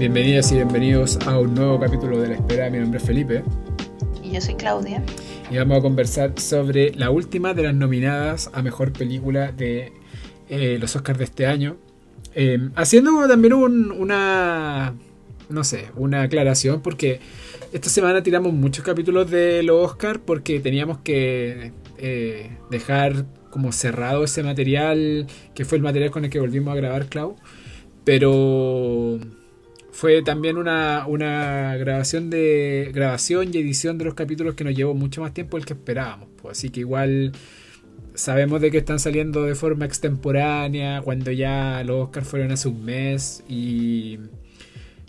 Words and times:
Bienvenidas 0.00 0.50
y 0.50 0.54
bienvenidos 0.54 1.18
a 1.26 1.38
un 1.38 1.52
nuevo 1.52 1.78
capítulo 1.78 2.18
de 2.18 2.28
La 2.28 2.34
Espera. 2.36 2.70
Mi 2.70 2.78
nombre 2.78 2.98
es 2.98 3.04
Felipe. 3.04 3.44
Y 4.24 4.30
yo 4.30 4.40
soy 4.40 4.54
Claudia. 4.54 5.02
Y 5.50 5.58
vamos 5.58 5.76
a 5.76 5.82
conversar 5.82 6.40
sobre 6.40 6.94
la 6.94 7.10
última 7.10 7.52
de 7.52 7.64
las 7.64 7.74
nominadas 7.74 8.50
a 8.54 8.62
Mejor 8.62 8.94
Película 8.94 9.52
de 9.52 9.92
eh, 10.48 10.78
los 10.80 10.96
Oscars 10.96 11.18
de 11.18 11.24
este 11.24 11.44
año. 11.44 11.76
Eh, 12.34 12.70
haciendo 12.76 13.28
también 13.28 13.52
una, 13.52 14.94
no 15.50 15.64
sé, 15.64 15.88
una 15.96 16.22
aclaración 16.22 16.80
porque 16.80 17.20
esta 17.70 17.90
semana 17.90 18.22
tiramos 18.22 18.54
muchos 18.54 18.82
capítulos 18.82 19.30
de 19.30 19.62
los 19.62 19.84
Oscars 19.84 20.18
porque 20.24 20.60
teníamos 20.60 20.96
que 21.00 21.72
eh, 21.98 22.56
dejar 22.70 23.26
como 23.50 23.70
cerrado 23.70 24.24
ese 24.24 24.42
material 24.42 25.26
que 25.54 25.66
fue 25.66 25.76
el 25.76 25.84
material 25.84 26.10
con 26.10 26.24
el 26.24 26.30
que 26.30 26.40
volvimos 26.40 26.72
a 26.72 26.76
grabar 26.76 27.04
Clau. 27.08 27.36
Pero 28.02 29.20
fue 29.92 30.22
también 30.22 30.56
una, 30.56 31.06
una, 31.06 31.76
grabación 31.76 32.30
de 32.30 32.90
grabación 32.94 33.50
y 33.52 33.58
edición 33.58 33.98
de 33.98 34.04
los 34.04 34.14
capítulos 34.14 34.54
que 34.54 34.64
nos 34.64 34.74
llevó 34.74 34.94
mucho 34.94 35.20
más 35.20 35.34
tiempo 35.34 35.56
del 35.56 35.66
que 35.66 35.72
esperábamos. 35.74 36.28
Pues. 36.40 36.58
Así 36.58 36.70
que 36.70 36.80
igual 36.80 37.32
sabemos 38.14 38.60
de 38.60 38.70
que 38.70 38.78
están 38.78 38.98
saliendo 38.98 39.44
de 39.44 39.54
forma 39.54 39.84
extemporánea 39.84 41.00
cuando 41.02 41.30
ya 41.32 41.82
los 41.84 42.04
Oscars 42.04 42.28
fueron 42.28 42.52
hace 42.52 42.68
un 42.68 42.84
mes 42.84 43.42
y 43.48 44.18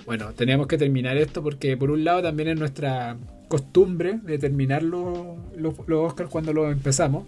bueno, 0.06 0.34
teníamos 0.34 0.68
que 0.68 0.78
terminar 0.78 1.18
esto 1.18 1.44
porque 1.44 1.78
por 1.78 1.92
un 1.92 2.04
lado 2.04 2.22
también 2.22 2.50
es 2.50 2.60
nuestra 2.60 3.18
costumbre 3.48 4.20
de 4.24 4.38
terminar 4.38 4.84
los, 4.84 5.38
los, 5.58 5.76
los 5.88 6.08
Oscars 6.12 6.30
cuando 6.30 6.54
los 6.54 6.72
empezamos 6.72 7.26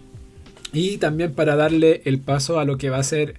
y 0.72 0.98
también 0.98 1.32
para 1.32 1.54
darle 1.54 2.02
el 2.04 2.18
paso 2.18 2.58
a 2.58 2.64
lo 2.64 2.78
que 2.78 2.90
va 2.90 2.98
a 2.98 3.02
ser 3.04 3.34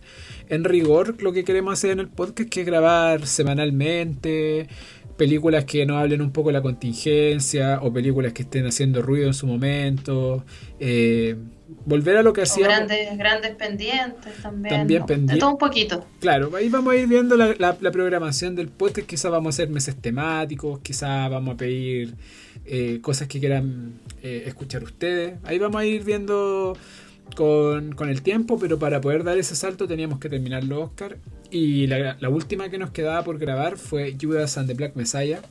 en 0.50 0.64
rigor 0.64 1.22
lo 1.22 1.34
que 1.34 1.44
queremos 1.44 1.74
hacer 1.74 1.92
en 1.92 2.00
el 2.00 2.08
podcast, 2.08 2.50
que 2.50 2.62
es 2.62 2.66
grabar 2.66 3.26
semanalmente, 3.28 4.68
películas 5.18 5.66
que 5.66 5.86
nos 5.86 5.98
hablen 5.98 6.22
un 6.22 6.32
poco 6.32 6.50
de 6.50 6.54
la 6.54 6.62
contingencia 6.62 7.80
o 7.82 7.92
películas 7.92 8.34
que 8.34 8.44
estén 8.44 8.66
haciendo 8.66 9.02
ruido 9.02 9.28
en 9.28 9.34
su 9.34 9.48
momento. 9.48 10.46
Eh, 10.80 11.36
volver 11.86 12.18
a 12.18 12.24
lo 12.24 12.34
que 12.34 12.42
hacíamos. 12.42 12.76
Grandes, 12.76 13.18
grandes 13.18 13.56
pendientes 13.56 14.34
también. 14.42 14.76
También 14.76 15.06
pendientes. 15.06 15.40
todo 15.40 15.52
un 15.52 15.58
poquito. 15.58 16.06
Claro, 16.20 16.56
ahí 16.56 16.70
vamos 16.70 16.94
a 16.94 16.98
ir 16.98 17.08
viendo 17.08 17.38
la, 17.38 17.56
la, 17.58 17.92
programación 17.92 18.56
del 18.56 18.68
podcast. 18.68 19.08
Quizás 19.08 19.32
vamos 19.32 19.56
a 19.56 19.56
hacer 19.56 19.70
meses 19.70 19.96
temáticos, 19.96 20.80
quizás 20.80 21.30
vamos 21.30 21.56
a 21.56 21.58
pedir 21.58 22.16
eh, 22.66 23.00
cosas 23.02 23.28
que 23.28 23.40
quieran 23.40 24.00
eh, 24.22 24.44
escuchar 24.48 24.84
ustedes. 24.84 25.36
Ahí 25.44 25.60
vamos 25.60 25.82
a 25.82 25.86
ir 25.86 26.04
viendo 26.04 26.76
con, 27.36 27.94
con, 27.94 28.10
el 28.10 28.22
tiempo, 28.22 28.58
pero 28.60 28.80
para 28.80 29.02
poder 29.02 29.24
dar 29.24 29.38
ese 29.38 29.56
salto 29.56 29.88
teníamos 29.88 30.20
que 30.20 30.30
terminar 30.30 30.64
los 30.64 30.90
Oscar. 30.90 31.18
Y 31.52 31.88
la, 31.88 32.18
última 32.30 32.70
que 32.70 32.78
nos 32.78 32.92
quedaba 32.92 33.24
por 33.24 33.38
grabar 33.38 33.78
fue 33.78 34.16
Judas 34.20 34.58
and 34.58 34.68
the 34.68 34.74
Black 34.74 34.96
Messiah, 34.96 35.42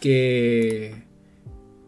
que 0.00 1.04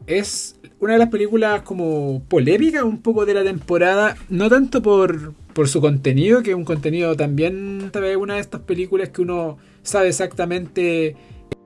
es 0.07 0.57
una 0.81 0.95
de 0.95 0.99
las 0.99 1.09
películas 1.09 1.63
como 1.63 2.23
polémicas 2.29 2.83
un 2.83 3.03
poco 3.03 3.27
de 3.27 3.35
la 3.35 3.45
temporada, 3.45 4.17
no 4.29 4.49
tanto 4.49 4.83
por, 4.83 5.35
por 5.53 5.69
su 5.69 5.81
contenido, 5.81 6.43
que 6.43 6.51
es 6.51 6.57
un 6.57 6.65
contenido 6.65 7.17
también, 7.17 7.91
tal 7.93 8.03
vez 8.03 8.17
una 8.17 8.35
de 8.35 8.41
estas 8.41 8.63
películas 8.63 9.11
que 9.11 9.23
uno 9.23 9.59
sabe 9.83 10.09
exactamente 10.09 11.17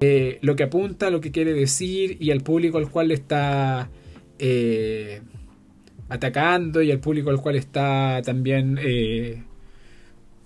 eh, 0.01 0.39
lo 0.43 0.57
que 0.57 0.65
apunta, 0.65 1.11
lo 1.11 1.21
que 1.21 1.31
quiere 1.31 1.53
decir 1.53 2.17
y 2.21 2.31
al 2.31 2.43
público 2.43 2.79
al 2.79 2.91
cual 2.91 3.11
está... 3.11 3.91
Eh, 4.39 5.23
atacando 6.09 6.83
y 6.83 6.91
al 6.91 7.01
público 7.01 7.31
al 7.31 7.41
cual 7.41 7.57
está 7.57 8.21
también, 8.25 8.79
eh, 8.81 9.43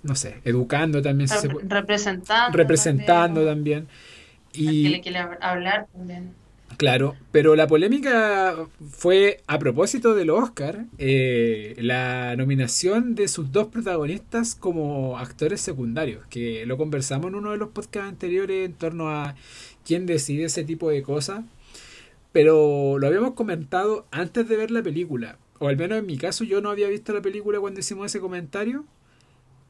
no 0.03 0.15
sé, 0.15 0.41
educando 0.45 1.03
también. 1.03 1.29
representando. 1.65 2.57
Representando 2.57 3.45
también. 3.45 3.89
Y, 4.53 4.85
que 4.85 4.91
le 4.91 5.01
quiere 5.01 5.19
hablar 5.41 5.87
también. 5.93 6.41
Claro, 6.77 7.15
pero 7.31 7.57
la 7.57 7.67
polémica 7.67 8.57
fue 8.91 9.43
a 9.47 9.59
propósito 9.59 10.15
del 10.15 10.31
Oscar, 10.31 10.87
eh, 10.97 11.77
la 11.79 12.35
nominación 12.37 13.15
de 13.15 13.29
sus 13.29 13.53
dos 13.53 13.67
protagonistas 13.67 14.55
como 14.55 15.19
actores 15.19 15.61
secundarios, 15.61 16.25
que 16.31 16.65
lo 16.65 16.79
conversamos 16.79 17.29
en 17.29 17.35
uno 17.35 17.51
de 17.51 17.59
los 17.59 17.69
podcasts 17.69 18.09
anteriores 18.09 18.65
en 18.65 18.73
torno 18.73 19.11
a 19.11 19.35
quién 19.85 20.07
decide 20.07 20.45
ese 20.45 20.65
tipo 20.65 20.89
de 20.89 21.03
cosas, 21.03 21.45
pero 22.33 22.99
lo 22.99 23.07
habíamos 23.07 23.35
comentado 23.35 24.07
antes 24.11 24.49
de 24.49 24.57
ver 24.57 24.71
la 24.71 24.83
película 24.83 25.37
o 25.61 25.69
al 25.69 25.77
menos 25.77 25.99
en 25.99 26.07
mi 26.07 26.17
caso, 26.17 26.43
yo 26.43 26.61
no 26.63 26.71
había 26.71 26.89
visto 26.89 27.13
la 27.13 27.21
película 27.21 27.61
cuando 27.61 27.81
hicimos 27.81 28.07
ese 28.07 28.19
comentario, 28.19 28.87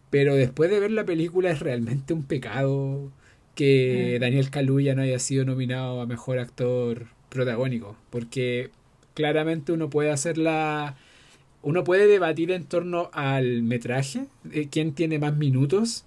pero 0.08 0.36
después 0.36 0.70
de 0.70 0.78
ver 0.78 0.92
la 0.92 1.04
película 1.04 1.50
es 1.50 1.58
realmente 1.58 2.14
un 2.14 2.22
pecado 2.22 3.10
que 3.56 4.14
mm. 4.16 4.20
Daniel 4.20 4.50
Kaluuya 4.50 4.94
no 4.94 5.02
haya 5.02 5.18
sido 5.18 5.44
nominado 5.44 6.00
a 6.00 6.06
mejor 6.06 6.38
actor 6.38 7.06
protagónico, 7.28 7.96
porque 8.08 8.70
claramente 9.14 9.72
uno 9.72 9.90
puede 9.90 10.12
hacer 10.12 10.38
la 10.38 10.96
uno 11.62 11.82
puede 11.82 12.06
debatir 12.06 12.52
en 12.52 12.64
torno 12.64 13.10
al 13.12 13.62
metraje, 13.62 14.26
de 14.44 14.68
quién 14.68 14.94
tiene 14.94 15.18
más 15.18 15.36
minutos, 15.36 16.04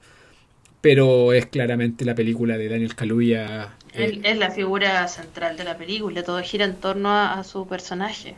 pero 0.80 1.34
es 1.34 1.46
claramente 1.46 2.06
la 2.06 2.16
película 2.16 2.58
de 2.58 2.70
Daniel 2.70 2.96
Kaluuya. 2.96 3.76
Eh, 3.94 4.06
Él 4.06 4.22
es 4.24 4.38
la 4.38 4.50
figura 4.50 5.06
central 5.10 5.58
de 5.58 5.66
la 5.66 5.78
película, 5.78 6.24
todo 6.24 6.42
gira 6.42 6.64
en 6.64 6.76
torno 6.76 7.12
a 7.12 7.44
su 7.44 7.68
personaje. 7.68 8.36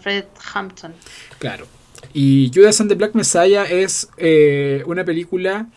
Fred 0.00 0.24
Hampton. 0.54 0.92
Claro. 1.38 1.66
Y 2.12 2.50
Judas 2.54 2.80
and 2.80 2.90
the 2.90 2.94
Black 2.94 3.14
Messiah 3.14 3.64
es 3.64 4.08
eh, 4.16 4.82
una 4.86 5.04
película 5.04 5.68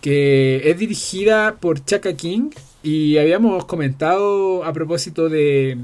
que 0.00 0.62
es 0.70 0.78
dirigida 0.78 1.56
por 1.56 1.84
Chaka 1.84 2.14
King 2.14 2.50
y 2.82 3.18
habíamos 3.18 3.64
comentado 3.66 4.64
a 4.64 4.72
propósito 4.72 5.28
de 5.28 5.76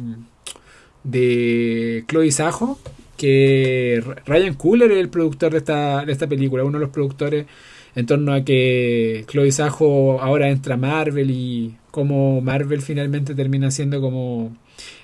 de 1.06 2.04
Chloe 2.08 2.32
Sajo 2.32 2.78
que 3.16 4.02
Ryan 4.26 4.54
Cooler 4.54 4.92
es 4.92 4.98
el 4.98 5.08
productor 5.08 5.52
de 5.52 5.58
esta, 5.58 6.04
de 6.04 6.12
esta 6.12 6.26
película, 6.26 6.64
uno 6.64 6.78
de 6.78 6.84
los 6.84 6.92
productores 6.92 7.46
en 7.94 8.04
torno 8.04 8.34
a 8.34 8.44
que 8.44 9.24
Chloe 9.28 9.50
Sajo 9.52 10.20
ahora 10.20 10.50
entra 10.50 10.74
a 10.74 10.78
Marvel 10.78 11.30
y 11.30 11.76
como 11.90 12.42
Marvel 12.42 12.82
finalmente 12.82 13.34
termina 13.34 13.70
siendo 13.70 14.02
como 14.02 14.54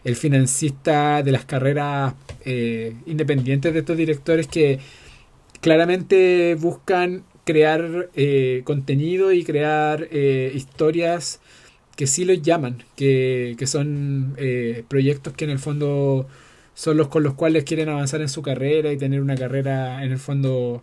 el 0.05 0.17
financista 0.17 1.23
de 1.23 1.33
las 1.33 1.45
carreras 1.45 2.15
eh, 2.45 2.95
independientes 3.07 3.73
de 3.73 3.81
estos 3.81 3.97
directores 3.97 4.47
que 4.47 4.79
claramente 5.61 6.57
buscan 6.59 7.25
crear 7.45 8.11
eh, 8.15 8.63
contenido 8.65 9.33
y 9.33 9.45
crear 9.45 10.09
eh, 10.11 10.53
historias 10.55 11.41
que 11.97 12.07
sí 12.07 12.25
los 12.25 12.41
llaman, 12.43 12.85
que, 12.97 13.55
que 13.59 13.67
son 13.67 14.35
proyectos 14.89 15.35
que 15.35 15.45
en 15.45 15.51
el 15.51 15.59
fondo 15.59 16.27
son 16.75 16.97
los 16.97 17.09
con 17.09 17.23
los 17.23 17.35
cuales 17.35 17.65
quieren 17.65 17.91
avanzar 17.91 18.23
en 18.23 18.31
su 18.31 18.41
carrera 18.41 18.91
y 18.93 18.97
tener 18.97 19.21
una 19.21 19.35
carrera 19.35 20.03
en 20.03 20.11
el 20.11 20.19
fondo 20.19 20.83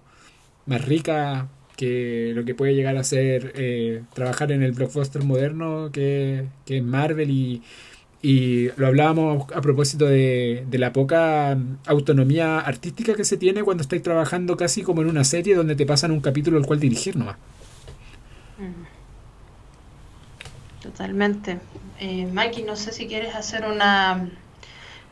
más 0.68 0.86
rica 0.86 1.50
que 1.76 2.32
lo 2.36 2.46
que 2.46 2.54
puede 2.54 2.76
llegar 2.76 2.96
a 2.96 3.04
ser 3.04 4.06
trabajar 4.14 4.52
en 4.52 4.62
el 4.62 4.74
blockbuster 4.74 5.24
moderno 5.24 5.90
que, 5.92 6.46
que 6.66 6.78
es 6.78 6.84
Marvel 6.84 7.32
y, 7.32 7.64
y 8.22 8.70
lo 8.76 8.88
hablábamos 8.88 9.52
a 9.54 9.62
propósito 9.62 10.06
de, 10.06 10.66
la 10.72 10.92
poca 10.92 11.58
autonomía 11.86 12.60
artística 12.60 13.14
que 13.16 13.24
se 13.24 13.38
tiene 13.38 13.64
cuando 13.64 13.82
estáis 13.82 14.04
trabajando 14.04 14.58
casi 14.58 14.84
como 14.84 15.02
en 15.02 15.08
una 15.08 15.24
serie 15.24 15.56
donde 15.56 15.76
te 15.76 15.86
pasan 15.86 16.12
un 16.12 16.20
capítulo 16.20 16.58
al 16.58 16.66
cual 16.66 16.80
dirigir 16.80 17.16
nomás. 17.16 17.38
Totalmente. 20.82 21.60
Eh, 22.00 22.28
Mikey, 22.32 22.64
no 22.64 22.76
sé 22.76 22.92
si 22.92 23.08
quieres 23.08 23.36
hacer 23.36 23.66
una 23.66 24.30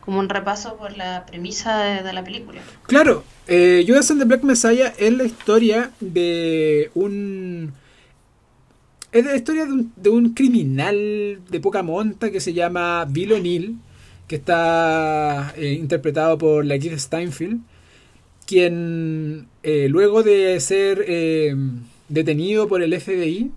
como 0.02 0.20
un 0.20 0.30
repaso 0.30 0.78
por 0.78 0.96
la 0.96 1.26
premisa 1.26 2.02
de, 2.02 2.14
la 2.14 2.24
película. 2.24 2.62
Claro, 2.84 3.26
eh, 3.46 3.84
Judas 3.86 4.10
and 4.10 4.22
the 4.22 4.26
Black 4.26 4.42
Messiah 4.44 4.94
es 4.98 5.12
la 5.12 5.26
historia 5.26 5.92
de 6.00 6.92
un 6.94 7.74
es 9.12 9.26
la 9.26 9.36
historia 9.36 9.66
de 9.96 10.10
un, 10.10 10.34
criminal 10.34 11.40
de 11.50 11.60
poca 11.60 11.84
monta 11.84 12.32
que 12.32 12.40
se 12.40 12.54
llama 12.54 13.06
Bill 13.06 13.34
O'Neill, 13.34 13.78
que 14.28 14.36
está 14.36 15.54
eh, 15.58 15.74
interpretado 15.74 16.38
por 16.38 16.66
la 16.66 16.78
Keith 16.78 16.98
Steinfeld, 16.98 17.62
quien 18.46 19.48
eh, 19.64 19.88
luego 19.90 20.24
de 20.24 20.60
ser 20.60 21.06
eh, 21.08 21.56
detenido 22.10 22.68
por 22.68 22.82
el 22.82 23.00
FBI, 23.00 23.52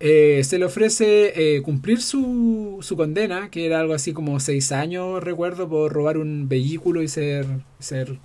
se 0.00 0.58
le 0.58 0.66
ofrece 0.66 1.62
cumplir 1.64 2.02
su, 2.02 2.78
su, 2.82 2.94
condena, 2.94 3.48
que 3.50 3.64
era 3.64 3.80
algo 3.80 3.94
así 3.94 4.12
como 4.12 4.38
seis 4.38 4.70
años, 4.70 5.24
recuerdo, 5.24 5.66
por 5.66 5.90
robar 5.90 6.18
un 6.18 6.46
vehículo 6.46 7.00
y 7.02 7.08
ser, 7.08 7.46
ser 7.78 8.18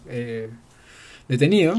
detenido. 1.30 1.76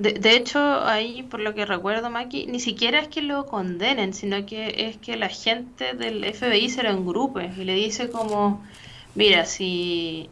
De, 0.00 0.34
hecho, 0.34 0.58
ahí, 0.58 1.22
por 1.24 1.40
lo 1.40 1.54
que 1.54 1.66
recuerdo, 1.66 2.08
Maki, 2.08 2.46
ni 2.46 2.58
siquiera 2.58 3.00
es 3.00 3.08
que 3.08 3.20
lo 3.20 3.44
condenen, 3.44 4.14
sino 4.14 4.46
que 4.46 4.88
es 4.88 4.96
que 4.96 5.18
la 5.18 5.28
gente 5.28 5.92
del 5.92 6.24
FBI 6.24 6.70
se 6.70 6.82
lo 6.82 6.88
engrupe 6.88 7.50
y 7.54 7.64
le 7.64 7.74
dice 7.74 8.08
como, 8.08 8.64
mira, 9.14 9.44
si, 9.44 10.30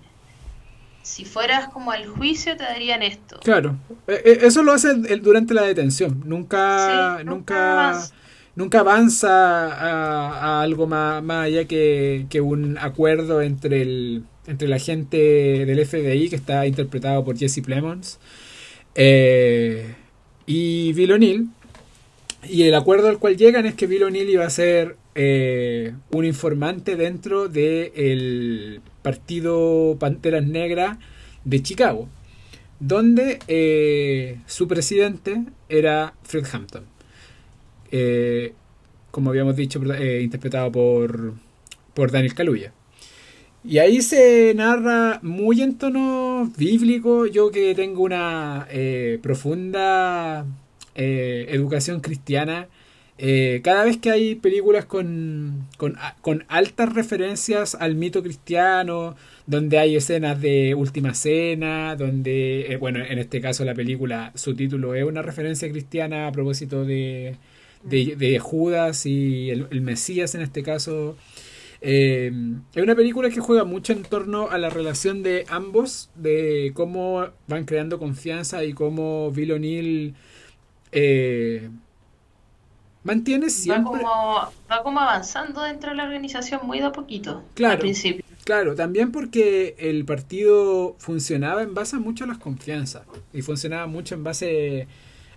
si 1.03 1.27
fueras 1.27 1.69
como 1.69 1.91
al 1.91 2.07
juicio 2.07 2.57
te 2.57 2.63
darían 2.63 3.03
esto. 3.03 3.39
Claro, 3.41 3.77
e, 4.07 4.15
e, 4.25 4.47
eso 4.47 4.63
lo 4.63 4.73
hace 4.73 4.95
durante 5.19 5.53
la 5.53 5.65
detención, 5.65 6.23
nunca, 6.25 7.23
nunca, 7.23 8.01
nunca 8.57 8.81
avanza. 8.81 9.67
a, 9.67 10.63
algo 10.63 10.87
más, 10.87 11.23
más 11.23 11.45
allá 11.45 11.67
que, 11.67 12.25
que, 12.31 12.41
un 12.41 12.79
acuerdo 12.79 13.43
entre 13.43 13.83
el 13.83 14.25
entre 14.47 14.67
la 14.67 14.79
gente 14.79 15.67
del 15.67 15.87
FBI 15.87 16.31
que 16.31 16.37
está 16.37 16.67
interpretado 16.67 17.23
por 17.23 17.37
Jesse 17.37 17.61
Plemons 17.61 18.19
eh, 19.01 19.95
y 20.45 20.93
Bill 20.93 21.13
O'Neill 21.13 21.47
y 22.43 22.65
el 22.65 22.75
acuerdo 22.75 23.09
al 23.09 23.21
cual 23.21 23.37
llegan 23.37 23.65
es 23.65 23.75
que 23.75 23.87
Bill 23.87 24.03
O'Neill 24.03 24.29
iba 24.29 24.45
a 24.45 24.51
ser 24.51 24.97
eh, 25.15 25.95
un 26.11 26.25
informante 26.25 26.97
dentro 26.97 27.49
del 27.49 28.81
partido 29.03 29.97
Panteras 30.01 30.45
Negras 30.45 30.99
de 31.45 31.63
Chicago, 31.63 32.09
donde 32.81 33.39
eh, 33.47 34.41
su 34.47 34.67
presidente 34.67 35.45
era 35.69 36.15
Fred 36.25 36.47
Hampton, 36.53 36.85
como 39.13 39.31
habíamos 39.31 39.55
dicho, 39.55 39.81
interpretado 40.21 40.73
por, 40.73 41.35
por 41.95 42.11
Daniel 42.11 42.35
Kaluuya. 42.35 42.73
Y 43.65 43.79
ahí 43.79 44.03
se 44.03 44.55
narra 44.55 45.19
muy 45.23 45.63
en 45.63 45.77
tono 45.77 46.51
bíblico, 46.57 47.27
yo 47.27 47.51
que 47.51 47.75
tengo 47.75 48.03
una 48.03 48.67
profunda 49.23 50.47
educación 50.95 52.01
cristiana, 52.01 52.69
eh, 53.21 53.63
cada 53.65 53.85
vez 53.85 53.97
que 53.97 54.13
hay 54.13 54.37
películas 54.37 54.85
con, 54.85 55.67
con, 55.77 56.45
altas 56.47 56.93
referencias 56.95 57.75
al 57.75 57.97
mito 57.97 58.23
cristiano, 58.23 59.17
donde 59.47 59.79
hay 59.79 59.97
escenas 59.97 60.41
de 60.41 60.77
Última 60.77 61.15
Cena, 61.15 61.97
donde, 61.97 62.73
eh, 62.73 62.77
bueno, 62.77 63.05
en 63.05 63.19
este 63.19 63.41
caso 63.41 63.65
la 63.65 63.75
película, 63.75 64.31
su 64.37 64.55
título 64.55 64.95
es 64.95 65.05
una 65.05 65.23
referencia 65.23 65.69
cristiana 65.69 66.29
a 66.29 66.33
propósito 66.33 66.85
de, 66.85 67.35
de, 67.83 68.39
Judas 68.39 69.05
y 69.05 69.51
el, 69.51 69.81
Mesías 69.81 70.37
en 70.37 70.43
este 70.43 70.63
caso. 70.63 71.17
Eh, 71.81 72.33
es 72.75 72.83
una 72.83 72.97
película 72.97 73.31
que 73.31 73.41
juega 73.41 73.65
mucho 73.65 73.93
en 73.93 74.03
torno 74.03 74.51
a 74.51 74.59
la 74.59 74.71
relación 74.71 75.23
de 75.23 75.45
ambos, 75.49 76.11
de 76.15 76.73
cómo 76.75 77.29
van 77.47 77.65
creando 77.65 77.99
confianza 77.99 78.65
y 78.65 78.73
cómo 78.73 79.31
Bill 79.31 79.53
O'Neill 79.53 80.15
mantiene 83.09 83.51
siempre. 83.51 84.03
Va 84.03 84.83
como, 84.83 85.01
avanzando 85.01 85.63
dentro 85.63 85.91
de 85.91 85.97
la 85.97 86.05
organización 86.05 86.61
muy 86.65 86.79
de 86.79 86.87
a 86.87 86.93
poquito. 86.93 87.43
Claro. 87.55 87.75
Al 87.75 87.79
principio. 87.79 88.25
Claro, 88.45 88.75
también 88.75 89.13
porque 89.13 89.75
el 89.79 90.05
partido 90.05 90.97
funcionaba 90.99 91.63
en 91.63 91.75
base 91.75 91.97
a 91.97 91.99
mucho 91.99 92.25
a 92.25 92.27
las 92.27 92.39
confianzas 92.39 93.03
y 93.33 93.43
funcionaba 93.43 93.87
mucho 93.87 94.15
en 94.15 94.25
base 94.25 94.89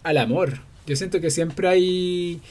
al 0.04 0.18
amor. 0.18 0.60
Yo 0.86 0.96
siento 0.96 1.20
que 1.20 1.30
siempre 1.30 1.68
hay 1.68 2.42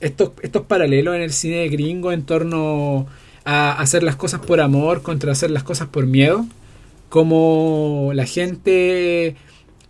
estos, 0.00 0.32
estos 0.42 0.66
paralelos 0.66 1.14
en 1.14 1.22
el 1.22 1.32
cine 1.32 1.68
gringo 1.68 2.10
en 2.10 2.24
torno 2.24 3.00
a 3.00 3.27
hacer 3.44 4.02
las 4.02 4.16
cosas 4.16 4.40
por 4.40 4.60
amor 4.60 5.02
contra 5.02 5.32
hacer 5.32 5.50
las 5.50 5.62
cosas 5.62 5.88
por 5.88 6.06
miedo. 6.06 6.46
Como 7.08 8.10
la 8.14 8.26
gente 8.26 9.36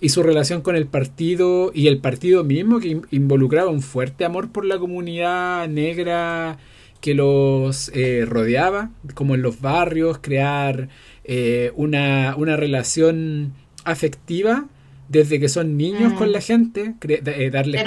y 0.00 0.09
su 0.11 0.23
relación 0.23 0.62
con 0.62 0.77
el 0.77 0.87
partido 0.87 1.73
y 1.75 1.89
el 1.89 1.99
partido 1.99 2.45
mismo 2.45 2.79
que 2.79 3.00
involucraba 3.11 3.71
un 3.71 3.83
fuerte 3.83 4.25
amor 4.25 4.50
por 4.50 4.65
la 4.65 4.79
comunidad 4.79 5.67
negra 5.69 6.59
que 7.00 7.15
los 7.15 7.91
eh, 7.95 8.25
rodeaba, 8.27 8.91
como 9.15 9.35
en 9.35 9.43
los 9.43 9.61
barrios, 9.61 10.19
crear 10.21 10.89
eh, 11.25 11.73
una, 11.77 12.35
una, 12.37 12.56
relación 12.56 13.53
afectiva 13.85 14.67
desde 15.09 15.39
que 15.41 15.49
son 15.49 15.77
niños 15.77 16.12
con 16.15 16.29
mm. 16.29 16.33
la 16.33 16.41
gente, 16.41 16.95
eh, 17.09 17.50
darle... 17.50 17.79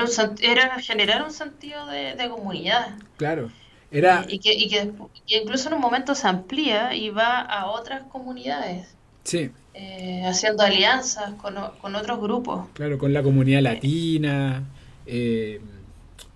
Era, 0.41 0.79
generar 0.79 1.23
un 1.23 1.31
sentido 1.31 1.85
de, 1.87 2.29
comunidad. 2.29 2.95
Claro. 3.17 3.51
Era... 3.91 4.25
Y, 4.27 4.39
que, 4.39 4.53
y 4.53 4.69
que 4.69 4.91
incluso 5.27 5.67
en 5.67 5.75
un 5.75 5.81
momento 5.81 6.15
se 6.15 6.27
amplía 6.27 6.95
y 6.95 7.09
va 7.09 7.41
a 7.41 7.67
otras 7.67 8.03
comunidades. 8.03 8.87
Sí. 9.23 9.51
Eh, 9.73 10.23
haciendo 10.25 10.63
alianzas 10.63 11.33
con, 11.35 11.55
con, 11.81 11.95
otros 11.95 12.19
grupos. 12.19 12.67
Claro, 12.73 12.97
con 12.97 13.13
la 13.13 13.23
comunidad 13.23 13.61
latina, 13.61 14.63
eh, 15.05 15.61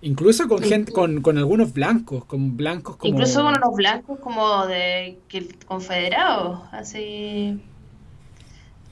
incluso 0.00 0.48
con 0.48 0.62
gente, 0.62 0.92
con, 0.92 1.20
con, 1.20 1.36
algunos 1.36 1.72
blancos, 1.72 2.24
con 2.24 2.56
blancos 2.56 2.96
como... 2.96 3.12
Incluso 3.12 3.42
con 3.42 3.56
unos 3.56 3.74
blancos 3.74 4.18
como 4.20 4.66
de 4.66 5.18
que 5.28 5.48
confederados, 5.66 6.60
así... 6.72 7.60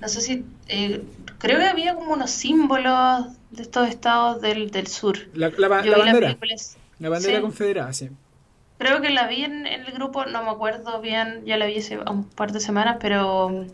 No 0.00 0.08
sé 0.08 0.20
si... 0.20 0.44
Eh, 0.68 1.02
creo 1.38 1.58
que 1.58 1.64
había 1.64 1.94
como 1.94 2.12
unos 2.12 2.30
símbolos 2.30 3.26
de 3.50 3.62
estos 3.62 3.88
estados 3.88 4.42
del, 4.42 4.70
del 4.70 4.86
sur. 4.88 5.18
La, 5.32 5.50
la, 5.56 5.68
bandera. 5.68 6.36
La, 6.98 7.08
bandera 7.08 7.40
confederada, 7.40 7.92
sí. 7.92 8.10
Creo 8.78 9.00
que 9.00 9.10
la 9.10 9.26
vi 9.26 9.44
en, 9.44 9.66
el 9.66 9.84
grupo, 9.92 10.26
no 10.26 10.42
me 10.42 10.50
acuerdo 10.50 11.00
bien, 11.00 11.44
ya 11.44 11.56
la 11.56 11.66
vi 11.66 11.78
hace 11.78 11.98
un 11.98 12.24
par 12.24 12.52
de 12.52 12.60
semanas, 12.60 12.96
pero 13.00 13.66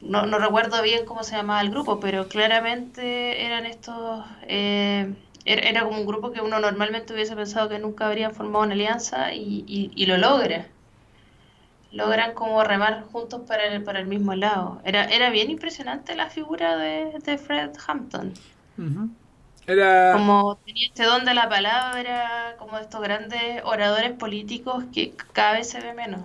no, 0.00 0.26
no 0.26 0.38
recuerdo 0.38 0.80
bien 0.82 1.04
cómo 1.04 1.24
se 1.24 1.36
llamaba 1.36 1.60
el 1.60 1.70
grupo, 1.70 1.98
pero 1.98 2.28
claramente 2.28 3.44
eran 3.44 3.66
estos, 3.66 4.24
eh, 4.42 5.12
era, 5.44 5.82
como 5.82 5.98
un 5.98 6.06
grupo 6.06 6.30
que 6.30 6.40
uno 6.40 6.60
normalmente 6.60 7.12
hubiese 7.12 7.34
pensado 7.34 7.68
que 7.68 7.78
nunca 7.78 8.06
habrían 8.06 8.34
formado 8.34 8.64
una 8.64 8.74
alianza 8.74 9.34
y, 9.34 9.64
y, 9.66 10.06
lo 10.06 10.16
logra. 10.16 10.66
Logran 11.90 12.34
como 12.34 12.62
remar 12.62 13.04
juntos 13.10 13.42
para 13.48 13.64
el, 13.64 13.82
para 13.82 13.98
el 13.98 14.06
mismo 14.06 14.34
lado. 14.34 14.80
Era, 14.84 15.04
era 15.06 15.30
bien 15.30 15.50
impresionante 15.50 16.14
la 16.14 16.28
figura 16.28 16.76
de, 16.76 17.18
de 17.24 17.38
Fred 17.38 17.70
Hampton. 17.86 18.34
Era... 19.68 20.14
Como 20.14 20.58
tenía 20.64 20.86
este 20.86 21.04
don 21.04 21.26
de 21.26 21.34
la 21.34 21.48
palabra, 21.48 22.56
como 22.58 22.78
de 22.78 22.84
estos 22.84 23.02
grandes 23.02 23.62
oradores 23.64 24.12
políticos 24.12 24.82
que 24.94 25.12
cada 25.32 25.58
vez 25.58 25.68
se 25.68 25.80
ve 25.80 25.92
menos. 25.92 26.22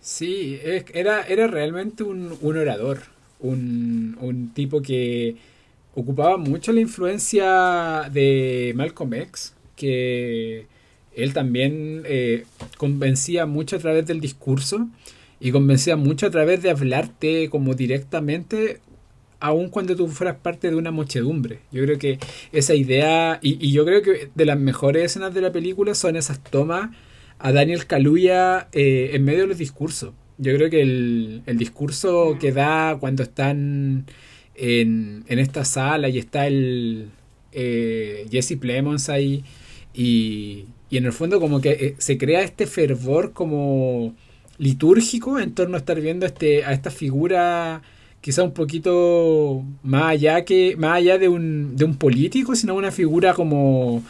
Sí, 0.00 0.60
era, 0.62 1.22
era 1.22 1.46
realmente 1.46 2.02
un, 2.02 2.38
orador, 2.42 3.00
un, 3.38 4.52
tipo 4.54 4.82
que 4.82 5.36
ocupaba 5.94 6.36
mucho 6.36 6.72
la 6.72 6.80
influencia 6.80 8.10
de 8.12 8.72
Malcolm 8.76 9.14
X, 9.14 9.54
que 9.74 10.66
él 11.14 11.32
también 11.32 12.02
eh, 12.04 12.44
convencía 12.76 13.46
mucho 13.46 13.76
a 13.76 13.78
través 13.78 14.06
del 14.06 14.20
discurso 14.20 14.88
y 15.40 15.52
convencía 15.52 15.96
mucho 15.96 16.26
a 16.26 16.30
través 16.30 16.62
de 16.62 16.70
hablarte 16.70 17.48
como 17.48 17.74
directamente 17.74 18.80
aun 19.40 19.68
cuando 19.70 19.96
tú 19.96 20.06
fueras 20.08 20.36
parte 20.36 20.70
de 20.70 20.76
una 20.76 20.90
muchedumbre. 20.90 21.60
Yo 21.72 21.82
creo 21.84 21.98
que 21.98 22.18
esa 22.52 22.74
idea, 22.74 23.38
y, 23.42 23.64
y 23.66 23.72
yo 23.72 23.84
creo 23.84 24.02
que 24.02 24.30
de 24.34 24.44
las 24.44 24.58
mejores 24.58 25.04
escenas 25.04 25.34
de 25.34 25.40
la 25.40 25.52
película 25.52 25.94
son 25.94 26.16
esas 26.16 26.42
tomas 26.42 26.90
a 27.40 27.52
Daniel 27.52 27.86
Kaluuya 27.86 28.68
eh, 28.72 29.10
en 29.14 29.24
medio 29.24 29.40
de 29.40 29.46
los 29.48 29.58
discursos. 29.58 30.12
Yo 30.38 30.54
creo 30.54 30.70
que 30.70 30.82
el, 30.82 31.42
discurso 31.56 32.36
que 32.38 32.52
da 32.52 32.96
cuando 33.00 33.22
están 33.22 34.06
en, 34.54 35.24
esta 35.26 35.64
sala 35.64 36.08
y 36.08 36.18
está 36.18 36.46
el 36.46 37.08
eh, 37.52 38.26
Jesse 38.30 38.56
Plemons 38.58 39.08
ahí 39.08 39.44
y, 39.92 40.66
en 40.90 41.04
el 41.04 41.12
fondo 41.12 41.40
como 41.40 41.60
que 41.60 41.70
eh, 41.70 41.94
se 41.98 42.18
crea 42.18 42.42
este 42.42 42.66
fervor 42.66 43.32
como 43.32 44.14
litúrgico 44.58 45.38
en 45.38 45.54
torno 45.54 45.76
a 45.76 45.78
estar 45.78 46.00
viendo 46.00 46.26
este, 46.26 46.64
a 46.64 46.72
esta 46.72 46.90
figura 46.90 47.82
quizá 48.20 48.42
un 48.42 48.52
poquito 48.52 49.64
más 49.82 50.04
allá 50.04 50.44
que 50.44 50.76
más 50.76 50.96
allá 50.96 51.18
de 51.18 51.28
un, 51.28 51.76
de 51.76 51.84
un 51.84 51.96
político 51.96 52.54
sino 52.54 52.74
una 52.74 52.90
figura 52.90 53.34
como 53.34 54.02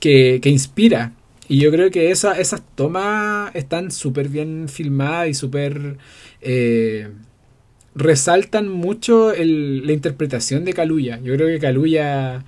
que, 0.00 0.40
que 0.42 0.48
inspira 0.48 1.12
y 1.48 1.60
yo 1.60 1.70
creo 1.70 1.90
que 1.90 2.10
esa, 2.10 2.38
esas 2.38 2.60
tomas 2.74 3.50
están 3.54 3.90
súper 3.90 4.28
bien 4.28 4.68
filmadas 4.68 5.28
y 5.28 5.34
súper... 5.34 5.96
Eh, 6.42 7.10
resaltan 7.94 8.68
mucho 8.68 9.32
la 9.32 9.92
interpretación 9.92 10.64
de 10.64 10.72
Kaluya. 10.72 11.18
Yo 11.20 11.34
creo 11.34 11.48
que 11.48 11.58
Kaluya 11.58 12.44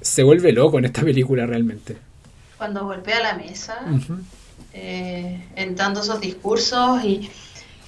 se 0.00 0.22
vuelve 0.22 0.52
loco 0.52 0.78
en 0.78 0.84
esta 0.84 1.00
película 1.02 1.46
realmente. 1.46 1.96
Cuando 2.58 2.84
golpea 2.84 3.20
la 3.22 3.34
mesa, 3.34 3.84
eh, 4.72 5.48
en 5.56 5.74
tantos 5.74 6.04
esos 6.04 6.20
discursos 6.20 7.02
y, 7.02 7.28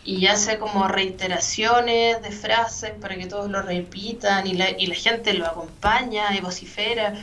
y 0.05 0.27
hace 0.27 0.59
como 0.59 0.89
reiteraciones 0.89 2.21
de 2.23 2.31
frases 2.33 2.93
para 3.01 3.17
que 3.17 3.27
todos 3.27 3.51
lo 3.51 3.63
repitan 3.63 4.47
y 4.47 4.55
la, 4.55 4.71
y 4.71 4.87
la 4.87 4.95
gente 4.95 5.35
lo 5.35 5.47
acompaña 5.47 6.37
y 6.37 6.41
vocifera 6.41 7.15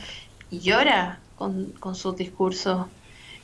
y 0.50 0.60
llora 0.60 1.20
con, 1.36 1.72
con 1.72 1.94
sus 1.94 2.16
discursos. 2.16 2.86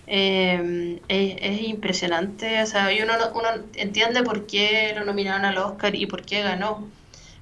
Eh, 0.09 1.00
es, 1.09 1.62
impresionante, 1.62 2.62
o 2.62 2.66
sea, 2.66 2.93
y 2.93 3.02
uno, 3.02 3.14
uno 3.35 3.49
entiende 3.75 4.23
por 4.23 4.47
qué 4.47 4.93
lo 4.97 5.05
nominaron 5.05 5.45
al 5.45 5.59
Oscar 5.59 5.95
y 5.97 6.07
por 6.07 6.23
qué 6.23 6.43
ganó, 6.43 6.87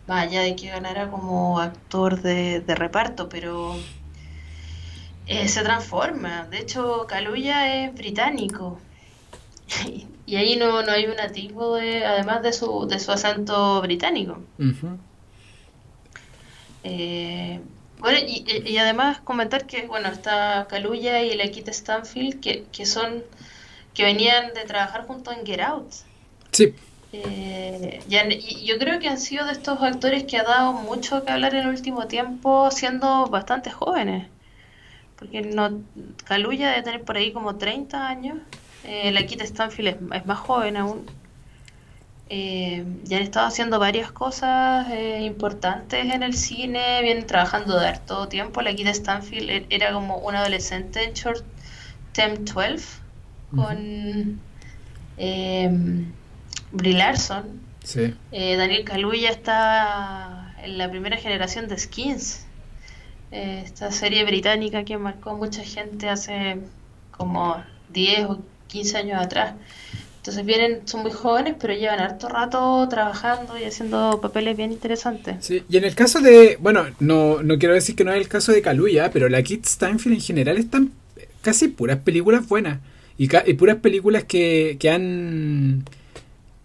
más 0.06 0.26
allá 0.26 0.42
de 0.42 0.56
que 0.56 0.68
ganara 0.68 1.10
como 1.10 1.60
actor 1.60 2.22
de, 2.22 2.62
reparto, 2.66 3.28
pero 3.28 3.76
eh, 5.26 5.48
se 5.48 5.62
transforma. 5.62 6.46
De 6.50 6.58
hecho, 6.58 7.06
Kaluuya 7.06 7.84
es 7.84 7.94
británico. 7.94 8.78
y 10.26 10.36
ahí 10.36 10.56
no, 10.56 10.82
no 10.82 10.92
hay 10.92 11.06
un 11.06 11.16
nativo, 11.16 11.76
de, 11.76 12.04
además 12.04 12.42
de 12.42 12.52
su, 12.52 12.86
de 12.86 12.98
su 12.98 13.12
acento 13.12 13.80
británico. 13.82 14.38
Bueno, 18.04 18.18
y, 18.18 18.44
y 18.66 18.76
además 18.76 19.20
comentar 19.20 19.66
que, 19.66 19.86
bueno, 19.86 20.08
está 20.08 20.66
Kaluuya 20.68 21.22
y 21.22 21.34
la 21.34 21.44
Stanfield, 21.44 22.38
que, 22.38 22.64
que 22.70 22.84
son, 22.84 23.22
que 23.94 24.04
venían 24.04 24.52
de 24.52 24.64
trabajar 24.64 25.06
junto 25.06 25.32
en 25.32 25.46
Get 25.46 25.60
Out. 25.60 25.90
Sí. 26.52 26.74
Eh, 27.14 28.02
y 28.06 28.66
yo 28.66 28.76
creo 28.78 28.98
que 28.98 29.08
han 29.08 29.18
sido 29.18 29.46
de 29.46 29.52
estos 29.52 29.80
actores 29.80 30.24
que 30.24 30.36
ha 30.36 30.42
dado 30.42 30.74
mucho 30.74 31.24
que 31.24 31.32
hablar 31.32 31.54
en 31.54 31.62
el 31.62 31.68
último 31.68 32.06
tiempo, 32.06 32.70
siendo 32.70 33.24
bastante 33.28 33.70
jóvenes. 33.70 34.28
Porque 35.16 35.40
no, 35.40 35.80
Kaluuya 36.26 36.72
debe 36.72 36.82
tener 36.82 37.04
por 37.04 37.16
ahí 37.16 37.32
como 37.32 37.56
30 37.56 38.06
años. 38.06 38.36
Eh, 38.84 39.10
la 39.12 39.24
Kit 39.26 39.40
Stanfield 39.42 39.88
es, 39.88 39.96
es 40.20 40.26
más 40.26 40.38
joven 40.38 40.76
aún. 40.76 41.06
Eh, 42.30 42.84
ya 43.04 43.18
han 43.18 43.22
estado 43.22 43.46
haciendo 43.46 43.78
varias 43.78 44.10
cosas 44.10 44.88
eh, 44.90 45.20
importantes 45.22 46.04
en 46.04 46.22
el 46.22 46.34
cine, 46.34 47.02
vienen 47.02 47.26
trabajando 47.26 47.78
de 47.78 47.92
todo 48.06 48.28
tiempo. 48.28 48.62
La 48.62 48.74
Kid 48.74 48.88
Stanfield 48.88 49.50
e-, 49.50 49.66
era 49.68 49.92
como 49.92 50.18
un 50.18 50.34
adolescente 50.34 51.04
en 51.04 51.12
Short 51.12 51.44
Term 52.12 52.44
12 52.44 52.86
con 53.54 54.40
eh, 55.18 55.70
Brie 56.72 56.94
Larson. 56.94 57.60
Eh, 58.32 58.56
Daniel 58.56 58.84
Kaluuya 58.84 59.30
está 59.30 60.54
en 60.62 60.78
la 60.78 60.90
primera 60.90 61.18
generación 61.18 61.68
de 61.68 61.76
Skins, 61.76 62.46
esta 63.30 63.90
serie 63.92 64.24
británica 64.24 64.84
que 64.84 64.96
marcó 64.96 65.36
mucha 65.36 65.62
gente 65.62 66.08
hace 66.08 66.60
como 67.10 67.62
10 67.90 68.24
o 68.26 68.42
15 68.74 68.96
años 68.98 69.22
atrás. 69.22 69.54
Entonces 70.16 70.44
vienen, 70.44 70.80
son 70.86 71.02
muy 71.02 71.12
jóvenes, 71.12 71.54
pero 71.60 71.74
llevan 71.74 72.00
harto 72.00 72.28
rato 72.28 72.88
trabajando 72.88 73.58
y 73.58 73.64
haciendo 73.64 74.20
papeles 74.20 74.56
bien 74.56 74.72
interesantes. 74.72 75.36
Sí, 75.40 75.62
y 75.68 75.76
en 75.76 75.84
el 75.84 75.94
caso 75.94 76.20
de, 76.20 76.56
bueno, 76.60 76.86
no, 76.98 77.42
no 77.42 77.58
quiero 77.58 77.74
decir 77.74 77.94
que 77.94 78.04
no 78.04 78.12
es 78.12 78.20
el 78.20 78.28
caso 78.28 78.50
de 78.50 78.62
Kaluuya, 78.62 79.10
pero 79.12 79.28
la 79.28 79.42
Kid 79.42 79.64
Steinfeld 79.64 80.14
en 80.14 80.20
general 80.20 80.56
están 80.56 80.92
casi 81.42 81.68
puras 81.68 81.98
películas 81.98 82.48
buenas. 82.48 82.80
Y, 83.16 83.28
y 83.46 83.54
puras 83.54 83.76
películas 83.76 84.24
que, 84.24 84.76
que 84.80 84.90
han 84.90 85.84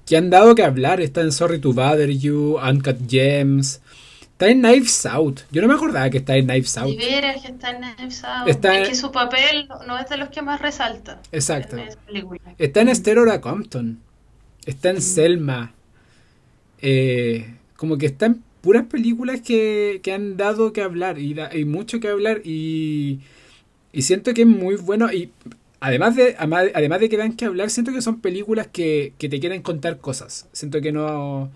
que 0.07 0.17
han 0.17 0.31
dado 0.31 0.55
que 0.55 0.63
hablar. 0.63 1.01
Está 1.01 1.21
en 1.21 1.31
Sorry 1.31 1.59
to 1.59 1.73
Bother 1.73 2.09
You, 2.09 2.57
Uncut 2.57 2.97
Gems. 3.07 3.81
Está 4.39 4.51
en 4.51 4.61
Knives 4.61 5.05
Out. 5.05 5.41
Yo 5.51 5.61
no 5.61 5.67
me 5.67 5.73
acordaba 5.73 6.09
que 6.09 6.19
está 6.19 6.37
en 6.37 6.45
Knives 6.45 6.77
Out. 6.77 6.97
que 6.97 7.19
está 7.43 7.71
en 7.71 7.81
Knives 7.81 8.23
Out. 8.23 8.47
es 8.47 8.87
que 8.87 8.95
su 8.95 9.11
papel 9.11 9.67
no 9.85 9.99
es 9.99 10.07
de 10.07 10.15
los 10.15 10.29
que 10.29 10.41
más 10.41 10.61
resalta. 10.61 11.21
Exacto. 11.33 11.75
está 12.57 12.79
en 12.79 12.87
Esther 12.87 13.17
Compton. 13.41 13.99
Está 14.65 14.91
en 14.91 15.01
Selma. 15.01 15.73
Eh, 16.81 17.53
como 17.75 17.97
que 17.97 18.05
está 18.05 18.27
en 18.27 18.41
puras 18.61 18.85
películas 18.85 19.41
que, 19.41 19.99
que 20.03 20.13
han 20.13 20.37
dado 20.37 20.71
que 20.71 20.83
hablar. 20.83 21.19
Y 21.19 21.37
hay 21.37 21.65
mucho 21.65 21.99
que 21.99 22.07
hablar. 22.07 22.39
Y, 22.45 23.19
y 23.91 24.03
siento 24.03 24.33
que 24.33 24.43
es 24.43 24.47
muy 24.47 24.77
bueno. 24.77 25.11
Y 25.11 25.33
además 25.81 26.15
de, 26.15 26.37
además 26.37 27.01
de 27.01 27.09
que 27.09 27.17
dan 27.17 27.33
que 27.33 27.43
hablar, 27.43 27.69
siento 27.71 27.91
que 27.91 28.01
son 28.01 28.21
películas 28.21 28.67
que, 28.67 29.11
que 29.17 29.27
te 29.27 29.41
quieren 29.41 29.61
contar 29.61 29.97
cosas. 29.97 30.47
Siento 30.53 30.79
que 30.79 30.93
no 30.93 31.51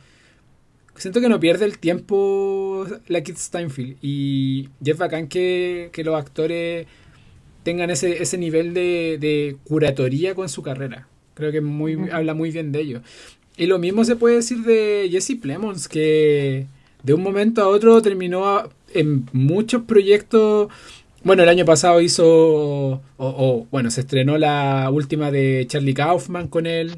siento 0.96 1.22
que 1.22 1.30
no 1.30 1.40
pierde 1.40 1.66
el 1.66 1.78
tiempo 1.80 2.86
la 3.08 3.22
Kid 3.22 3.38
Steinfeld. 3.38 3.98
Y, 4.02 4.70
es 4.84 4.98
bacán 4.98 5.28
que, 5.28 5.92
los 6.04 6.16
actores 6.16 6.88
tengan 7.64 7.90
ese, 7.90 8.22
ese 8.22 8.38
nivel 8.38 8.74
de, 8.74 9.58
curatoría 9.64 10.36
con 10.36 10.50
su 10.50 10.62
carrera. 10.62 11.08
Creo 11.34 11.52
que 11.52 11.62
muy, 11.62 11.98
habla 12.12 12.34
muy 12.34 12.52
bien 12.52 12.72
de 12.72 12.82
ellos. 12.82 13.02
Y 13.58 13.68
lo 13.68 13.80
mismo 13.80 14.04
se 14.04 14.16
puede 14.16 14.36
decir 14.36 14.60
de 14.60 15.08
Jesse 15.12 15.38
Plemons, 15.40 15.88
que 15.88 16.66
de 17.04 17.14
un 17.14 17.22
momento 17.22 17.62
a 17.62 17.68
otro 17.68 18.02
terminó 18.02 18.70
en 18.94 19.28
muchos 19.32 19.84
proyectos. 19.84 20.70
Bueno, 21.24 21.44
el 21.44 21.50
año 21.50 21.66
pasado 21.66 22.02
hizo, 22.02 23.02
o 23.18 23.68
bueno, 23.72 23.92
se 23.92 24.02
estrenó 24.02 24.38
la 24.38 24.90
última 24.92 25.32
de 25.32 25.66
Charlie 25.68 25.94
Kaufman 25.94 26.48
con 26.48 26.66
él. 26.66 26.92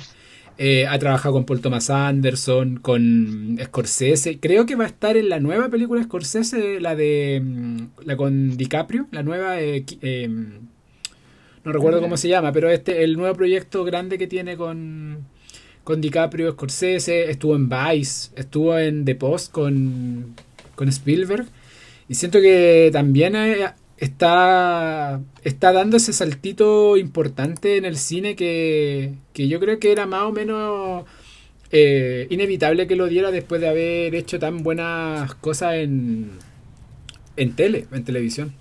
Eh, 0.58 0.88
ha 0.88 0.98
trabajado 1.00 1.34
con 1.34 1.46
Paul 1.46 1.60
Thomas 1.60 1.90
Anderson, 1.90 2.78
con 2.78 3.58
Scorsese. 3.62 4.40
Creo 4.40 4.66
que 4.66 4.76
va 4.76 4.86
a 4.86 4.88
estar 4.88 5.18
en 5.18 5.28
la 5.28 5.40
nueva 5.40 5.70
película 5.70 6.04
Scorsese, 6.04 6.80
la 6.80 6.96
de. 6.96 7.42
Mm, 7.44 7.88
la 8.06 8.16
con 8.16 8.56
DiCaprio, 8.56 9.08
la 9.12 9.24
nueva. 9.24 9.60
Eh, 9.62 9.86
eh, 10.02 10.30
no 10.30 11.72
recuerdo 11.72 12.00
cómo 12.00 12.16
se 12.16 12.30
llama, 12.30 12.52
pero 12.52 12.70
este 12.70 13.04
el 13.04 13.18
nuevo 13.18 13.36
proyecto 13.36 13.84
grande 13.84 14.18
que 14.18 14.28
tiene 14.28 14.56
con, 14.56 15.26
con 15.84 16.00
DiCaprio, 16.00 16.54
Scorsese. 16.54 17.30
Estuvo 17.30 17.56
en 17.56 17.68
Vice, 17.68 18.32
estuvo 18.36 18.78
en 18.78 19.04
The 19.04 19.16
Post 19.16 19.52
con, 19.52 20.36
con 20.76 20.88
Spielberg. 20.88 21.48
Y 22.08 22.16
siento 22.16 22.40
que 22.40 22.92
también 22.94 23.36
está, 23.98 25.22
está 25.44 25.72
dando 25.72 25.98
ese 25.98 26.14
saltito 26.14 26.98
importante 26.98 27.78
en 27.78 27.86
el 27.86 27.98
cine 27.98 28.36
que, 28.36 29.14
que 29.34 29.48
yo 29.48 29.60
creo 29.60 29.80
que 29.80 29.92
era 29.92 30.06
más 30.06 30.24
o 30.24 30.32
menos 30.32 31.06
eh, 31.72 32.28
inevitable 32.30 32.88
que 32.88 32.96
lo 32.96 33.08
diera 33.08 33.32
después 33.32 33.62
de 33.62 33.70
haber 33.70 34.16
hecho 34.16 34.40
tan 34.40 34.64
buenas 34.64 35.34
cosas 35.36 35.76
en, 35.76 36.32
en 37.38 37.56
tele, 37.56 37.88
en 37.92 38.04
televisión. 38.04 38.56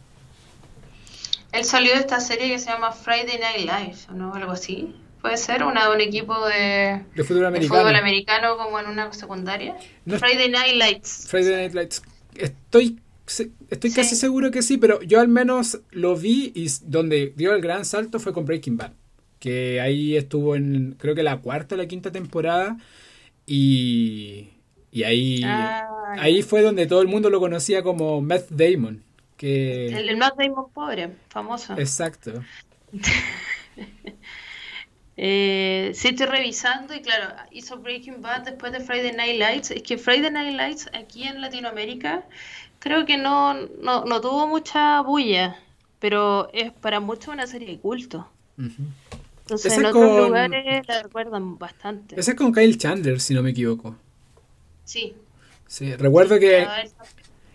Él 1.53 1.65
salió 1.65 1.93
de 1.93 2.01
esta 2.01 2.19
serie 2.19 2.49
que 2.49 2.59
se 2.59 2.71
llama 2.71 2.91
Friday 2.91 3.39
Night 3.39 3.61
Live, 3.61 4.17
¿no? 4.17 4.35
Algo 4.35 4.53
así. 4.53 4.95
Puede 5.21 5.37
ser 5.37 5.63
una 5.63 5.89
de 5.89 5.95
un 5.95 6.01
equipo 6.01 6.35
de, 6.47 7.05
de 7.15 7.25
fútbol 7.25 7.47
americano. 7.47 7.89
americano 7.89 8.57
como 8.57 8.79
en 8.81 8.87
una 8.89 9.13
secundaria. 9.13 9.77
Friday 10.05 10.51
Night 10.51 10.75
Lights. 10.75 11.27
Friday 11.29 11.55
Night 11.55 11.75
Lights. 11.75 12.03
Estoy 12.35 13.01
estoy 13.27 13.93
casi 13.93 14.17
seguro 14.17 14.51
que 14.51 14.63
sí, 14.63 14.77
pero 14.77 15.01
yo 15.03 15.21
al 15.21 15.29
menos 15.29 15.81
lo 15.91 16.17
vi 16.17 16.53
y 16.55 16.69
donde 16.83 17.33
dio 17.37 17.55
el 17.55 17.63
gran 17.63 17.85
salto 17.85 18.21
fue 18.21 18.33
con 18.33 18.45
Breaking 18.45 18.77
Bad. 18.77 18.93
Que 19.39 19.81
ahí 19.81 20.17
estuvo 20.17 20.57
en, 20.57 20.97
creo 20.99 21.15
que 21.15 21.23
la 21.23 21.39
cuarta 21.39 21.75
o 21.75 21.79
la 21.79 21.87
quinta 21.87 22.11
temporada. 22.13 22.79
Y, 23.47 24.49
y 24.91 25.03
ahí, 25.03 25.43
ah, 25.45 25.87
ahí 26.19 26.43
fue 26.43 26.63
donde 26.63 26.87
todo 26.87 27.03
el 27.03 27.09
mundo 27.09 27.31
lo 27.31 27.41
conocía 27.41 27.83
como 27.83 28.21
Matt 28.21 28.49
Damon. 28.51 29.03
Que... 29.37 29.87
El, 29.87 30.09
el 30.09 30.17
Matt 30.17 30.37
Damon 30.39 30.71
pobre, 30.73 31.11
famoso. 31.29 31.75
Exacto. 31.79 32.43
Eh, 35.17 35.93
sí, 35.95 36.09
estoy 36.09 36.27
revisando 36.27 36.93
y 36.95 37.01
claro, 37.01 37.37
hizo 37.53 37.79
Breaking 37.79 38.21
Bad 38.21 38.47
después 38.47 38.73
de 38.73 38.81
Friday 38.81 39.13
Night 39.13 39.39
Lights. 39.39 39.71
Es 39.71 39.83
que 39.83 39.97
Friday 39.97 40.31
Night 40.31 40.57
Lights 40.57 40.91
aquí 40.93 41.25
en 41.25 41.41
Latinoamérica 41.41 42.25
creo 42.85 43.07
que 43.07 43.17
no, 43.17 43.55
no, 43.81 44.05
no 44.05 44.21
tuvo 44.21 44.47
mucha 44.47 45.01
bulla, 45.01 45.57
pero 46.01 46.51
es 46.53 46.71
para 46.71 47.01
muchos 47.01 47.29
una 47.33 47.47
serie 47.47 47.69
de 47.69 47.79
culto. 47.79 48.29
Entonces 48.59 49.79
en 49.79 49.87
otros 49.87 50.29
lugares 50.29 50.87
la 50.87 51.03
recuerdan 51.03 51.57
bastante. 51.57 52.21
Ese 52.21 52.33
es 52.33 52.37
con 52.37 52.53
Kyle 52.53 52.77
Chandler, 52.77 53.21
si 53.21 53.33
no 53.33 53.43
me 53.43 53.51
equivoco. 53.51 53.97
Sí. 54.85 55.15
Sí, 55.67 55.97
recuerdo 55.97 56.39
que 56.39 56.67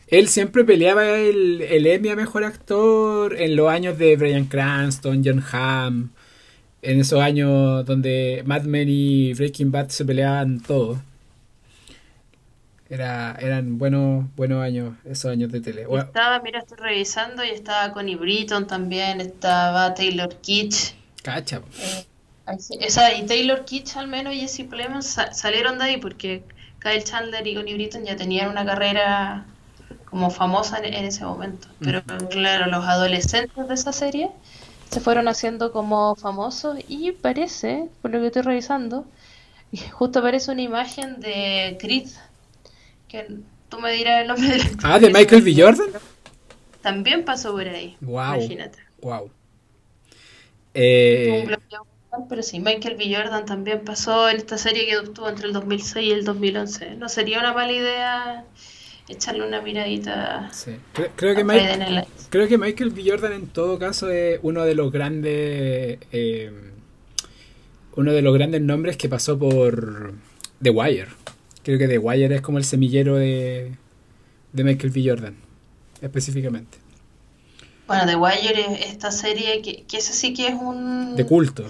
él 0.07 0.27
siempre 0.29 0.63
peleaba 0.63 1.07
el, 1.19 1.61
el 1.61 1.85
Emmy 1.85 2.09
a 2.09 2.15
Mejor 2.15 2.43
Actor 2.43 3.39
en 3.39 3.55
los 3.55 3.69
años 3.69 3.99
de 3.99 4.15
Brian 4.17 4.45
Cranston, 4.45 5.21
John 5.23 5.43
Hamm, 5.51 6.09
en 6.81 6.99
esos 6.99 7.21
años 7.21 7.85
donde 7.85 8.41
Mad 8.47 8.63
Men 8.63 8.89
y 8.89 9.35
Breaking 9.35 9.71
Bad 9.71 9.89
se 9.89 10.05
peleaban 10.05 10.59
todos. 10.59 10.97
Era, 12.89 13.37
eran 13.39 13.77
buenos, 13.77 14.25
buenos 14.35 14.63
años, 14.63 14.95
esos 15.05 15.31
años 15.31 15.51
de 15.51 15.61
tele. 15.61 15.85
Estaba, 15.89 16.39
mira, 16.39 16.59
estoy 16.59 16.77
revisando 16.77 17.43
y 17.43 17.49
estaba 17.49 17.93
Connie 17.93 18.15
Britton 18.15 18.65
también, 18.65 19.21
estaba 19.21 19.93
Taylor 19.93 20.35
Kitsch. 20.41 20.95
Cacha. 21.21 21.61
Eh, 22.47 23.19
y 23.19 23.25
Taylor 23.27 23.63
Kitsch 23.63 23.95
al 23.95 24.07
menos 24.07 24.33
y 24.33 24.39
Jesse 24.39 24.67
Plemons 24.67 25.17
salieron 25.33 25.77
de 25.77 25.83
ahí 25.83 25.97
porque 25.97 26.43
Kyle 26.79 27.03
Chandler 27.03 27.45
y 27.45 27.53
Connie 27.53 27.75
Britton 27.75 28.05
ya 28.05 28.15
tenían 28.15 28.49
una 28.49 28.65
carrera 28.65 29.45
como 30.05 30.31
famosa 30.31 30.79
en, 30.79 31.05
ese 31.05 31.23
momento. 31.23 31.67
Pero 31.79 32.01
claro, 32.29 32.71
los 32.71 32.85
adolescentes 32.85 33.67
de 33.67 33.73
esa 33.73 33.93
serie 33.93 34.31
se 34.89 34.99
fueron 34.99 35.27
haciendo 35.27 35.71
como 35.71 36.15
famosos 36.15 36.79
y 36.87 37.11
parece, 37.11 37.87
por 38.01 38.09
lo 38.09 38.19
que 38.19 38.27
estoy 38.27 38.41
revisando, 38.41 39.05
justo 39.91 40.19
aparece 40.19 40.51
una 40.51 40.63
imagen 40.63 41.19
de 41.19 41.77
Creed 41.79 42.09
que 43.09 43.27
tú 43.67 43.79
me 43.79 43.91
dirás 43.91 44.21
el 44.21 44.27
nombre 44.27 44.47
del 44.47 44.61
Ah, 44.83 44.99
de 44.99 45.09
Michael 45.09 45.41
B. 45.41 45.53
Jordan. 45.57 45.89
También 46.81 47.25
pasó 47.25 47.51
por 47.51 47.67
ahí. 47.67 47.97
Wow. 47.99 48.35
Imagínate. 48.35 48.79
Wow. 49.01 49.29
Eh... 50.73 51.45
Pero 52.27 52.41
sí, 52.41 52.59
Michael 52.59 52.95
B. 52.95 53.13
Jordan 53.15 53.45
también 53.45 53.83
pasó 53.83 54.29
en 54.29 54.37
esta 54.37 54.57
serie 54.57 54.85
que 54.85 54.93
estuvo 54.93 55.29
entre 55.29 55.47
el 55.47 55.53
2006 55.53 56.07
y 56.07 56.11
el 56.11 56.23
2011. 56.23 56.95
No 56.95 57.09
sería 57.09 57.39
una 57.39 57.53
mala 57.53 57.71
idea 57.71 58.45
echarle 59.07 59.45
una 59.45 59.61
miradita. 59.61 60.49
Sí. 60.51 60.71
Creo, 61.15 61.35
que 61.35 61.43
Michael, 61.43 62.05
creo 62.29 62.47
que 62.47 62.57
Michael 62.57 62.91
B. 62.91 63.03
Jordan 63.05 63.33
en 63.33 63.47
todo 63.47 63.77
caso 63.77 64.09
es 64.09 64.39
uno 64.43 64.63
de 64.65 64.75
los 64.75 64.91
grandes 64.91 65.99
eh, 66.11 66.51
uno 67.95 68.13
de 68.13 68.21
los 68.21 68.33
grandes 68.33 68.61
nombres 68.61 68.97
que 68.97 69.09
pasó 69.09 69.37
por 69.37 70.13
The 70.61 70.69
Wire. 70.69 71.09
Creo 71.63 71.77
que 71.77 71.87
The 71.87 71.97
Wire 71.97 72.35
es 72.35 72.41
como 72.41 72.57
el 72.57 72.63
semillero 72.63 73.15
de, 73.15 73.71
de 74.53 74.63
Michael 74.63 74.91
B. 74.91 75.03
Jordan. 75.05 75.35
específicamente. 76.01 76.77
Bueno, 77.87 78.05
The 78.05 78.15
Wire 78.15 78.61
es 78.75 78.91
esta 78.91 79.11
serie 79.11 79.61
que, 79.61 79.83
que 79.83 79.97
eso 79.97 80.13
sí 80.13 80.33
que 80.33 80.47
es 80.47 80.53
un... 80.53 81.15
De 81.15 81.25
culto. 81.25 81.65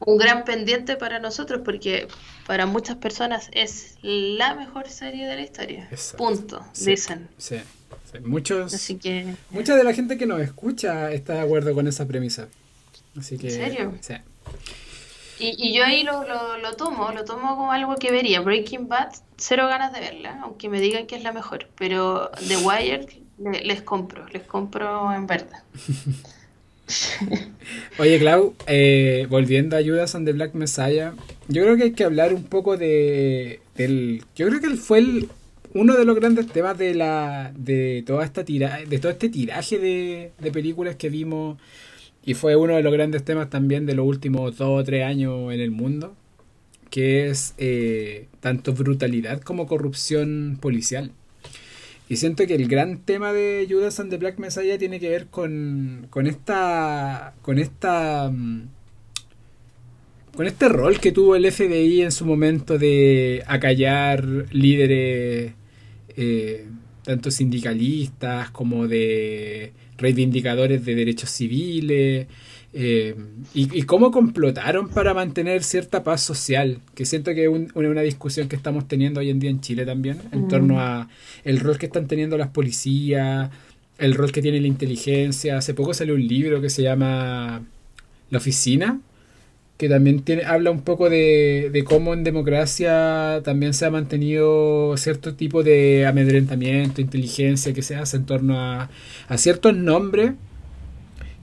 Un 0.00 0.16
gran 0.18 0.44
pendiente 0.44 0.96
para 0.96 1.18
nosotros 1.18 1.60
porque 1.64 2.08
para 2.46 2.66
muchas 2.66 2.96
personas 2.96 3.48
es 3.52 3.96
la 4.02 4.54
mejor 4.54 4.88
serie 4.88 5.26
de 5.26 5.36
la 5.36 5.42
historia. 5.42 5.88
Punto, 6.16 6.64
dicen. 6.80 7.28
Sí, 7.36 7.56
Muchos, 8.24 8.74
Así 8.74 8.96
que... 8.96 9.34
Mucha 9.50 9.76
de 9.76 9.84
la 9.84 9.94
gente 9.94 10.18
que 10.18 10.26
nos 10.26 10.40
escucha 10.40 11.12
está 11.12 11.34
de 11.34 11.40
acuerdo 11.40 11.72
con 11.74 11.86
esa 11.86 12.06
premisa. 12.06 12.48
Así 13.16 13.38
que, 13.38 13.48
¿En 13.48 13.52
serio? 13.54 13.94
Sí. 14.00 14.14
Y, 15.42 15.74
yo 15.74 15.84
ahí 15.84 16.04
lo, 16.04 16.22
lo, 16.22 16.72
tomo, 16.76 17.10
lo 17.10 17.24
tomo 17.24 17.56
como 17.56 17.72
algo 17.72 17.96
que 17.96 18.12
vería. 18.12 18.40
Breaking 18.40 18.86
Bad, 18.88 19.12
cero 19.36 19.66
ganas 19.66 19.92
de 19.92 20.00
verla, 20.00 20.40
aunque 20.42 20.68
me 20.68 20.80
digan 20.80 21.06
que 21.06 21.16
es 21.16 21.24
la 21.24 21.32
mejor. 21.32 21.66
Pero 21.76 22.30
The 22.46 22.58
Wire 22.58 23.06
les 23.64 23.82
compro, 23.82 24.26
les 24.28 24.42
compro 24.42 25.12
en 25.12 25.26
verdad. 25.26 25.62
Oye, 27.98 28.18
Clau, 28.18 28.54
eh, 28.66 29.26
volviendo 29.28 29.76
a 29.76 29.82
Judas 29.82 30.14
and 30.14 30.26
the 30.26 30.32
Black 30.32 30.54
Messiah, 30.54 31.14
yo 31.48 31.62
creo 31.62 31.76
que 31.76 31.84
hay 31.84 31.92
que 31.92 32.04
hablar 32.04 32.34
un 32.34 32.44
poco 32.44 32.76
de. 32.76 33.60
Del, 33.74 34.22
yo 34.36 34.46
creo 34.48 34.60
que 34.60 34.70
fue 34.76 34.98
el, 34.98 35.28
uno 35.74 35.96
de 35.96 36.04
los 36.04 36.14
grandes 36.14 36.46
temas 36.46 36.76
de 36.78 36.94
la 36.94 37.52
de 37.56 38.04
toda 38.06 38.24
esta 38.24 38.44
tira, 38.44 38.80
de 38.86 38.98
todo 38.98 39.10
este 39.10 39.28
tiraje 39.28 39.78
de, 39.78 40.32
de 40.38 40.52
películas 40.52 40.96
que 40.96 41.08
vimos 41.08 41.58
y 42.24 42.34
fue 42.34 42.56
uno 42.56 42.76
de 42.76 42.82
los 42.82 42.92
grandes 42.92 43.24
temas 43.24 43.50
también 43.50 43.86
de 43.86 43.94
los 43.94 44.06
últimos 44.06 44.56
dos 44.56 44.80
o 44.80 44.84
tres 44.84 45.04
años 45.04 45.52
en 45.52 45.60
el 45.60 45.70
mundo, 45.70 46.14
que 46.90 47.28
es 47.28 47.54
eh, 47.58 48.28
tanto 48.40 48.74
brutalidad 48.74 49.40
como 49.40 49.66
corrupción 49.66 50.58
policial. 50.60 51.12
Y 52.08 52.16
siento 52.16 52.46
que 52.46 52.54
el 52.54 52.68
gran 52.68 52.98
tema 52.98 53.32
de 53.32 53.66
Judas 53.68 53.98
and 53.98 54.10
the 54.10 54.18
Black 54.18 54.38
Messiah 54.38 54.78
tiene 54.78 55.00
que 55.00 55.08
ver 55.08 55.26
con, 55.28 56.06
con 56.10 56.26
esta. 56.26 57.34
con 57.42 57.58
esta. 57.58 58.30
Mm, 58.30 58.68
con 60.34 60.46
este 60.46 60.68
rol 60.68 60.98
que 60.98 61.12
tuvo 61.12 61.36
el 61.36 61.50
FBI 61.50 62.02
en 62.02 62.12
su 62.12 62.24
momento 62.24 62.78
de 62.78 63.42
acallar 63.46 64.24
líderes, 64.50 65.52
eh, 66.16 66.66
tanto 67.04 67.30
sindicalistas 67.30 68.50
como 68.50 68.88
de 68.88 69.72
reivindicadores 69.98 70.84
de 70.84 70.94
derechos 70.94 71.30
civiles, 71.30 72.26
eh, 72.74 73.14
y, 73.52 73.82
cómo 73.82 74.10
complotaron 74.10 74.88
para 74.88 75.12
mantener 75.12 75.62
cierta 75.62 76.02
paz 76.02 76.22
social, 76.22 76.78
que 76.94 77.04
siento 77.04 77.34
que 77.34 77.44
es 77.44 77.50
una 77.74 78.00
discusión 78.00 78.48
que 78.48 78.56
estamos 78.56 78.88
teniendo 78.88 79.20
hoy 79.20 79.28
en 79.28 79.40
día 79.40 79.50
en 79.50 79.60
Chile 79.60 79.84
también, 79.84 80.18
en 80.32 80.46
mm. 80.46 80.48
torno 80.48 80.80
a 80.80 81.08
el 81.44 81.60
rol 81.60 81.76
que 81.76 81.86
están 81.86 82.06
teniendo 82.06 82.38
las 82.38 82.48
policías, 82.48 83.50
el 83.98 84.14
rol 84.14 84.32
que 84.32 84.40
tiene 84.40 84.58
la 84.60 84.68
inteligencia. 84.68 85.58
Hace 85.58 85.74
poco 85.74 85.92
salió 85.92 86.14
un 86.14 86.26
libro 86.26 86.62
que 86.62 86.70
se 86.70 86.82
llama 86.82 87.62
La 88.30 88.38
Oficina, 88.38 89.00
que 89.82 89.88
también 89.88 90.20
tiene, 90.22 90.44
habla 90.44 90.70
un 90.70 90.82
poco 90.82 91.10
de, 91.10 91.68
de 91.72 91.82
cómo 91.82 92.14
en 92.14 92.22
democracia 92.22 93.40
también 93.42 93.74
se 93.74 93.84
ha 93.84 93.90
mantenido 93.90 94.96
cierto 94.96 95.34
tipo 95.34 95.64
de 95.64 96.06
amedrentamiento, 96.06 97.00
inteligencia 97.00 97.72
que 97.72 97.82
se 97.82 97.96
hace 97.96 98.18
en 98.18 98.24
torno 98.24 98.60
a, 98.60 98.90
a 99.26 99.38
ciertos 99.38 99.76
nombres 99.76 100.34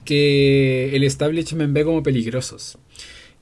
que 0.06 0.96
el 0.96 1.04
establishment 1.04 1.74
ve 1.74 1.84
como 1.84 2.02
peligrosos. 2.02 2.78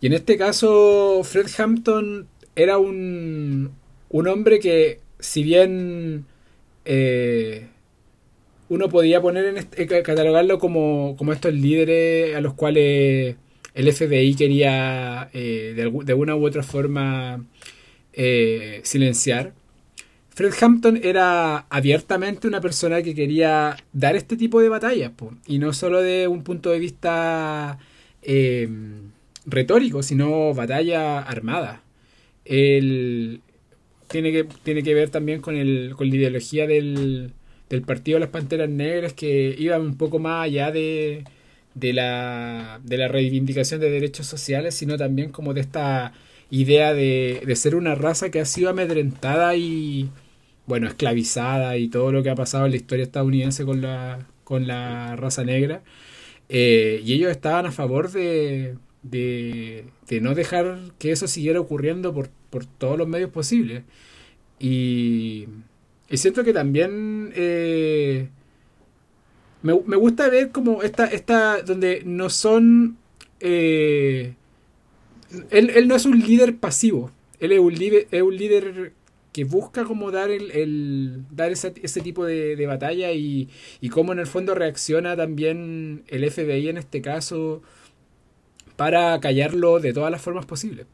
Y 0.00 0.08
en 0.08 0.14
este 0.14 0.36
caso, 0.36 1.20
Fred 1.22 1.46
Hampton 1.56 2.26
era 2.56 2.78
un, 2.78 3.70
un 4.08 4.26
hombre 4.26 4.58
que, 4.58 4.98
si 5.20 5.44
bien 5.44 6.24
eh, 6.84 7.68
uno 8.68 8.88
podía 8.88 9.22
poner 9.22 9.44
en 9.44 9.58
este, 9.58 9.86
catalogarlo 10.02 10.58
como, 10.58 11.14
como 11.16 11.32
estos 11.32 11.54
líderes 11.54 12.34
a 12.34 12.40
los 12.40 12.54
cuales 12.54 13.36
el 13.78 13.92
FBI 13.92 14.34
quería 14.34 15.30
eh, 15.32 15.72
de, 15.76 16.14
una 16.14 16.34
u 16.34 16.44
otra 16.44 16.64
forma 16.64 17.44
eh, 18.12 18.80
silenciar, 18.82 19.52
Fred 20.30 20.52
Hampton 20.60 20.98
era 21.00 21.58
abiertamente 21.70 22.48
una 22.48 22.60
persona 22.60 23.02
que 23.02 23.14
quería 23.14 23.76
dar 23.92 24.16
este 24.16 24.36
tipo 24.36 24.60
de 24.60 24.68
batallas, 24.68 25.12
y 25.46 25.60
no 25.60 25.72
solo 25.72 26.02
de 26.02 26.26
un 26.26 26.42
punto 26.42 26.70
de 26.70 26.80
vista 26.80 27.78
em, 28.22 29.12
retórico, 29.46 30.02
sino 30.02 30.54
batalla 30.54 31.20
armada. 31.20 31.82
Tiene 32.44 33.40
que, 34.10 34.44
tiene 34.64 34.82
que 34.82 34.94
ver 34.94 35.10
también 35.10 35.40
con, 35.40 35.54
el, 35.54 35.94
con 35.96 36.08
la 36.08 36.16
ideología 36.16 36.66
del, 36.66 37.32
del 37.70 37.82
Partido 37.82 38.16
de 38.16 38.20
las 38.20 38.30
Panteras 38.30 38.68
Negras, 38.68 39.12
que 39.12 39.54
iba 39.56 39.78
un 39.78 39.96
poco 39.96 40.18
más 40.18 40.46
allá 40.46 40.72
de, 40.72 41.24
de, 41.78 41.92
la, 41.92 42.80
de 42.84 42.98
la 42.98 43.08
reivindicación 43.08 43.80
de 43.80 43.90
derechos 43.90 44.26
sociales, 44.26 44.74
sino 44.74 44.96
también 44.96 45.30
como 45.30 45.54
de 45.54 45.60
esta 45.62 46.12
idea 46.50 46.94
de, 46.94 47.42
de 47.46 47.56
ser 47.56 47.74
una 47.74 47.94
raza 47.94 48.30
que 48.30 48.40
ha 48.40 48.44
sido 48.46 48.70
amedrentada 48.70 49.56
y 49.56 50.10
bueno, 50.66 50.86
esclavizada 50.86 51.76
y 51.78 51.88
todo 51.88 52.12
lo 52.12 52.22
que 52.22 52.30
ha 52.30 52.34
pasado 52.34 52.66
en 52.66 52.72
la 52.72 52.76
historia 52.76 53.04
estadounidense 53.04 53.64
con 53.64 53.80
la, 53.82 54.26
con 54.44 54.66
la 54.66 55.16
raza 55.16 55.44
negra. 55.44 55.82
Eh, 56.48 57.02
y 57.04 57.14
ellos 57.14 57.30
estaban 57.30 57.66
a 57.66 57.72
favor 57.72 58.10
de, 58.12 58.76
de, 59.02 59.84
no 60.20 60.34
dejar 60.34 60.80
que 60.98 61.12
eso 61.12 61.28
siguiera 61.28 61.60
ocurriendo 61.60 62.14
por, 62.14 62.30
por 62.50 62.66
todos 62.66 62.98
los 62.98 63.08
medios 63.08 63.30
posibles. 63.30 63.84
Y, 64.58 65.48
y 66.10 66.16
siento 66.18 66.44
que 66.44 66.52
también 66.52 67.32
eh, 67.36 68.28
me, 69.62 69.78
me, 69.86 69.96
gusta 69.96 70.28
ver 70.28 70.50
como 70.50 70.82
esta, 70.82 71.06
esta 71.06 71.62
donde 71.62 72.02
no 72.04 72.30
son... 72.30 72.98
Eh, 73.40 74.34
él, 75.50 75.70
él, 75.70 75.88
no 75.88 75.96
es 75.96 76.06
un 76.06 76.18
líder 76.18 76.56
pasivo, 76.56 77.10
él 77.38 77.52
es 77.52 77.60
un, 77.60 77.74
es 77.74 78.22
un 78.22 78.36
líder 78.36 78.92
que 79.32 79.44
busca 79.44 79.84
como 79.84 80.10
dar 80.10 80.30
el, 80.30 81.24
dar 81.30 81.52
ese, 81.52 81.74
ese 81.82 82.00
tipo 82.00 82.24
de, 82.24 82.66
batalla 82.66 83.12
y, 83.12 83.48
y 83.80 83.88
cómo 83.90 84.12
en 84.12 84.18
el 84.18 84.26
fondo 84.26 84.54
reacciona 84.54 85.16
también 85.16 86.02
el 86.08 86.28
FBI 86.30 86.68
en 86.68 86.78
este 86.78 87.02
caso 87.02 87.62
para 88.76 89.18
callarlo 89.20 89.80
de 89.80 89.92
todas 89.92 90.10
las 90.10 90.22
formas 90.22 90.46
posibles. 90.46 90.86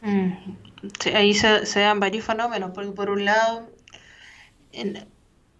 Mm. 0.00 0.32
ahí 1.14 1.34
se, 1.34 1.80
dan 1.80 2.00
varios 2.00 2.24
fenómenos, 2.24 2.72
porque 2.74 2.90
por 2.90 3.10
un 3.10 3.24
lado, 3.24 3.68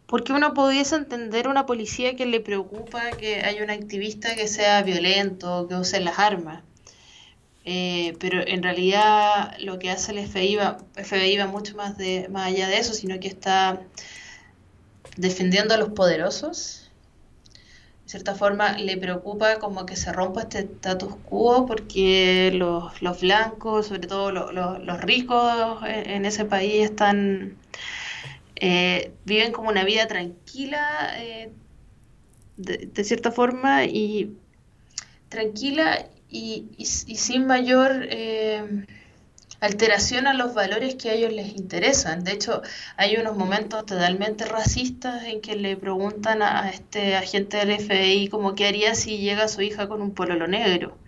porque 0.08 0.32
uno 0.32 0.54
pudiese 0.54 0.96
entender 0.96 1.48
una 1.48 1.66
policía 1.66 2.16
que 2.16 2.24
le 2.24 2.40
preocupa 2.40 3.10
que 3.12 3.42
haya 3.42 3.62
un 3.62 3.70
activista 3.70 4.34
que 4.34 4.48
sea 4.48 4.82
violento, 4.82 5.68
que 5.68 5.74
use 5.74 6.00
las 6.00 6.18
armas. 6.18 6.62
Eh, 7.66 8.16
pero 8.18 8.40
en 8.46 8.62
realidad 8.62 9.54
lo 9.58 9.78
que 9.78 9.90
hace 9.90 10.12
el 10.12 10.26
FBI 10.26 10.56
va, 10.56 10.78
FBI 10.94 11.36
va 11.36 11.46
mucho 11.46 11.76
más, 11.76 11.98
de, 11.98 12.26
más 12.30 12.46
allá 12.46 12.68
de 12.68 12.78
eso, 12.78 12.94
sino 12.94 13.20
que 13.20 13.28
está 13.28 13.82
defendiendo 15.18 15.74
a 15.74 15.76
los 15.76 15.90
poderosos. 15.90 16.90
De 18.04 18.12
cierta 18.12 18.34
forma 18.34 18.78
le 18.78 18.96
preocupa 18.96 19.58
como 19.58 19.84
que 19.84 19.96
se 19.96 20.10
rompa 20.10 20.40
este 20.42 20.60
status 20.60 21.16
quo 21.28 21.66
porque 21.66 22.50
los, 22.54 23.02
los 23.02 23.20
blancos, 23.20 23.88
sobre 23.88 24.08
todo 24.08 24.32
los 24.32 25.00
ricos 25.02 25.80
en, 25.84 26.24
ese 26.24 26.46
país, 26.46 26.84
están 26.84 27.58
eh, 28.60 29.12
viven 29.24 29.52
como 29.52 29.68
una 29.68 29.84
vida 29.84 30.08
tranquila 30.08 31.12
eh, 31.16 31.52
de, 32.56 33.04
cierta 33.04 33.30
forma 33.30 33.84
y 33.84 34.36
tranquila 35.28 36.08
y, 36.28 36.66
y, 36.76 36.86
sin 36.86 37.46
mayor 37.46 38.06
eh, 38.10 38.84
alteración 39.60 40.26
a 40.26 40.34
los 40.34 40.54
valores 40.54 40.96
que 40.96 41.10
a 41.10 41.14
ellos 41.14 41.32
les 41.32 41.54
interesan. 41.56 42.24
De 42.24 42.32
hecho, 42.32 42.62
hay 42.96 43.16
unos 43.16 43.36
momentos 43.36 43.86
totalmente 43.86 44.44
racistas 44.44 45.22
en 45.24 45.40
que 45.40 45.54
le 45.54 45.76
preguntan 45.76 46.42
a 46.42 46.68
este 46.70 47.14
agente 47.14 47.58
del 47.58 47.78
FBI 47.78 48.28
como 48.28 48.56
qué 48.56 48.66
haría 48.66 48.96
si 48.96 49.18
llega 49.18 49.46
su 49.46 49.62
hija 49.62 49.88
con 49.88 50.02
un 50.02 50.14
pololo 50.14 50.48
negro. 50.48 50.98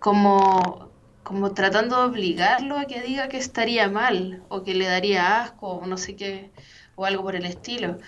Como, 0.00 0.85
como 1.26 1.52
tratando 1.54 1.96
de 1.96 2.04
obligarlo 2.04 2.78
a 2.78 2.86
que 2.86 3.02
diga 3.02 3.28
que 3.28 3.36
estaría 3.38 3.88
mal 3.88 4.44
o 4.48 4.62
que 4.62 4.74
le 4.74 4.86
daría 4.86 5.42
asco 5.42 5.66
o 5.78 5.86
no 5.86 5.96
sé 5.98 6.14
qué 6.14 6.52
o 6.94 7.04
algo 7.04 7.24
por 7.24 7.34
el 7.34 7.46
estilo. 7.46 7.98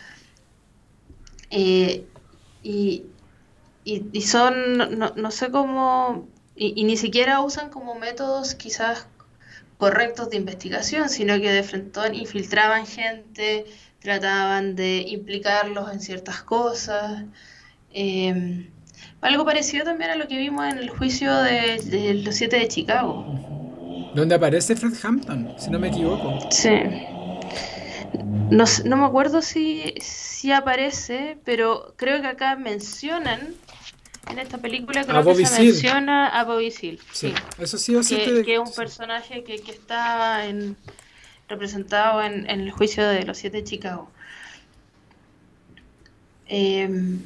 Eh, 1.50 2.06
y, 2.62 3.06
y, 3.84 4.22
son, 4.22 4.78
no, 5.00 5.10
no, 5.16 5.30
sé 5.32 5.50
cómo, 5.50 6.28
y, 6.54 6.84
ni 6.84 6.96
siquiera 6.96 7.40
usan 7.40 7.70
como 7.70 7.96
métodos 7.96 8.54
quizás 8.54 9.08
correctos 9.78 10.30
de 10.30 10.36
investigación, 10.36 11.08
sino 11.08 11.40
que 11.40 11.50
de 11.50 11.64
frente 11.64 12.00
infiltraban 12.12 12.86
gente, 12.86 13.66
trataban 13.98 14.76
de 14.76 14.98
implicarlos 15.08 15.90
en 15.92 16.00
ciertas 16.00 16.42
cosas. 16.42 17.24
Em, 17.92 18.70
algo 19.20 19.44
parecido 19.44 19.84
también 19.84 20.10
a 20.10 20.16
lo 20.16 20.28
que 20.28 20.36
vimos 20.36 20.64
en 20.66 20.78
el 20.78 20.90
juicio 20.90 21.34
de, 21.34 22.20
los 22.24 22.34
siete 22.34 22.58
de 22.58 22.68
Chicago. 22.68 23.24
Donde 24.14 24.34
aparece 24.34 24.76
Fred 24.76 24.94
Hampton, 25.02 25.54
si 25.58 25.70
no 25.70 25.78
me 25.78 25.88
equivoco. 25.88 26.50
Sí. 26.50 26.80
No, 28.50 28.64
no 28.84 28.96
me 28.96 29.04
acuerdo 29.04 29.42
si, 29.42 29.94
si 30.00 30.52
aparece, 30.52 31.38
pero 31.44 31.94
creo 31.96 32.20
que 32.20 32.28
acá 32.28 32.56
mencionan 32.56 33.54
en 34.30 34.38
esta 34.38 34.58
película 34.58 35.04
creo 35.04 35.24
que 35.24 35.46
se 35.46 35.62
menciona 35.62 36.28
a 36.28 36.44
Bobby 36.44 36.70
Seale. 36.70 36.98
Sí, 37.12 37.32
eso 37.58 37.78
sí, 37.78 37.94
que, 38.08 38.42
que 38.44 38.54
es 38.54 38.60
un 38.60 38.72
personaje 38.72 39.42
que, 39.42 39.60
que 39.60 39.72
está 39.72 40.46
en, 40.46 40.76
representado 41.48 42.22
en, 42.22 42.48
el 42.48 42.70
juicio 42.70 43.06
de 43.06 43.24
los 43.24 43.38
siete 43.38 43.58
de 43.58 43.64
Chicago. 43.64 44.10
Em, 46.46 47.20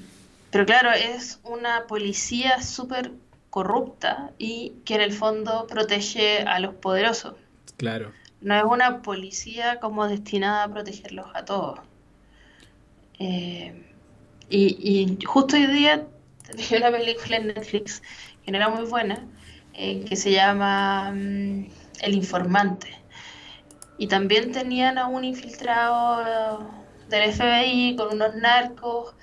pero 0.53 0.67
claro, 0.67 0.93
es 0.93 1.41
una 1.43 1.87
policía 1.87 2.63
súper 2.63 3.11
corrupta 3.51 4.31
y 4.39 4.75
que 4.85 4.95
en 4.95 5.01
el 5.01 5.13
fondo 5.13 5.67
protege 5.67 6.43
a 6.43 6.61
los 6.61 6.75
poderosos. 6.75 7.35
Claro. 7.79 8.13
No 8.43 8.55
es 8.55 8.65
una 8.65 9.03
policía 9.03 9.81
como 9.81 10.07
destinada 10.07 10.65
a 10.65 10.69
protegerlos 10.69 11.27
a 11.35 11.45
todos. 11.45 11.81
Em, 13.19 13.83
y, 14.51 14.77
y, 14.79 15.25
justo 15.25 15.57
hoy 15.57 15.67
día 15.67 16.07
vi 16.57 16.77
una 16.77 16.91
película 16.91 17.37
en 17.37 17.47
Netflix 17.49 18.03
que 18.45 18.51
no 18.51 18.59
era 18.59 18.69
muy 18.69 18.85
buena, 18.85 19.27
eh, 19.75 20.05
que 20.05 20.17
se 20.17 20.33
llama 20.33 21.13
mm, 21.13 21.67
El 22.03 22.15
Informante. 22.15 22.89
Y 23.97 24.07
también 24.07 24.53
tenían 24.53 24.99
a 24.99 25.07
un 25.07 25.25
infiltrado 25.25 26.69
del 27.09 27.33
FBI 27.33 27.97
con 27.97 28.15
unos 28.15 28.35
narcos. 28.35 29.15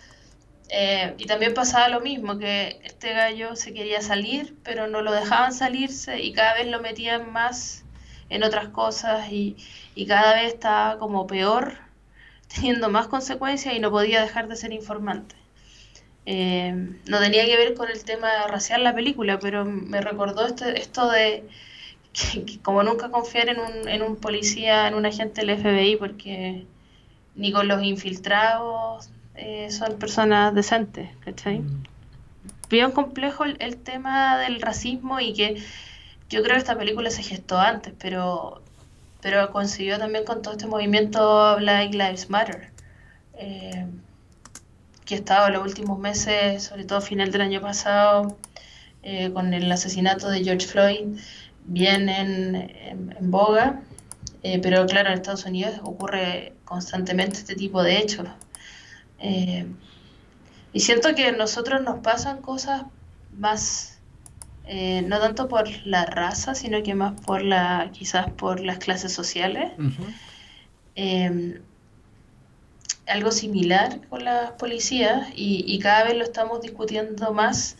Eh, 0.69 1.15
y 1.17 1.25
también 1.25 1.53
pasaba 1.55 1.89
lo 1.89 1.99
mismo, 1.99 2.37
que 2.37 2.79
este 2.83 3.13
gallo 3.13 3.55
se 3.55 3.73
quería 3.73 4.01
salir, 4.01 4.55
pero 4.63 4.87
no 4.87 5.01
lo 5.01 5.11
dejaban 5.11 5.51
salirse 5.51 6.19
y 6.21 6.31
cada 6.31 6.53
vez 6.53 6.67
lo 6.67 6.79
metían 6.79 7.31
más 7.33 7.83
en 8.29 8.43
otras 8.43 8.69
cosas 8.69 9.31
y, 9.31 9.57
y 9.95 10.05
cada 10.05 10.35
vez 10.35 10.53
estaba 10.53 10.99
como 10.99 11.25
peor, 11.25 11.73
teniendo 12.55 12.89
más 12.89 13.07
consecuencias 13.07 13.73
y 13.75 13.79
no 13.79 13.91
podía 13.91 14.21
dejar 14.21 14.47
de 14.47 14.55
ser 14.55 14.71
informante. 14.73 15.35
Eh, 16.25 16.73
no 17.07 17.19
tenía 17.19 17.45
que 17.45 17.57
ver 17.57 17.73
con 17.73 17.89
el 17.89 18.03
tema 18.03 18.45
racial 18.47 18.83
la 18.83 18.93
película, 18.93 19.39
pero 19.39 19.65
me 19.65 20.01
recordó 20.01 20.45
esto, 20.45 20.65
esto 20.65 21.09
de 21.09 21.45
que, 22.13 22.59
como 22.61 22.83
nunca 22.83 23.09
confiar 23.09 23.49
en 23.49 23.59
un, 23.59 23.87
en 23.87 24.03
un 24.03 24.15
policía, 24.17 24.87
en 24.87 24.93
un 24.93 25.07
agente 25.07 25.43
del 25.43 25.57
FBI, 25.57 25.95
porque 25.95 26.67
ni 27.35 27.51
con 27.51 27.67
los 27.67 27.81
infiltrados 27.83 29.09
eh, 29.39 29.71
son 29.71 29.97
personas 29.97 30.53
decentes, 30.53 31.09
¿cachai? 31.25 31.59
Mm. 31.59 31.83
Bien 32.69 32.91
complejo 32.91 33.45
el, 33.45 33.77
tema 33.77 34.37
del 34.37 34.61
racismo 34.61 35.19
y 35.19 35.33
que 35.33 35.63
yo 36.29 36.43
creo 36.43 36.53
que 36.53 36.59
esta 36.59 36.77
película 36.77 37.09
se 37.09 37.23
gestó 37.23 37.59
antes, 37.59 37.93
pero, 37.99 38.61
pero 39.21 39.51
consiguió 39.51 39.97
también 39.97 40.23
con 40.23 40.41
todo 40.41 40.53
este 40.53 40.67
movimiento 40.67 41.55
Black 41.57 41.93
Lives 41.93 42.29
Matter. 42.29 42.71
Eh, 43.33 43.87
que 45.09 45.15
ha 45.15 45.17
estado 45.17 45.47
en 45.47 45.53
los 45.53 45.63
últimos 45.63 45.97
meses, 45.97 46.61
sobre 46.61 46.83
todo 46.83 47.01
final 47.01 47.31
del 47.31 47.41
año 47.41 47.61
pasado, 47.61 48.37
eh, 49.01 49.31
con 49.33 49.55
el 49.55 49.71
asesinato 49.71 50.29
de 50.29 50.43
George 50.43 50.67
Floyd, 50.67 51.17
bien 51.65 52.09
en, 52.09 53.17
boga, 53.21 53.81
eh, 54.43 54.59
pero 54.61 54.85
claro, 54.85 55.09
en 55.09 55.15
Estados 55.15 55.45
Unidos 55.45 55.79
ocurre 55.83 56.53
constantemente 56.63 57.39
este 57.39 57.55
tipo 57.55 57.81
de 57.81 57.97
hechos. 57.97 58.27
Eh, 59.21 59.65
y 60.73 60.79
siento 60.79 61.15
que 61.15 61.27
a 61.27 61.31
nosotros 61.31 61.81
nos 61.81 61.99
pasan 61.99 62.41
cosas 62.41 62.83
más, 63.37 63.99
no 64.67 65.19
tanto 65.19 65.47
por 65.47 65.67
la 65.85 66.05
raza, 66.05 66.53
sino 66.53 66.83
que 66.83 66.93
más 66.93 67.19
por 67.21 67.41
la, 67.41 67.89
quizás 67.91 68.29
por 68.31 68.59
las 68.59 68.77
clases 68.77 69.11
sociales 69.11 69.71
algo 73.09 73.31
similar 73.31 73.99
con 74.09 74.23
las 74.23 74.51
policías 74.51 75.27
y, 75.35 75.77
cada 75.79 76.05
vez 76.05 76.15
lo 76.15 76.23
estamos 76.23 76.61
discutiendo 76.61 77.33
más, 77.33 77.75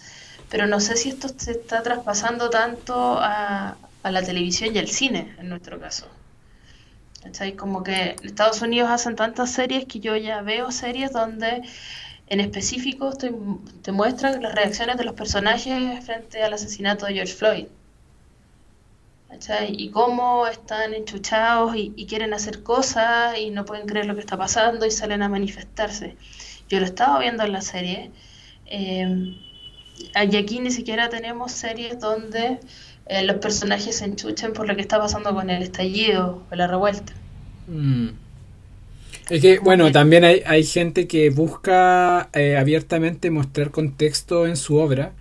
pero 0.49 0.67
no 0.67 0.79
sé 0.79 0.97
si 0.97 1.09
esto 1.09 1.29
se 1.29 1.51
está 1.51 1.83
traspasando 1.83 2.49
tanto 2.49 3.17
a, 3.19 3.77
la 4.03 4.23
televisión 4.23 4.75
y 4.75 4.79
al 4.79 4.87
cine, 4.87 5.35
en 5.37 5.49
nuestro 5.49 5.79
caso. 5.79 6.07
Como 7.57 7.83
que 7.83 8.15
Estados 8.23 8.61
Unidos 8.61 8.89
hacen 8.89 9.15
tantas 9.15 9.51
series 9.51 9.85
que 9.85 9.99
yo 9.99 10.15
ya 10.15 10.41
veo 10.41 10.71
series 10.71 11.11
donde 11.11 11.63
en 12.27 12.39
específico 12.39 13.11
te 13.13 13.91
muestran 13.91 14.41
las 14.41 14.55
reacciones 14.55 14.97
de 14.97 15.03
los 15.03 15.15
personajes 15.15 16.03
frente 16.05 16.43
al 16.43 16.53
asesinato 16.53 17.05
de 17.05 17.15
George 17.15 17.33
Floyd. 17.33 17.65
Y 19.69 19.89
cómo 19.91 20.47
están 20.47 20.93
enchuchados 20.93 21.73
y, 21.75 22.05
quieren 22.07 22.33
hacer 22.33 22.61
cosas 22.63 23.37
y 23.37 23.51
no 23.51 23.63
pueden 23.63 23.87
creer 23.87 24.05
lo 24.05 24.15
que 24.15 24.21
está 24.21 24.37
pasando 24.37 24.85
y 24.85 24.91
salen 24.91 25.21
a 25.21 25.29
manifestarse. 25.29 26.17
Yo 26.67 26.79
lo 26.79 26.85
estaba 26.85 27.19
viendo 27.19 27.43
en 27.43 27.53
la 27.53 27.61
serie. 27.61 28.11
Eh, 28.65 29.37
y 29.97 30.35
aquí 30.35 30.59
ni 30.59 30.71
siquiera 30.71 31.09
tenemos 31.09 31.51
series 31.51 31.99
donde 31.99 32.59
eh, 33.09 33.23
los 33.23 33.37
personajes 33.37 33.97
se 33.97 34.05
enchuchen 34.05 34.53
por 34.53 34.67
lo 34.67 34.75
que 34.75 34.81
está 34.81 34.99
pasando 34.99 35.33
con 35.33 35.49
el 35.49 35.61
estallido 35.63 36.43
o 36.51 36.55
la 36.55 36.67
revuelta. 36.67 37.13
Mm. 37.67 38.09
Es 39.29 39.41
que, 39.41 39.59
bueno, 39.59 39.91
también 39.91 40.23
hay, 40.23 40.41
hay 40.45 40.63
gente 40.63 41.07
que 41.07 41.29
busca 41.29 42.29
eh, 42.33 42.57
abiertamente 42.57 43.29
mostrar 43.29 43.71
contexto 43.71 44.47
en 44.47 44.55
su 44.57 44.77
obra 44.77 45.13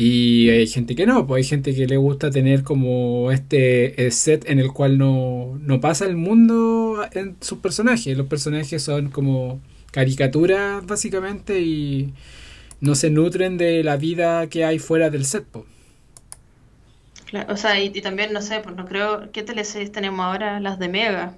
y 0.00 0.48
hay 0.50 0.68
gente 0.68 0.94
que 0.94 1.06
no, 1.06 1.26
pues 1.26 1.44
hay 1.44 1.48
gente 1.48 1.74
que 1.74 1.86
le 1.88 1.96
gusta 1.96 2.30
tener 2.30 2.62
como 2.62 3.32
este 3.32 4.06
eh, 4.06 4.12
set 4.12 4.48
en 4.48 4.60
el 4.60 4.72
cual 4.72 4.96
no, 4.96 5.58
pasa 5.80 6.06
el 6.06 6.16
mundo 6.16 7.04
en 7.12 7.36
sus 7.40 7.58
personajes. 7.58 8.16
Los 8.16 8.28
personajes 8.28 8.80
son 8.80 9.10
como 9.10 9.60
caricaturas 9.90 10.86
básicamente 10.86 11.62
y 11.62 12.12
no 12.80 12.94
se 12.94 13.10
nutren 13.10 13.56
de 13.56 13.82
la 13.82 13.96
vida 13.96 14.46
que 14.48 14.64
hay 14.64 14.78
fuera 14.78 15.10
del 15.10 15.24
set. 15.24 15.44
Pues. 15.50 15.64
O 17.48 17.56
sea, 17.56 17.78
y, 17.80 17.90
también, 18.00 18.32
no 18.32 18.40
sé, 18.42 18.60
pues 18.60 18.74
no 18.76 18.86
creo, 18.86 19.30
¿qué 19.32 19.42
teleseries 19.42 19.92
tenemos 19.92 20.24
ahora? 20.24 20.60
Las 20.60 20.78
de 20.78 20.88
Mega 20.88 21.34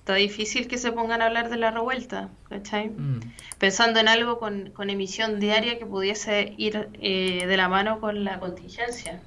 está 0.00 0.14
difícil 0.14 0.66
que 0.66 0.78
se 0.78 0.92
pongan 0.92 1.22
a 1.22 1.26
hablar 1.26 1.50
de 1.50 1.56
la 1.56 1.70
revuelta, 1.70 2.30
¿cachai? 2.48 2.88
Mm. 2.88 3.20
Pensando 3.58 4.00
en 4.00 4.08
algo 4.08 4.38
con, 4.38 4.72
emisión 4.90 5.40
diaria 5.40 5.78
que 5.78 5.86
pudiese 5.86 6.54
ir 6.56 6.88
eh, 7.00 7.46
de 7.46 7.56
la 7.56 7.68
mano 7.68 8.00
con 8.00 8.24
la 8.24 8.38
contingencia, 8.38 9.20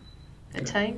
¿cachai? 0.51 0.95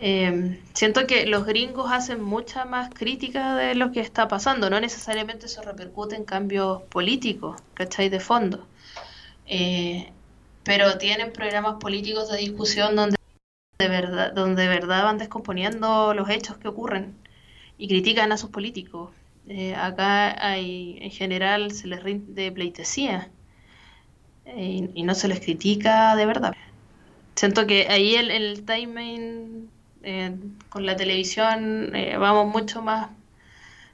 Eh, 0.00 0.60
siento 0.74 1.06
que 1.06 1.26
los 1.26 1.44
gringos 1.44 1.90
hacen 1.90 2.22
mucha 2.22 2.64
más 2.64 2.90
crítica 2.94 3.56
de 3.56 3.74
lo 3.74 3.90
que 3.90 4.00
está 4.00 4.28
pasando, 4.28 4.70
no 4.70 4.78
necesariamente 4.80 5.46
eso 5.46 5.62
repercute 5.62 6.14
en 6.14 6.24
cambios 6.24 6.82
políticos, 6.82 7.60
¿cachai? 7.74 8.08
De 8.08 8.20
fondo. 8.20 8.66
Eh, 9.46 10.12
pero 10.62 10.98
tienen 10.98 11.32
programas 11.32 11.76
políticos 11.80 12.30
de 12.30 12.38
discusión 12.38 12.94
donde 12.94 13.17
de 13.78 13.86
verdad, 13.86 14.32
donde 14.32 14.62
de 14.62 14.68
verdad 14.68 15.04
van 15.04 15.18
descomponiendo 15.18 16.12
los 16.12 16.28
hechos 16.30 16.56
que 16.56 16.66
ocurren 16.66 17.14
y 17.78 17.86
critican 17.86 18.32
a 18.32 18.36
sus 18.36 18.50
políticos. 18.50 19.10
Eh, 19.46 19.76
acá 19.76 20.34
hay, 20.44 20.98
en 21.00 21.12
general 21.12 21.70
se 21.70 21.86
les 21.86 22.02
rinde 22.02 22.50
pleitesía 22.50 23.30
eh, 24.46 24.90
y, 24.92 25.02
no 25.04 25.14
se 25.14 25.28
les 25.28 25.38
critica 25.38 26.16
de 26.16 26.26
verdad. 26.26 26.56
Siento 27.36 27.68
que 27.68 27.86
ahí 27.88 28.16
el, 28.16 28.64
timing 28.64 29.70
eh, 30.02 30.36
con 30.70 30.84
la 30.84 30.96
televisión 30.96 31.92
vamos 32.18 32.52
mucho 32.52 32.82
más, 32.82 33.10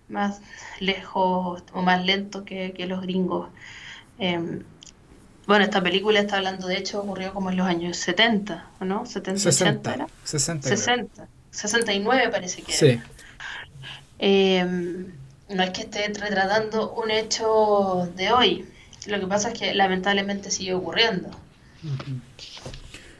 más 0.08 0.40
lejos 0.80 1.62
o 1.74 1.82
más 1.82 2.02
lento 2.06 2.46
que, 2.46 2.72
los 2.88 3.02
gringos. 3.02 3.50
Bueno, 5.46 5.64
esta 5.64 5.82
película 5.82 6.20
está 6.20 6.38
hablando, 6.38 6.66
de 6.66 6.78
hecho, 6.78 7.02
ocurrió 7.02 7.34
como 7.34 7.50
en 7.50 7.56
los 7.56 7.66
años 7.66 7.96
70, 7.98 8.70
¿no? 8.80 9.04
70, 9.04 9.40
60, 9.40 9.70
80 9.70 9.94
era. 9.94 10.06
60. 10.24 10.68
60. 10.68 11.28
69 11.50 12.28
parece 12.30 12.62
que 12.62 12.72
sí. 12.72 13.00
Em, 14.18 15.12
no 15.50 15.62
es 15.62 15.70
que 15.70 15.82
esté 15.82 16.08
retratando 16.08 16.92
un 16.94 17.10
hecho 17.10 18.10
de 18.16 18.32
hoy. 18.32 18.64
Lo 19.06 19.20
que 19.20 19.26
pasa 19.26 19.50
es 19.50 19.58
que 19.58 19.74
lamentablemente 19.74 20.50
sigue 20.50 20.72
ocurriendo. 20.72 21.30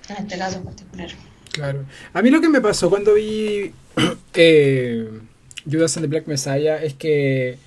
En 0.08 0.16
este 0.16 0.38
caso 0.38 0.56
en 0.56 0.64
particular. 0.64 1.10
Claro. 1.52 1.84
A 2.14 2.22
mí 2.22 2.30
lo 2.30 2.40
que 2.40 2.48
me 2.48 2.60
pasó 2.60 2.88
cuando 2.88 3.14
vi 3.14 3.72
eh, 4.34 5.20
Judas 5.70 5.96
and 5.96 6.04
the 6.04 6.08
Black 6.08 6.26
Messiah 6.26 6.82
es 6.82 6.94
que, 6.94 7.58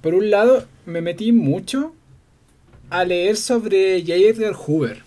por 0.00 0.14
un 0.14 0.30
lado, 0.30 0.66
me 0.86 1.00
metí 1.00 1.32
mucho 1.32 1.95
a 2.90 3.04
leer 3.04 3.36
sobre 3.36 4.00
J. 4.00 4.14
Edgar 4.14 4.54
Hoover 4.54 5.06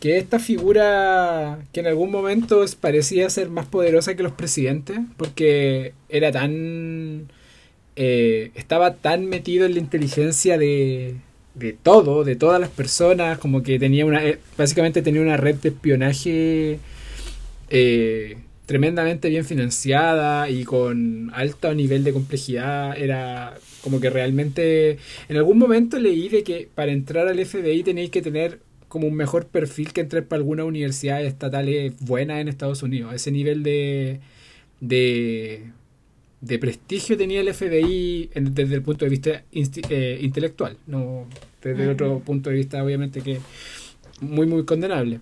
que 0.00 0.18
esta 0.18 0.38
figura 0.38 1.58
que 1.72 1.80
en 1.80 1.86
algún 1.86 2.10
momento 2.10 2.64
parecía 2.80 3.30
ser 3.30 3.48
más 3.48 3.66
poderosa 3.66 4.14
que 4.14 4.22
los 4.22 4.32
presidentes, 4.32 4.98
porque 5.16 5.94
era 6.08 6.32
tan... 6.32 7.28
Eh, 7.96 8.50
estaba 8.54 8.96
tan 8.96 9.26
metido 9.26 9.64
en 9.64 9.72
la 9.72 9.80
inteligencia 9.80 10.58
de, 10.58 11.14
de 11.54 11.72
todo, 11.72 12.24
de 12.24 12.36
todas 12.36 12.60
las 12.60 12.70
personas, 12.70 13.38
como 13.38 13.62
que 13.62 13.78
tenía 13.78 14.04
una... 14.04 14.24
Eh, 14.24 14.38
básicamente 14.58 15.02
tenía 15.02 15.22
una 15.22 15.38
red 15.38 15.56
de 15.56 15.70
espionaje 15.70 16.78
eh, 17.70 18.36
tremendamente 18.66 19.28
bien 19.28 19.44
financiada 19.44 20.50
y 20.50 20.64
con 20.64 21.30
alto 21.34 21.72
nivel 21.74 22.04
de 22.04 22.12
complejidad. 22.12 22.98
Era 22.98 23.54
como 23.80 24.00
que 24.00 24.10
realmente 24.10 24.98
en 25.28 25.36
algún 25.36 25.58
momento 25.58 25.98
leí 25.98 26.28
de 26.28 26.42
que 26.42 26.68
para 26.74 26.92
entrar 26.92 27.28
al 27.28 27.44
FBI 27.44 27.82
tenéis 27.84 28.10
que 28.10 28.22
tener 28.22 28.60
como 28.88 29.06
un 29.06 29.14
mejor 29.14 29.46
perfil 29.46 29.92
que 29.92 30.00
entrar 30.00 30.24
para 30.26 30.38
alguna 30.40 30.64
universidad 30.64 31.24
estatal 31.24 31.94
buena 32.00 32.40
en 32.40 32.48
Estados 32.48 32.82
Unidos. 32.82 33.14
Ese 33.14 33.30
nivel 33.30 33.62
de, 33.62 34.20
de, 34.80 35.64
de 36.40 36.58
prestigio 36.58 37.16
tenía 37.16 37.40
el 37.40 37.52
FBI 37.52 38.30
desde 38.34 38.74
el 38.74 38.82
punto 38.82 39.04
de 39.04 39.10
vista 39.10 39.44
eh, 39.52 40.18
intelectual, 40.20 40.76
no 40.86 41.26
desde 41.62 41.88
otro 41.88 42.20
punto 42.20 42.50
de 42.50 42.56
vista 42.56 42.82
obviamente 42.82 43.22
que 43.22 43.38
muy 44.20 44.46
muy 44.46 44.64
condenable. 44.64 45.20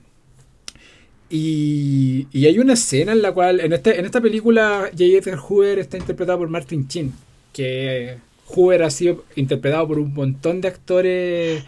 Y, 1.31 2.29
y, 2.33 2.47
hay 2.47 2.59
una 2.59 2.75
escena 2.75 3.13
en 3.13 3.23
la 3.23 3.33
cual, 3.33 3.61
en, 3.61 3.73
este, 3.73 3.99
en 3.99 4.05
esta 4.05 4.21
película, 4.21 4.91
J. 4.93 5.05
Edgar 5.05 5.39
Hoover 5.39 5.79
está 5.79 5.97
interpretado 5.97 6.39
por 6.39 6.49
Martin 6.49 6.87
Chin, 6.87 7.13
que 7.53 8.19
Hoover 8.47 8.83
ha 8.83 8.91
sido 8.91 9.25
interpretado 9.35 9.89
por 9.89 9.99
un 9.99 10.13
montón 10.13 10.61
de 10.61 10.69
actores, 10.69 11.65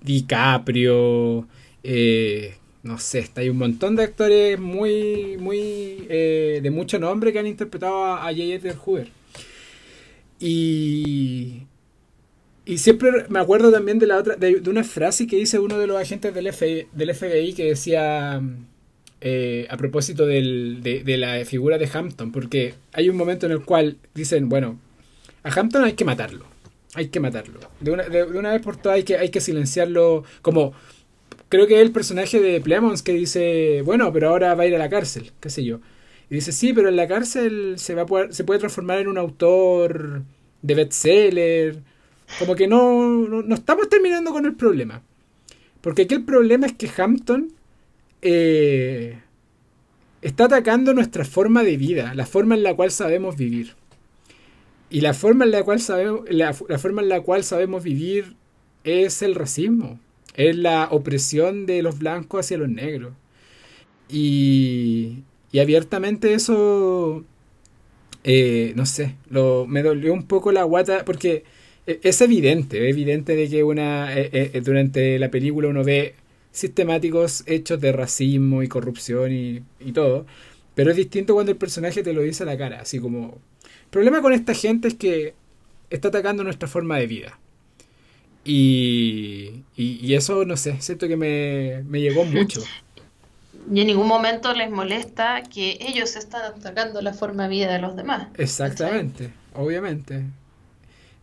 DiCaprio, 0.00 1.46
eh, 1.82 2.54
no 2.82 2.98
sé, 2.98 3.18
está 3.18 3.40
hay 3.42 3.48
un 3.50 3.58
montón 3.58 3.96
de 3.96 4.04
actores 4.04 4.58
muy, 4.58 5.36
muy, 5.38 6.06
eh, 6.08 6.60
de 6.62 6.70
mucho 6.70 6.98
nombre 6.98 7.32
que 7.32 7.38
han 7.38 7.46
interpretado 7.46 8.04
a, 8.04 8.22
J. 8.22 8.42
Edgar 8.42 8.76
Hoover. 8.76 9.08
Y, 10.40 11.62
y 12.66 12.78
siempre 12.78 13.26
me 13.28 13.38
acuerdo 13.38 13.70
también 13.70 14.00
de 14.00 14.08
la 14.08 14.18
otra, 14.18 14.34
de, 14.34 14.60
una 14.68 14.82
frase 14.82 15.28
que 15.28 15.36
dice 15.36 15.60
uno 15.60 15.78
de 15.78 15.86
los 15.86 15.96
agentes 15.96 16.34
del, 16.34 16.52
del 16.92 17.14
FBI 17.14 17.52
que 17.54 17.64
decía 17.64 18.42
eh, 19.20 19.68
a 19.70 19.76
propósito 19.76 20.26
del, 20.26 20.80
de, 20.82 21.16
la 21.16 21.44
figura 21.44 21.78
de 21.78 21.88
Hampton, 21.90 22.32
porque 22.32 22.74
hay 22.92 23.08
un 23.08 23.16
momento 23.16 23.46
en 23.46 23.52
el 23.52 23.64
cual 23.64 23.98
dicen, 24.14 24.48
bueno, 24.48 24.80
a 25.44 25.48
Hampton 25.48 25.84
hay 25.84 25.92
que 25.92 26.04
matarlo, 26.04 26.44
hay 26.94 27.06
que 27.06 27.20
matarlo. 27.20 27.60
De 27.78 27.92
una, 27.92 28.02
de, 28.02 28.24
una 28.24 28.50
vez 28.50 28.62
por 28.62 28.76
todas 28.76 28.96
hay 28.96 29.04
que, 29.04 29.16
hay 29.16 29.30
que 29.30 29.40
silenciarlo, 29.40 30.24
como 30.42 30.74
creo 31.48 31.68
que 31.68 31.76
es 31.76 31.82
el 31.82 31.92
personaje 31.92 32.40
de 32.40 32.60
Plemons 32.60 33.04
que 33.04 33.12
dice, 33.12 33.82
bueno, 33.84 34.12
pero 34.12 34.30
ahora 34.30 34.56
va 34.56 34.64
a 34.64 34.66
ir 34.66 34.74
a 34.74 34.78
la 34.78 34.90
cárcel, 34.90 35.30
qué 35.38 35.50
sé 35.50 35.64
yo. 35.64 35.78
Y 36.30 36.34
dice, 36.34 36.50
sí, 36.50 36.72
pero 36.72 36.88
en 36.88 36.96
la 36.96 37.06
cárcel 37.06 37.74
se, 37.76 37.94
va 37.94 38.02
a 38.02 38.32
se 38.32 38.42
puede 38.42 38.58
transformar 38.58 38.98
en 38.98 39.06
un 39.06 39.18
autor 39.18 40.22
de 40.62 40.74
bestseller 40.74 41.78
como 42.38 42.54
que 42.54 42.66
no, 42.66 43.28
no, 43.28 43.54
estamos 43.54 43.88
terminando 43.88 44.32
con 44.32 44.46
el 44.46 44.54
problema. 44.54 45.02
Porque 45.80 46.02
aquí 46.02 46.14
el 46.14 46.24
problema 46.24 46.66
es 46.66 46.72
que 46.74 46.90
Hampton 46.96 47.52
eh, 48.22 49.20
está 50.22 50.44
atacando 50.44 50.92
nuestra 50.94 51.24
forma 51.24 51.62
de 51.62 51.76
vida, 51.76 52.14
la 52.14 52.26
forma 52.26 52.54
en 52.54 52.62
la 52.62 52.74
cual 52.74 52.90
sabemos 52.90 53.36
vivir. 53.36 53.74
Y 54.90 55.00
la 55.00 55.14
forma 55.14 55.44
en 55.44 55.50
la 55.50 55.62
cual 55.64 55.80
sabemos, 55.80 56.22
la, 56.28 56.52
forma 56.52 57.02
en 57.02 57.08
la 57.08 57.20
cual 57.20 57.44
sabemos 57.44 57.82
vivir 57.82 58.34
es 58.84 59.22
el 59.22 59.34
racismo, 59.34 59.98
es 60.34 60.56
la 60.56 60.88
opresión 60.90 61.66
de 61.66 61.82
los 61.82 61.98
blancos 61.98 62.40
hacia 62.40 62.58
los 62.58 62.68
negros. 62.68 63.12
Y, 64.08 65.22
y 65.50 65.58
abiertamente 65.58 66.34
eso, 66.34 67.24
eh, 68.22 68.72
no 68.76 68.86
sé, 68.86 69.16
lo, 69.28 69.66
me 69.66 69.82
dolió 69.82 70.12
un 70.12 70.24
poco 70.24 70.52
la 70.52 70.62
guata 70.64 71.04
porque 71.04 71.44
es 71.86 72.20
evidente, 72.20 72.88
evidente 72.88 73.36
de 73.36 73.48
que 73.48 73.62
una 73.62 74.16
e, 74.16 74.50
e, 74.52 74.60
durante 74.60 75.18
la 75.18 75.30
película 75.30 75.68
uno 75.68 75.84
ve 75.84 76.14
sistemáticos 76.50 77.44
hechos 77.46 77.80
de 77.80 77.92
racismo 77.92 78.62
y 78.62 78.68
corrupción 78.68 79.32
y, 79.32 79.62
todo, 79.92 80.26
pero 80.74 80.90
es 80.90 80.96
distinto 80.96 81.34
cuando 81.34 81.52
el 81.52 81.58
personaje 81.58 82.02
te 82.02 82.12
lo 82.12 82.22
dice 82.22 82.42
a 82.42 82.46
la 82.46 82.56
cara, 82.56 82.80
así 82.80 82.98
como... 82.98 83.38
El 83.84 83.90
problema 83.90 84.20
con 84.20 84.32
esta 84.32 84.52
gente 84.52 84.88
es 84.88 84.94
que 84.94 85.34
está 85.90 86.08
atacando 86.08 86.42
nuestra 86.42 86.66
forma 86.66 86.98
de 86.98 87.06
vida. 87.06 87.38
Y, 88.44 89.64
y, 89.76 90.14
eso, 90.14 90.44
no 90.44 90.56
sé, 90.56 90.80
siento 90.80 91.08
que 91.08 91.16
me, 91.16 91.82
me 91.84 92.00
llegó 92.00 92.24
mucho. 92.24 92.62
Y 93.72 93.80
en 93.80 93.88
ningún 93.88 94.06
momento 94.06 94.54
les 94.54 94.70
molesta 94.70 95.42
que 95.42 95.76
ellos 95.80 96.14
están 96.14 96.44
atacando 96.44 97.02
la 97.02 97.12
forma 97.12 97.44
de 97.44 97.48
vida 97.48 97.72
de 97.72 97.80
los 97.80 97.96
demás. 97.96 98.28
Exactamente, 98.38 99.32
obviamente. 99.54 100.22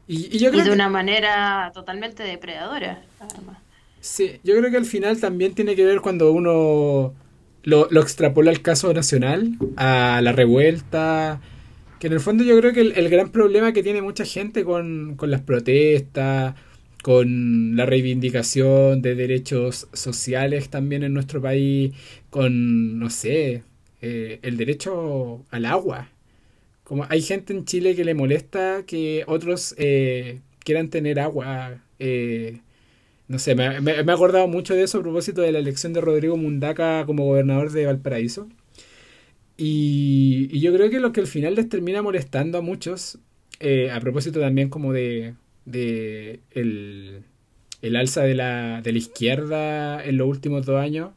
Y, 0.07 0.37
yo 0.37 0.51
creo 0.51 0.65
de 0.65 0.71
una 0.71 0.89
manera 0.89 1.71
totalmente 1.73 2.23
depredadora, 2.23 3.03
además. 3.19 3.57
Sí, 4.01 4.39
yo 4.43 4.55
creo 4.57 4.69
que 4.69 4.77
al 4.77 4.85
final 4.85 5.19
también 5.19 5.55
tiene 5.55 5.75
que 5.75 5.85
ver 5.85 6.01
cuando 6.01 6.31
uno 6.33 7.13
lo, 7.63 7.87
lo 7.89 8.01
extrapola 8.01 8.51
al 8.51 8.61
caso 8.61 8.93
nacional, 8.93 9.57
a 9.77 10.19
la 10.21 10.33
revuelta, 10.33 11.39
que 11.99 12.07
en 12.07 12.13
el 12.13 12.19
fondo 12.19 12.43
yo 12.43 12.59
creo 12.59 12.73
que 12.73 12.81
el, 12.81 13.09
gran 13.09 13.29
problema 13.29 13.71
que 13.71 13.81
tiene 13.81 14.01
mucha 14.01 14.25
gente 14.25 14.65
con, 14.65 15.15
con, 15.15 15.31
las 15.31 15.39
protestas, 15.39 16.53
con 17.01 17.77
la 17.77 17.85
reivindicación 17.85 19.01
de 19.01 19.15
derechos 19.15 19.87
sociales 19.93 20.69
también 20.69 21.03
en 21.03 21.13
nuestro 21.13 21.41
país, 21.41 21.93
con, 22.29 22.99
no 22.99 23.09
sé, 23.09 23.63
eh, 24.01 24.39
el 24.41 24.57
derecho 24.57 25.45
al 25.49 25.65
agua. 25.65 26.09
Hay 27.09 27.21
gente 27.21 27.53
en 27.53 27.65
Chile 27.65 27.95
que 27.95 28.05
le 28.05 28.13
molesta 28.13 28.83
que 28.85 29.23
otros 29.27 29.75
eh, 29.77 30.41
quieran 30.59 30.89
tener 30.89 31.19
agua. 31.19 31.81
Eh, 31.99 32.61
no 33.27 33.39
sé, 33.39 33.55
me, 33.55 33.81
me, 33.81 33.91
he 33.93 34.11
acordado 34.11 34.47
mucho 34.47 34.73
de 34.75 34.83
eso 34.83 34.99
a 34.99 35.01
propósito 35.01 35.41
de 35.41 35.51
la 35.51 35.59
elección 35.59 35.93
de 35.93 36.01
Rodrigo 36.01 36.37
Mundaca 36.37 37.05
como 37.05 37.25
gobernador 37.25 37.71
de 37.71 37.85
Valparaíso. 37.85 38.49
Y, 39.57 40.59
yo 40.59 40.73
creo 40.73 40.89
que 40.89 40.99
lo 40.99 41.11
que 41.11 41.21
al 41.21 41.27
final 41.27 41.55
les 41.55 41.69
termina 41.69 42.01
molestando 42.01 42.57
a 42.57 42.61
muchos, 42.61 43.19
eh, 43.59 43.91
a 43.91 43.99
propósito 43.99 44.39
también 44.39 44.69
como 44.69 44.93
de, 44.93 45.35
de 45.65 46.39
el, 46.51 47.23
el 47.81 47.95
alza 47.95 48.23
de 48.23 48.35
la, 48.35 48.81
de 48.81 48.91
la 48.91 48.97
izquierda 48.97 50.03
en 50.03 50.17
los 50.17 50.27
últimos 50.27 50.65
dos 50.65 50.79
años, 50.79 51.11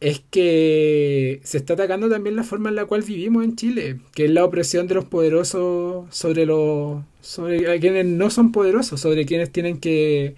es 0.00 0.22
que 0.30 1.40
se 1.44 1.58
está 1.58 1.74
atacando 1.74 2.08
también 2.08 2.34
la 2.34 2.42
forma 2.42 2.70
en 2.70 2.76
la 2.76 2.86
cual 2.86 3.02
vivimos 3.02 3.44
en 3.44 3.56
Chile, 3.56 4.00
que 4.14 4.24
es 4.24 4.30
la 4.30 4.44
opresión 4.44 4.86
de 4.88 4.94
los 4.94 5.04
poderosos 5.04 6.06
sobre 6.14 6.46
los 6.46 7.02
sobre 7.20 7.78
quienes 7.80 8.06
no 8.06 8.30
son 8.30 8.50
poderosos, 8.50 9.00
sobre 9.00 9.26
quienes 9.26 9.50
tienen 9.50 9.78
que, 9.78 10.36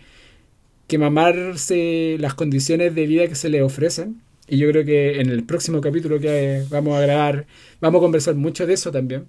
que 0.88 0.98
mamarse 0.98 2.16
las 2.18 2.34
condiciones 2.34 2.94
de 2.94 3.06
vida 3.06 3.28
que 3.28 3.36
se 3.36 3.48
les 3.48 3.62
ofrecen. 3.62 4.20
Y 4.48 4.58
yo 4.58 4.68
creo 4.70 4.84
que 4.84 5.20
en 5.20 5.30
el 5.30 5.44
próximo 5.44 5.80
capítulo 5.80 6.18
que 6.20 6.64
vamos 6.70 6.96
a 6.96 7.00
grabar 7.00 7.46
vamos 7.80 8.00
a 8.00 8.02
conversar 8.02 8.34
mucho 8.34 8.66
de 8.66 8.74
eso 8.74 8.90
también. 8.90 9.26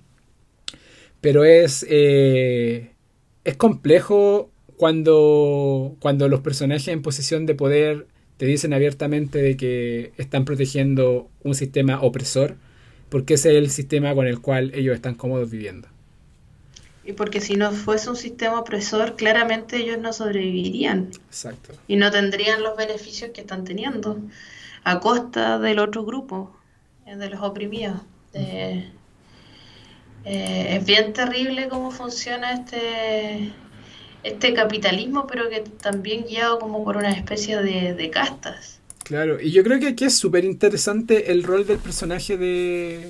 Pero 1.22 1.46
es, 1.46 1.86
eh, 1.90 2.92
es 3.44 3.56
complejo 3.56 4.52
cuando, 4.78 5.96
cuando 6.00 6.28
los 6.28 6.42
personajes 6.42 6.88
en 6.90 7.02
posición 7.04 7.46
de 7.46 7.56
poder 7.56 8.08
te 8.38 8.46
dicen 8.46 8.74
abiertamente 8.74 9.42
de 9.42 9.58
que 9.58 10.14
están 10.18 10.46
protegiendo 10.46 11.30
un 11.44 11.56
sistema 11.56 12.02
opresor, 12.02 12.56
porque 13.10 13.36
ese 13.36 13.52
es 13.52 13.58
el 13.58 13.70
sistema 13.70 14.14
con 14.16 14.28
el 14.28 14.40
cual 14.40 14.72
ellos 14.74 14.96
están 14.96 15.16
cómodos 15.16 15.50
viviendo. 15.50 15.88
Y 17.06 17.14
porque 17.14 17.42
si 17.42 17.56
no 17.56 17.72
fuese 17.72 18.10
un 18.10 18.16
sistema 18.16 18.60
opresor, 18.60 19.16
claramente 19.16 19.78
ellos 19.78 19.98
no 20.00 20.14
sobrevivirían. 20.14 21.10
Exacto. 21.28 21.74
Y 21.88 21.98
no 21.98 22.12
tendrían 22.12 22.64
los 22.64 22.78
beneficios 22.78 23.32
que 23.32 23.42
están 23.42 23.66
teniendo 23.66 24.20
a 24.84 25.00
costa 25.00 25.60
del 25.60 25.80
otro 25.80 26.06
grupo, 26.06 26.56
eh, 27.06 27.18
de 27.18 27.30
los 27.30 27.42
oprimidos. 27.42 28.00
Eh, 28.34 28.90
es 30.26 30.86
bien 30.86 31.12
terrible 31.12 31.68
cómo 31.68 31.92
funciona 31.92 32.54
este 32.54 33.54
este 34.24 34.54
capitalismo, 34.54 35.28
pero 35.28 35.50
que 35.50 35.64
también 35.82 36.26
guiado 36.26 36.60
como 36.60 36.84
por 36.84 36.98
una 36.98 37.12
especie 37.12 37.62
de, 37.62 38.10
castas. 38.10 38.80
Claro, 39.04 39.40
y 39.42 39.52
yo 39.52 39.64
creo 39.64 39.80
que 39.80 39.88
aquí 39.88 40.06
es 40.06 40.16
súper 40.16 40.46
interesante 40.46 41.32
el 41.32 41.44
rol 41.44 41.68
del 41.68 41.78
personaje 41.78 42.38
de, 42.38 43.10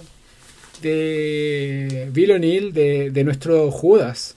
de 0.82 2.10
Bill 2.12 2.32
O'Neill, 2.32 2.74
de, 2.74 3.24
nuestro 3.24 3.70
Judas. 3.72 4.36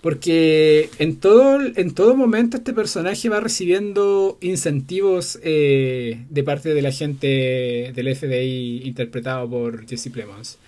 Porque 0.00 0.90
en 1.00 1.16
todo, 1.16 1.58
en 1.60 1.92
todo 1.92 2.16
momento 2.16 2.56
este 2.56 2.72
personaje 2.72 3.28
va 3.28 3.40
recibiendo 3.40 4.38
incentivos 4.40 5.40
eh, 5.42 6.24
de 6.30 6.44
parte 6.44 6.72
de 6.72 6.82
la 6.82 6.92
gente 6.92 7.92
del 7.92 8.14
FBI 8.14 8.82
interpretado 8.84 9.50
por 9.50 9.88
Jesse 9.88 10.10
Plemons. 10.10 10.58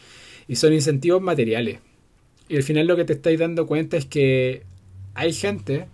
Y 0.48 0.56
son 0.56 0.72
incentivos 0.72 1.22
materiales. 1.22 1.78
Y 2.48 2.56
al 2.56 2.64
final 2.64 2.88
lo 2.88 2.96
que 2.96 3.04
te 3.04 3.12
estáis 3.12 3.38
dando 3.38 3.68
cuenta 3.68 3.96
es 3.96 4.04
que 4.04 4.64
hay 5.20 5.34
gente 5.34 5.86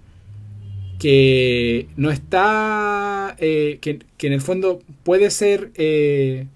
que 1.01 1.89
no 1.97 2.13
está, 2.13 3.35
eh, 3.39 3.79
que, 3.81 3.99
en 4.21 4.33
el 4.33 4.41
fondo 4.41 4.81
puede 5.03 5.31
ser, 5.31 5.73
eh, 5.75 6.47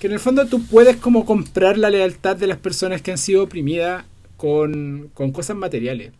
que 0.00 0.08
en 0.08 0.14
el 0.14 0.18
fondo 0.18 0.46
tú 0.46 0.66
puedes 0.66 0.96
como 0.96 1.24
comprar 1.24 1.78
la 1.78 1.90
lealtad 1.90 2.36
de 2.36 2.48
las 2.48 2.58
personas 2.58 3.02
que 3.02 3.12
han 3.12 3.18
sido 3.18 3.44
oprimidas 3.44 4.04
con, 4.36 5.10
con 5.14 5.30
cosas 5.30 5.56
materiales. 5.56 6.10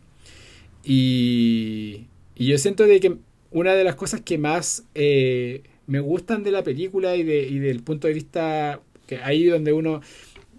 Y, 0.85 2.05
y, 2.37 2.47
yo 2.47 2.57
siento 2.57 2.85
de 2.85 3.01
que 3.01 3.17
una 3.51 3.73
de 3.75 3.83
las 3.83 3.97
cosas 3.97 4.21
que 4.21 4.39
más 4.39 4.85
eh, 4.95 5.65
me 5.89 5.99
gustan 5.99 6.45
de 6.45 6.53
la 6.53 6.63
película 6.63 7.17
y, 7.17 7.25
de, 7.25 7.49
y 7.49 7.59
del 7.59 7.83
punto 7.83 8.07
de 8.07 8.15
vista 8.15 8.81
que 9.09 9.17
ahí 9.17 9.47
donde 9.47 9.73
uno 9.73 10.01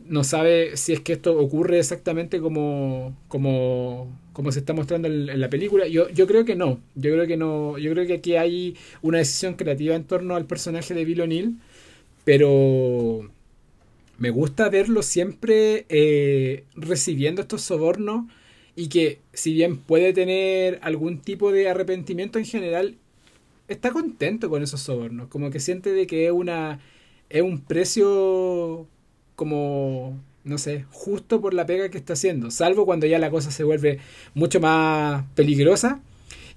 no 0.07 0.23
sabe 0.23 0.77
si 0.77 0.93
es 0.93 0.99
que 1.01 1.13
esto 1.13 1.37
ocurre 1.37 1.79
exactamente 1.79 2.39
como, 2.39 3.15
como, 3.27 4.17
como 4.33 4.51
se 4.51 4.59
está 4.59 4.73
mostrando 4.73 5.07
en, 5.07 5.39
la 5.39 5.49
película. 5.49 5.87
Yo, 5.87 6.09
yo 6.09 6.27
creo 6.27 6.45
que 6.45 6.55
no. 6.55 6.79
Yo 6.95 7.11
creo 7.11 7.27
que 7.27 7.37
no. 7.37 7.77
Yo 7.77 7.91
creo 7.91 8.05
que 8.05 8.13
aquí 8.13 8.35
hay 8.35 8.75
una 9.01 9.19
decisión 9.19 9.55
creativa 9.55 9.95
en 9.95 10.05
torno 10.05 10.35
al 10.35 10.45
personaje 10.45 10.93
de 10.93 11.05
Bill 11.05 11.21
O'Neill. 11.21 11.57
Pero 12.23 13.29
me 14.17 14.29
gusta 14.29 14.69
verlo 14.69 15.03
siempre 15.03 15.85
eh, 15.89 16.63
recibiendo 16.75 17.41
estos 17.41 17.61
sobornos 17.61 18.25
y 18.75 18.89
que 18.89 19.19
si 19.33 19.53
bien 19.53 19.77
puede 19.77 20.13
tener 20.13 20.79
algún 20.81 21.19
tipo 21.19 21.51
de 21.51 21.69
arrepentimiento 21.69 22.39
en 22.39 22.45
general, 22.45 22.95
está 23.67 23.91
contento 23.91 24.49
con 24.49 24.63
esos 24.63 24.81
sobornos. 24.81 25.27
Como 25.29 25.49
que 25.51 25.59
siente 25.59 25.91
de 25.91 26.07
que 26.07 26.25
es 26.27 26.31
una 26.31 26.79
es 27.29 27.41
un 27.41 27.61
precio 27.61 28.87
como, 29.35 30.19
no 30.43 30.57
sé, 30.57 30.85
justo 30.91 31.41
por 31.41 31.53
la 31.53 31.65
pega 31.65 31.89
que 31.89 31.97
está 31.97 32.13
haciendo, 32.13 32.51
salvo 32.51 32.85
cuando 32.85 33.05
ya 33.07 33.19
la 33.19 33.29
cosa 33.29 33.51
se 33.51 33.63
vuelve 33.63 33.99
mucho 34.33 34.59
más 34.59 35.25
peligrosa. 35.35 36.01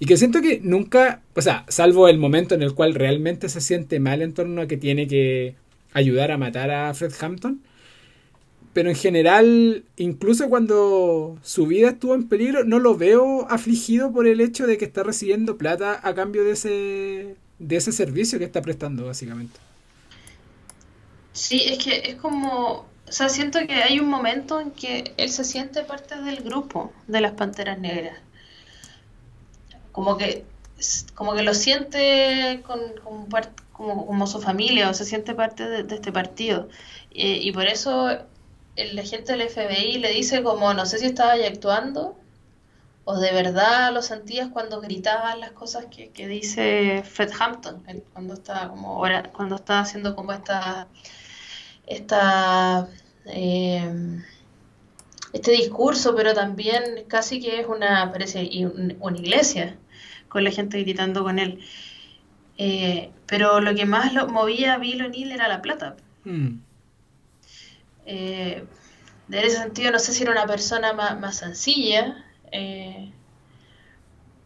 Y 0.01 0.07
que 0.07 0.17
siento 0.17 0.41
que 0.41 0.61
nunca, 0.63 1.23
o 1.35 1.43
sea, 1.43 1.65
salvo 1.69 2.09
el 2.09 2.19
momento 2.19 2.55
en 2.55 2.63
el 2.63 2.75
cual 2.75 2.95
realmente 2.95 3.49
se 3.49 3.61
siente 3.61 3.99
mal 3.99 4.23
en 4.23 4.33
torno 4.33 4.63
a 4.63 4.69
que 4.69 4.77
tiene 4.77 5.09
que 5.09 5.57
ayudar 5.93 6.31
a 6.31 6.39
matar 6.39 6.71
a 6.71 6.95
Fred 6.95 7.13
Hampton. 7.21 7.61
Pero 8.73 8.91
en 8.91 8.95
general, 8.95 9.85
incluso 9.97 10.49
cuando 10.49 11.37
su 11.43 11.67
vida 11.67 11.89
estuvo 11.89 12.15
en 12.15 12.29
peligro, 12.29 12.65
no 12.65 12.79
lo 12.79 12.97
veo 12.97 13.49
afligido 13.51 14.13
por 14.13 14.29
el 14.29 14.41
hecho 14.41 14.69
de 14.69 14.79
que 14.79 14.85
está 14.85 15.03
recibiendo 15.03 15.59
plata 15.59 15.99
a 16.01 16.15
cambio 16.15 16.45
de 16.45 16.53
ese, 16.53 17.37
de 17.59 17.77
ese 17.77 17.91
servicio 17.91 18.39
que 18.39 18.45
está 18.45 18.63
prestando, 18.63 19.07
básicamente. 19.07 19.59
Sí, 21.39 21.63
es 21.67 21.79
que 21.85 22.11
es 22.11 22.17
como, 22.17 22.87
o 23.07 23.13
sea, 23.13 23.29
siento 23.29 23.61
que 23.67 23.75
hay 23.75 24.01
un 24.01 24.09
momento 24.09 24.61
en 24.61 24.73
que 24.73 25.15
él 25.17 25.31
se 25.31 25.45
siente 25.45 25.85
parte 25.85 26.21
del 26.21 26.43
grupo 26.43 26.93
de 27.07 27.21
las 27.21 27.33
Panteras 27.33 27.79
Negras. 27.79 28.19
Como 29.93 30.17
que, 30.17 30.45
como 31.15 31.35
que 31.35 31.43
lo 31.43 31.55
siente 31.55 32.63
con, 32.67 32.81
como, 33.05 33.29
como, 33.73 34.27
su 34.27 34.41
familia 34.41 34.91
o 34.91 34.95
se 34.95 35.05
siente 35.05 35.35
parte 35.35 35.69
de, 35.69 35.95
este 35.95 36.13
partido. 36.13 36.69
y 37.11 37.51
por 37.53 37.67
eso 37.67 38.09
el 38.77 38.99
agente 38.99 39.33
del 39.37 39.49
FBI 39.49 39.99
le 39.99 40.11
dice 40.11 40.43
como, 40.43 40.75
no 40.75 40.87
sé 40.87 40.99
si 40.99 41.07
estaba 41.07 41.33
ahí 41.33 41.45
actuando 41.45 42.17
o 43.11 43.19
de 43.19 43.33
verdad 43.33 43.91
lo 43.91 44.03
sentías 44.03 44.49
cuando 44.49 44.83
gritaban 44.83 45.41
las 45.41 45.53
cosas 45.53 45.87
que, 45.87 46.11
que 46.11 46.29
dice 46.29 47.03
Fred 47.05 47.31
Hampton, 47.41 47.83
cuando 48.13 48.35
está 48.35 48.69
como 48.69 49.03
cuando 49.33 49.57
está 49.57 49.81
haciendo 49.81 50.15
como 50.15 50.33
esta 50.33 50.87
esta, 51.89 52.89
eh, 53.27 54.21
este 55.33 55.53
discurso, 55.53 56.15
pero 56.15 56.35
también 56.35 56.83
casi 57.09 57.41
que 57.41 57.61
es 57.61 57.67
una, 57.67 58.11
parece, 58.13 58.49
una 59.01 59.19
iglesia, 59.19 59.77
con 60.29 60.45
la 60.45 60.51
gente 60.51 60.81
gritando 60.83 61.23
con 61.23 61.39
él. 61.39 61.61
Eh, 62.59 63.11
pero 63.27 63.61
lo 63.61 63.75
que 63.75 63.87
más 63.87 64.13
lo 64.13 64.29
movía 64.29 64.75
a 64.75 64.79
Bill 64.79 65.03
O'Neill 65.03 65.33
era 65.33 65.49
la 65.49 65.63
plata. 65.63 65.97
Mm. 66.25 66.59
Eh, 68.07 68.65
en 69.29 69.35
ese 69.35 69.59
sentido, 69.59 69.91
no 69.91 69.99
sé 69.99 70.13
si 70.13 70.23
era 70.23 70.33
una 70.33 70.47
persona 70.47 70.93
más, 70.93 71.37
sencilla 71.37 72.25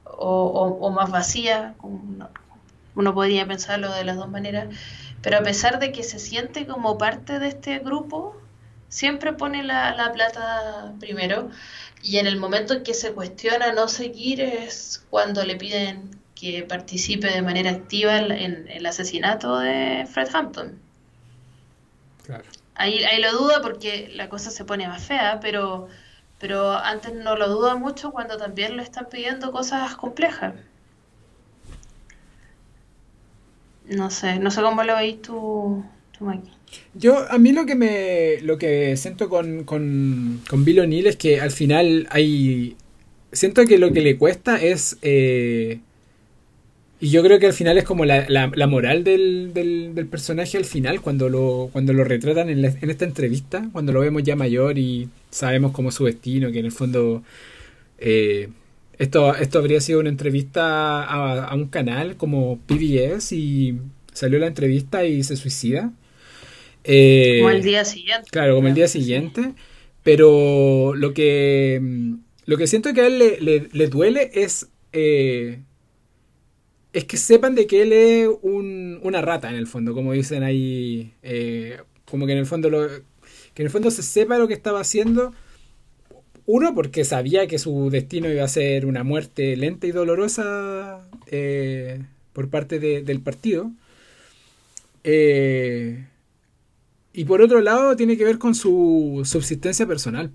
o, 0.04 0.90
más 0.90 1.10
vacía, 1.10 1.74
uno, 1.82 2.28
uno 2.94 3.14
podría 3.14 3.46
pensarlo 3.46 3.92
de 3.92 4.04
las 4.04 4.16
dos 4.16 4.28
maneras, 4.28 4.68
pero 5.22 5.38
a 5.38 5.42
pesar 5.42 5.78
de 5.78 5.92
que 5.92 6.02
se 6.02 6.18
siente 6.18 6.66
como 6.66 6.98
parte 6.98 7.38
de 7.38 7.48
este 7.48 7.78
grupo, 7.78 8.36
siempre 8.88 9.32
pone 9.32 9.62
la, 9.62 10.10
plata 10.12 10.92
primero. 10.98 11.48
Y 12.02 12.18
en 12.18 12.26
el 12.26 12.36
momento 12.36 12.74
en 12.74 12.82
que 12.82 12.94
se 12.94 13.12
cuestiona 13.12 13.72
no 13.72 13.86
seguir 13.86 14.40
es 14.40 15.06
cuando 15.10 15.44
le 15.44 15.56
piden 15.56 16.10
que 16.34 16.64
participe 16.64 17.28
de 17.28 17.40
manera 17.40 17.70
activa 17.70 18.18
en, 18.18 18.68
el 18.68 18.84
asesinato 18.84 19.60
de 19.60 20.06
Fred 20.10 20.28
Hampton. 20.34 20.78
Claro. 22.24 22.44
Ahí, 22.74 23.04
ahí 23.04 23.22
lo 23.22 23.32
duda 23.32 23.62
porque 23.62 24.10
la 24.14 24.28
cosa 24.28 24.50
se 24.50 24.64
pone 24.64 24.88
más 24.88 25.04
fea, 25.04 25.38
pero, 25.40 25.88
pero 26.40 26.72
antes 26.72 27.14
no 27.14 27.36
lo 27.36 27.48
duda 27.48 27.76
mucho 27.76 28.10
cuando 28.10 28.36
también 28.36 28.76
le 28.76 28.82
están 28.82 29.06
pidiendo 29.08 29.52
cosas 29.52 29.94
complejas. 29.94 30.54
No 33.88 34.10
sé, 34.10 34.38
no 34.38 34.50
sé 34.50 34.62
cómo 34.62 34.82
lo 34.84 34.96
veis 34.96 35.20
tú, 35.22 35.84
tú 36.16 36.26
Yo, 36.94 37.30
a 37.30 37.38
mí 37.38 37.52
lo 37.52 37.66
que 37.66 37.74
me, 37.74 38.40
lo 38.42 38.58
que 38.58 38.96
siento 38.96 39.28
con, 39.28 39.64
con, 39.64 40.40
con 40.48 40.64
Bill 40.64 40.80
O'Neill 40.80 41.06
es 41.06 41.16
que 41.16 41.40
al 41.40 41.50
final 41.50 42.06
hay, 42.10 42.76
siento 43.32 43.64
que 43.66 43.78
lo 43.78 43.92
que 43.92 44.00
le 44.00 44.16
cuesta 44.16 44.62
es, 44.62 44.98
eh, 45.02 45.80
y 47.00 47.10
yo 47.10 47.22
creo 47.24 47.40
que 47.40 47.46
al 47.46 47.52
final 47.52 47.76
es 47.78 47.84
como 47.84 48.04
la, 48.04 48.26
la, 48.28 48.66
moral 48.68 49.02
del, 49.02 49.52
del, 49.52 50.06
personaje 50.06 50.56
al 50.56 50.64
final, 50.64 51.00
cuando 51.00 51.28
lo, 51.28 51.68
cuando 51.72 51.92
lo 51.92 52.04
retratan 52.04 52.48
en, 52.48 52.64
en 52.64 52.90
esta 52.90 53.04
entrevista, 53.04 53.68
cuando 53.72 53.92
lo 53.92 54.00
vemos 54.00 54.22
ya 54.22 54.36
mayor 54.36 54.78
y 54.78 55.08
sabemos 55.30 55.72
como 55.72 55.90
su 55.90 56.04
destino, 56.04 56.52
que 56.52 56.60
en 56.60 56.66
el 56.66 56.72
fondo... 56.72 57.22
Eh, 57.98 58.48
esto, 58.98 59.34
esto 59.34 59.58
habría 59.58 59.80
sido 59.80 60.00
una 60.00 60.08
entrevista 60.08 61.04
a, 61.04 61.54
un 61.54 61.68
canal 61.68 62.16
como 62.16 62.58
PBS 62.66 63.32
y 63.32 63.78
salió 64.12 64.38
la 64.38 64.46
entrevista 64.46 65.04
y 65.04 65.22
se 65.22 65.36
suicida. 65.36 65.92
Eh, 66.84 67.38
como 67.40 67.50
el 67.50 67.62
día 67.62 67.84
siguiente. 67.84 68.28
Claro, 68.30 68.54
como 68.54 68.68
el 68.68 68.74
día 68.74 68.88
siguiente. 68.88 69.54
Pero 70.02 70.94
lo 70.96 71.14
que, 71.14 71.80
lo 72.44 72.56
que 72.56 72.66
siento 72.66 72.92
que 72.92 73.02
a 73.02 73.06
él 73.06 73.18
le, 73.72 73.86
duele 73.88 74.30
es, 74.34 74.68
eh, 74.92 75.60
es 76.92 77.04
que 77.04 77.16
sepan 77.16 77.54
de 77.54 77.66
que 77.66 77.82
él 77.82 77.92
es 77.92 78.28
un, 78.42 78.98
una 79.02 79.20
rata 79.20 79.48
en 79.48 79.56
el 79.56 79.66
fondo, 79.66 79.94
como 79.94 80.12
dicen 80.12 80.42
ahí. 80.42 81.12
Eh, 81.22 81.78
como 82.04 82.26
que 82.26 82.32
en 82.32 82.38
el 82.38 82.46
fondo 82.46 82.68
lo, 82.68 82.88
que 83.54 83.62
en 83.62 83.66
el 83.66 83.70
fondo 83.70 83.90
se 83.90 84.02
sepa 84.02 84.38
lo 84.38 84.48
que 84.48 84.54
estaba 84.54 84.80
haciendo 84.80 85.32
uno, 86.46 86.74
porque 86.74 87.04
sabía 87.04 87.46
que 87.46 87.58
su 87.58 87.90
destino 87.90 88.30
iba 88.30 88.44
a 88.44 88.48
ser 88.48 88.86
una 88.86 89.04
muerte 89.04 89.56
lenta 89.56 89.86
y 89.86 89.92
dolorosa 89.92 91.00
eh, 91.26 92.00
por 92.32 92.48
parte 92.48 92.78
del 92.78 93.20
partido. 93.20 93.70
Eh, 95.04 96.06
y 97.12 97.24
por 97.24 97.42
otro 97.42 97.60
lado, 97.60 97.96
tiene 97.96 98.16
que 98.16 98.24
ver 98.24 98.38
con 98.38 98.54
su 98.54 99.22
subsistencia 99.24 99.86
personal. 99.86 100.30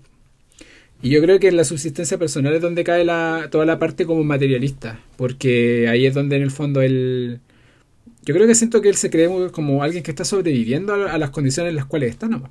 Y 1.02 1.10
yo 1.10 1.20
creo 1.22 1.38
que 1.38 1.48
en 1.48 1.56
la 1.56 1.64
subsistencia 1.64 2.18
personal 2.18 2.54
es 2.54 2.60
donde 2.62 2.84
cae 2.84 3.04
la, 3.04 3.48
toda 3.50 3.64
la 3.64 3.78
parte 3.78 4.06
como 4.06 4.24
materialista. 4.24 5.00
Porque 5.16 5.88
ahí 5.88 6.06
es 6.06 6.14
donde 6.14 6.36
en 6.36 6.42
el 6.42 6.50
fondo 6.50 6.80
él... 6.82 7.40
Yo 8.24 8.34
creo 8.34 8.46
que 8.46 8.54
siento 8.54 8.82
que 8.82 8.88
él 8.88 8.96
se 8.96 9.10
cree 9.10 9.28
como 9.52 9.82
alguien 9.82 10.02
que 10.02 10.10
está 10.10 10.24
sobreviviendo 10.24 10.94
a, 10.94 11.18
las 11.18 11.30
condiciones 11.30 11.70
en 11.70 11.76
las 11.76 11.86
cuales 11.86 12.10
está 12.10 12.28
nomás. 12.28 12.50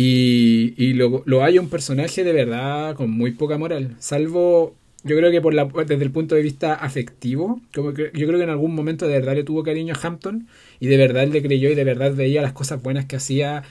Y, 0.00 0.74
y 0.76 0.92
lo, 0.92 1.24
hay 1.42 1.58
un 1.58 1.68
personaje 1.68 2.22
de 2.22 2.32
verdad 2.32 2.94
con 2.94 3.10
muy 3.10 3.32
poca 3.32 3.58
moral. 3.58 3.96
Salvo, 3.98 4.76
yo 5.02 5.16
creo 5.16 5.32
que 5.32 5.40
por 5.40 5.54
la, 5.54 5.64
desde 5.64 6.04
el 6.04 6.12
punto 6.12 6.36
de 6.36 6.42
vista 6.42 6.72
afectivo, 6.72 7.60
como 7.74 7.90
yo 7.90 8.12
creo 8.12 8.36
que 8.36 8.44
en 8.44 8.50
algún 8.50 8.76
momento 8.76 9.08
de 9.08 9.14
verdad 9.14 9.34
le 9.34 9.42
tuvo 9.42 9.64
cariño 9.64 9.94
a 9.96 10.06
Hampton 10.06 10.46
y 10.78 10.86
de 10.86 10.96
verdad 10.98 11.26
le 11.26 11.42
creyó 11.42 11.68
y 11.68 11.74
de 11.74 11.82
verdad 11.82 12.14
veía 12.14 12.42
las 12.42 12.52
cosas 12.52 12.80
buenas 12.80 13.06
que 13.06 13.16
hacía 13.16 13.64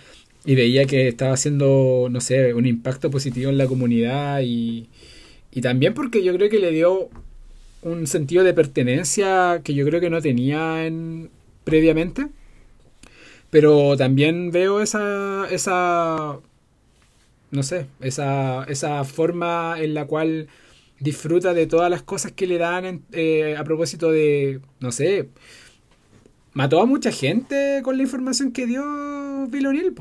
y 0.44 0.56
veía 0.56 0.84
que 0.84 1.08
estaba 1.08 1.32
haciendo, 1.32 2.10
no 2.12 2.20
sé, 2.20 2.54
un 2.54 2.66
impacto 2.66 3.10
positivo 3.10 3.50
en 3.50 3.58
la 3.58 3.68
comunidad 3.68 4.42
y, 4.44 4.90
y 5.54 5.62
también 5.62 5.94
porque 5.94 6.26
yo 6.26 6.36
creo 6.36 6.50
que 6.50 6.60
le 6.60 6.72
dio 6.72 7.08
un 7.84 8.06
sentido 8.06 8.44
de 8.44 8.54
pertenencia 8.54 9.62
que 9.64 9.74
yo 9.74 9.86
creo 9.86 10.02
que 10.02 10.10
no 10.10 10.22
tenía 10.22 10.86
en, 10.86 11.30
previamente 11.64 12.28
pero 13.50 13.96
también 13.98 14.52
veo 14.52 14.82
esa, 14.82 15.48
esa 15.50 16.40
no 17.52 17.64
sé, 17.64 17.88
esa, 18.02 18.64
esa 18.66 19.04
forma 19.04 19.76
en 19.80 19.94
la 19.94 20.06
cual 20.06 20.48
disfruta 21.00 21.54
de 21.54 21.68
todas 21.68 21.90
las 21.90 22.02
cosas 22.02 22.32
que 22.32 22.48
le 22.48 22.58
dan 22.58 23.04
eh, 23.12 23.56
a 23.58 23.64
propósito 23.64 24.12
de, 24.12 24.60
no 24.80 24.92
sé, 24.92 25.30
mató 26.54 26.82
a 26.82 26.86
mucha 26.86 27.12
gente 27.12 27.82
con 27.84 27.98
la 27.98 28.04
información 28.04 28.52
que 28.52 28.66
dio 28.66 28.84
Bill 29.50 29.68
O'Neill, 29.68 29.94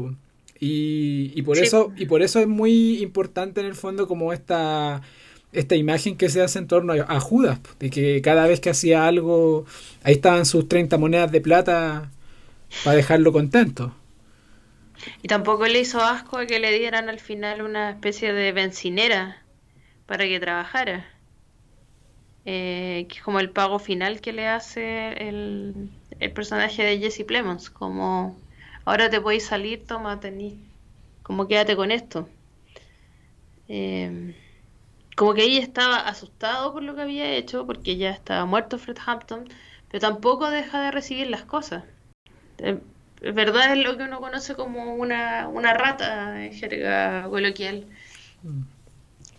y, 0.58 1.32
y, 1.34 1.42
por 1.42 1.58
eso 1.58 1.92
y 1.98 2.06
por 2.06 2.22
eso 2.22 2.40
es 2.40 2.48
muy 2.48 3.02
importante 3.02 3.60
en 3.60 3.66
el 3.66 3.74
fondo 3.74 4.08
como 4.08 4.32
esta 4.32 5.02
esta 5.52 5.74
imagen 5.74 6.16
que 6.16 6.28
se 6.28 6.42
hace 6.42 6.58
en 6.58 6.66
torno 6.66 6.92
a, 6.92 7.20
Judas, 7.20 7.60
de 7.78 7.90
que 7.90 8.20
cada 8.20 8.46
vez 8.46 8.60
que 8.60 8.70
hacía 8.70 9.06
algo, 9.06 9.64
ahí 10.02 10.14
estaban 10.14 10.44
sus 10.44 10.68
30 10.68 10.98
monedas 10.98 11.32
de 11.32 11.40
plata 11.40 12.10
para 12.84 12.96
dejarlo 12.96 13.32
contento. 13.32 13.94
Y 15.22 15.28
tampoco 15.28 15.66
le 15.66 15.80
hizo 15.80 16.00
asco 16.00 16.38
que 16.46 16.58
le 16.58 16.72
dieran 16.78 17.08
al 17.08 17.20
final 17.20 17.62
una 17.62 17.90
especie 17.90 18.32
de 18.32 18.52
bencinera 18.52 19.42
para 20.06 20.24
que 20.24 20.40
trabajara. 20.40 21.06
Eh, 22.44 23.06
que 23.08 23.16
es 23.16 23.22
como 23.22 23.40
el 23.40 23.50
pago 23.50 23.78
final 23.80 24.20
que 24.20 24.32
le 24.32 24.46
hace 24.46 25.08
el, 25.28 25.90
el 26.20 26.32
personaje 26.32 26.84
de 26.84 26.98
Jesse 26.98 27.24
Plemons, 27.26 27.70
como 27.70 28.40
ahora 28.84 29.10
te 29.10 29.20
podéis 29.20 29.46
salir, 29.46 29.84
toma, 29.84 30.20
tení, 30.20 30.60
como 31.24 31.48
quédate 31.48 31.74
con 31.76 31.90
esto. 31.90 32.28
Eh, 33.68 34.34
como 35.16 35.34
que 35.34 35.44
ella 35.44 35.60
estaba 35.60 35.96
asustado 35.98 36.72
por 36.72 36.82
lo 36.82 36.94
que 36.94 37.02
había 37.02 37.32
hecho, 37.34 37.66
porque 37.66 37.96
ya 37.96 38.10
estaba 38.10 38.44
muerto 38.46 38.78
Fred 38.78 38.98
Hampton, 39.04 39.48
pero 39.88 40.00
tampoco 40.00 40.50
deja 40.50 40.80
de 40.82 40.90
recibir 40.92 41.28
las 41.28 41.44
cosas. 41.44 41.84
Verdad 43.20 43.72
es 43.72 43.84
lo 43.84 43.96
que 43.96 44.04
uno 44.04 44.20
conoce 44.20 44.54
como 44.54 44.94
una, 44.94 45.48
una 45.48 45.72
rata 45.74 46.44
en 46.44 46.52
jerga 46.52 47.26
coloquial. 47.28 47.86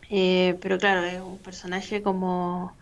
Eh, 0.09 0.57
pero 0.61 0.77
claro, 0.77 1.03
es 1.03 1.21
un 1.21 1.37
personaje 1.37 2.01
como 2.01 2.75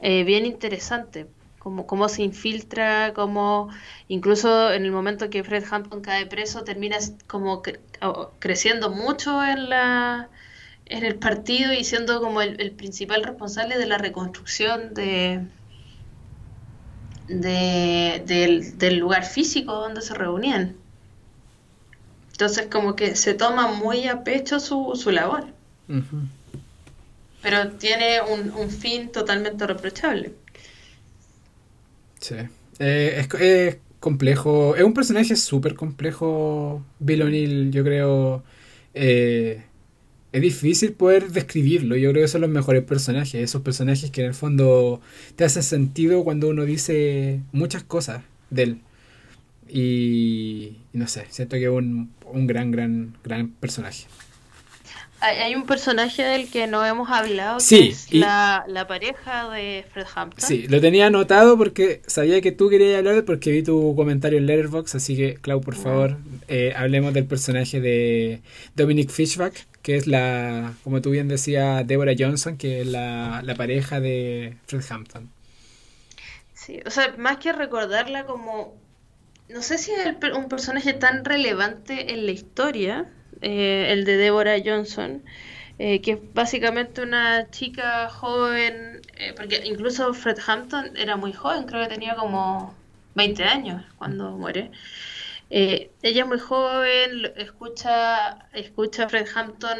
eh, 0.00 0.24
bien 0.24 0.46
interesante, 0.46 1.26
como 1.58 1.86
cómo 1.86 2.08
se 2.08 2.22
infiltra, 2.22 3.12
como 3.12 3.68
incluso 4.08 4.72
en 4.72 4.84
el 4.84 4.92
momento 4.92 5.30
que 5.30 5.44
Fred 5.44 5.64
Hampton 5.70 6.00
cae 6.00 6.26
preso 6.26 6.64
termina 6.64 6.96
como 7.26 7.62
creciendo 8.38 8.90
mucho 8.90 9.44
en 9.44 9.68
la 9.68 10.30
en 10.86 11.04
el 11.04 11.16
partido 11.16 11.72
y 11.72 11.84
siendo 11.84 12.20
como 12.20 12.42
el, 12.42 12.72
principal 12.72 13.22
responsable 13.22 13.78
de 13.78 13.86
la 13.86 13.96
reconstrucción 13.98 14.92
de, 14.92 15.46
del, 17.30 18.98
lugar 18.98 19.24
físico 19.24 19.72
donde 19.72 20.02
se 20.02 20.14
reunían. 20.14 20.74
Entonces 22.32 22.66
como 22.70 22.96
que 22.96 23.16
se 23.16 23.34
toma 23.34 23.68
muy 23.72 24.08
a 24.08 24.24
pecho 24.24 24.60
su, 24.60 24.92
su 24.94 25.10
labor. 25.10 25.44
Pero 27.42 27.70
tiene 27.72 28.20
un, 28.20 28.70
fin 28.70 29.10
totalmente 29.10 29.66
reprochable. 29.66 30.32
Sí. 32.20 32.36
Eh, 32.78 33.26
es, 33.40 33.76
complejo. 33.98 34.76
Es 34.76 34.84
un 34.84 34.94
personaje 34.94 35.36
súper 35.36 35.74
complejo, 35.74 36.82
Bill 36.98 37.22
O'Neill, 37.22 37.70
yo 37.70 37.84
creo. 37.84 38.42
Eh, 38.94 39.62
es 40.32 40.42
difícil 40.42 40.92
poder 40.92 41.32
describirlo. 41.32 41.96
Yo 41.96 42.10
creo 42.10 42.24
que 42.24 42.28
son 42.28 42.42
los 42.42 42.50
mejores 42.50 42.84
personajes. 42.84 43.34
Esos 43.34 43.62
personajes 43.62 44.10
que 44.10 44.20
en 44.20 44.28
el 44.28 44.34
fondo 44.34 45.00
te 45.36 45.44
hacen 45.44 45.62
sentido 45.62 46.24
cuando 46.24 46.48
uno 46.48 46.64
dice 46.64 47.40
muchas 47.52 47.82
cosas 47.82 48.22
de 48.50 48.62
él. 48.62 48.80
Y, 49.68 50.78
no 50.92 51.06
sé, 51.06 51.26
siento 51.30 51.56
que 51.56 51.64
es 51.64 51.70
un, 51.70 52.10
un 52.24 52.46
gran, 52.46 52.70
gran, 52.70 53.16
gran 53.22 53.48
personaje. 53.48 54.06
Hay 55.20 55.54
un 55.54 55.66
personaje 55.66 56.22
del 56.22 56.48
que 56.48 56.66
no 56.66 56.84
hemos 56.84 57.10
hablado, 57.10 57.58
que 57.68 57.88
es 57.88 58.10
la, 58.10 58.64
pareja 58.88 59.50
de 59.50 59.84
Fred 59.92 60.06
Hampton. 60.14 60.48
Sí, 60.48 60.66
lo 60.66 60.80
tenía 60.80 61.08
anotado 61.08 61.58
porque 61.58 62.00
sabía 62.06 62.40
que 62.40 62.52
tú 62.52 62.70
querías 62.70 62.98
hablar 62.98 63.24
porque 63.26 63.52
vi 63.52 63.62
tu 63.62 63.94
comentario 63.94 64.38
en 64.38 64.46
Letterboxd, 64.46 64.96
así 64.96 65.16
que, 65.16 65.34
Clau, 65.34 65.60
por 65.60 65.74
favor, 65.74 66.16
eh, 66.48 66.72
hablemos 66.74 67.12
del 67.12 67.26
personaje 67.26 67.82
de 67.82 68.40
Dominic 68.74 69.10
Fishback, 69.10 69.66
que 69.82 69.96
es 69.96 70.06
la, 70.06 70.74
como 70.84 71.00
tú 71.00 71.10
bien 71.10 71.28
decías, 71.28 71.86
Deborah 71.86 72.14
Johnson, 72.18 72.56
que 72.56 72.82
es 72.82 72.86
la, 72.86 73.42
pareja 73.56 74.00
de 74.00 74.56
Fred 74.66 74.82
Hampton. 74.90 75.30
Sí, 76.54 76.80
o 76.84 76.90
sea, 76.90 77.14
más 77.16 77.38
que 77.38 77.52
recordarla 77.52 78.26
como, 78.26 78.76
no 79.48 79.62
sé 79.62 79.78
si 79.78 79.92
es 79.92 80.14
un 80.34 80.48
personaje 80.48 80.92
tan 80.92 81.24
relevante 81.24 82.12
en 82.12 82.26
la 82.26 82.32
historia, 82.32 83.10
eh, 83.40 83.88
el 83.90 84.04
de 84.04 84.16
Deborah 84.16 84.58
Johnson, 84.62 85.22
eh, 85.78 86.02
que 86.02 86.12
es 86.12 86.18
básicamente 86.34 87.00
una 87.00 87.50
chica 87.50 88.10
joven, 88.10 89.00
eh, 89.16 89.32
porque 89.34 89.62
incluso 89.64 90.12
Fred 90.12 90.36
Hampton 90.46 90.94
era 90.96 91.16
muy 91.16 91.32
joven, 91.32 91.64
creo 91.64 91.82
que 91.82 91.94
tenía 91.94 92.14
como 92.16 92.74
20 93.14 93.44
años 93.44 93.82
cuando 93.96 94.32
muere. 94.32 94.70
Ella 95.50 95.90
es 96.02 96.26
muy 96.26 96.38
joven, 96.38 97.32
escucha, 97.36 98.48
escucha 98.52 99.04
a 99.04 99.08
Fred 99.08 99.26
Hampton, 99.34 99.78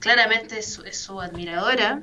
claramente 0.00 0.58
es, 0.58 0.80
su 0.92 1.20
admiradora. 1.20 2.02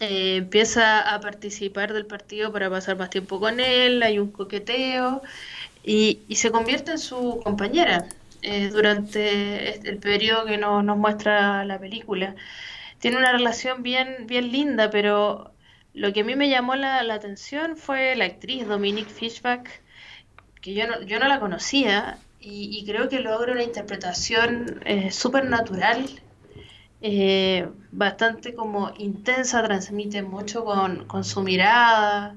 empieza 0.00 1.00
a 1.14 1.20
participar 1.20 1.92
del 1.92 2.06
partido 2.06 2.52
para 2.52 2.70
pasar 2.70 2.96
más 2.98 3.10
tiempo 3.10 3.40
con 3.40 3.60
él, 3.60 4.02
hay 4.02 4.18
un 4.18 4.30
coqueteo, 4.30 5.22
y, 5.84 6.20
se 6.34 6.50
convierte 6.50 6.92
en 6.92 6.98
su 6.98 7.40
compañera 7.42 8.06
eh, 8.42 8.68
durante 8.68 9.88
el 9.88 9.98
periodo 9.98 10.44
que 10.44 10.58
nos 10.58 10.96
muestra 10.96 11.64
la 11.64 11.78
película. 11.78 12.34
Tiene 12.98 13.16
una 13.16 13.32
relación 13.32 13.82
bien, 13.82 14.26
bien 14.26 14.52
linda, 14.52 14.90
pero 14.90 15.52
lo 15.94 16.12
que 16.12 16.20
a 16.20 16.24
mí 16.24 16.36
me 16.36 16.48
llamó 16.48 16.74
la, 16.76 17.00
atención 17.12 17.76
fue 17.76 18.14
la 18.16 18.26
actriz 18.26 18.66
Dominique 18.66 19.10
Fishback, 19.10 19.82
que 20.60 20.74
yo 20.74 20.86
no, 20.86 21.02
yo 21.02 21.18
no 21.18 21.28
la 21.28 21.40
conocía 21.40 22.18
y, 22.40 22.84
creo 22.86 23.08
que 23.08 23.20
logra 23.20 23.52
una 23.52 23.64
interpretación 23.64 24.80
eh, 24.84 25.10
súper 25.10 25.46
natural, 25.46 26.08
eh, 27.00 27.68
bastante 27.90 28.54
como 28.54 28.92
intensa, 28.98 29.62
transmite 29.62 30.22
mucho 30.22 30.64
con, 30.64 31.04
con 31.06 31.24
su 31.24 31.42
mirada. 31.42 32.36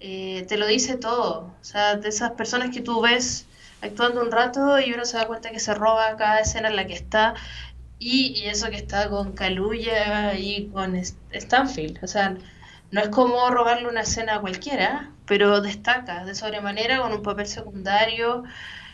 Eh, 0.00 0.46
te 0.48 0.56
lo 0.56 0.66
dice 0.66 0.96
todo. 0.96 1.54
O 1.60 1.64
sea, 1.64 1.96
de 1.96 2.08
esas 2.08 2.32
personas 2.32 2.70
que 2.74 2.80
tú 2.80 3.00
ves 3.00 3.46
actuando 3.82 4.22
un 4.22 4.30
rato 4.32 4.78
y 4.80 4.92
uno 4.92 5.04
se 5.04 5.16
da 5.16 5.26
cuenta 5.26 5.50
que 5.50 5.60
se 5.60 5.74
roba 5.74 6.16
cada 6.16 6.40
escena 6.40 6.68
en 6.68 6.76
la 6.76 6.86
que 6.86 6.94
está. 6.94 7.34
Y, 7.98 8.44
eso 8.46 8.70
que 8.70 8.76
está 8.76 9.10
con 9.10 9.32
Kaluuya 9.32 10.34
y 10.34 10.68
con 10.68 10.96
Stanfield. 11.32 12.02
O 12.02 12.06
sea, 12.06 12.36
no 12.90 13.00
es 13.00 13.08
como 13.08 13.50
robarle 13.50 13.88
una 13.88 14.02
escena 14.02 14.36
a 14.36 14.40
cualquiera, 14.40 15.10
pero 15.26 15.60
destaca 15.60 16.24
de 16.24 16.34
sobremanera 16.34 17.00
con 17.00 17.12
un 17.12 17.22
papel 17.22 17.46
secundario 17.46 18.44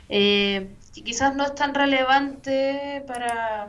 eh, 0.08 0.68
que 0.94 1.02
quizás 1.02 1.34
no 1.34 1.44
es 1.44 1.54
tan 1.54 1.74
relevante 1.74 3.02
para, 3.06 3.68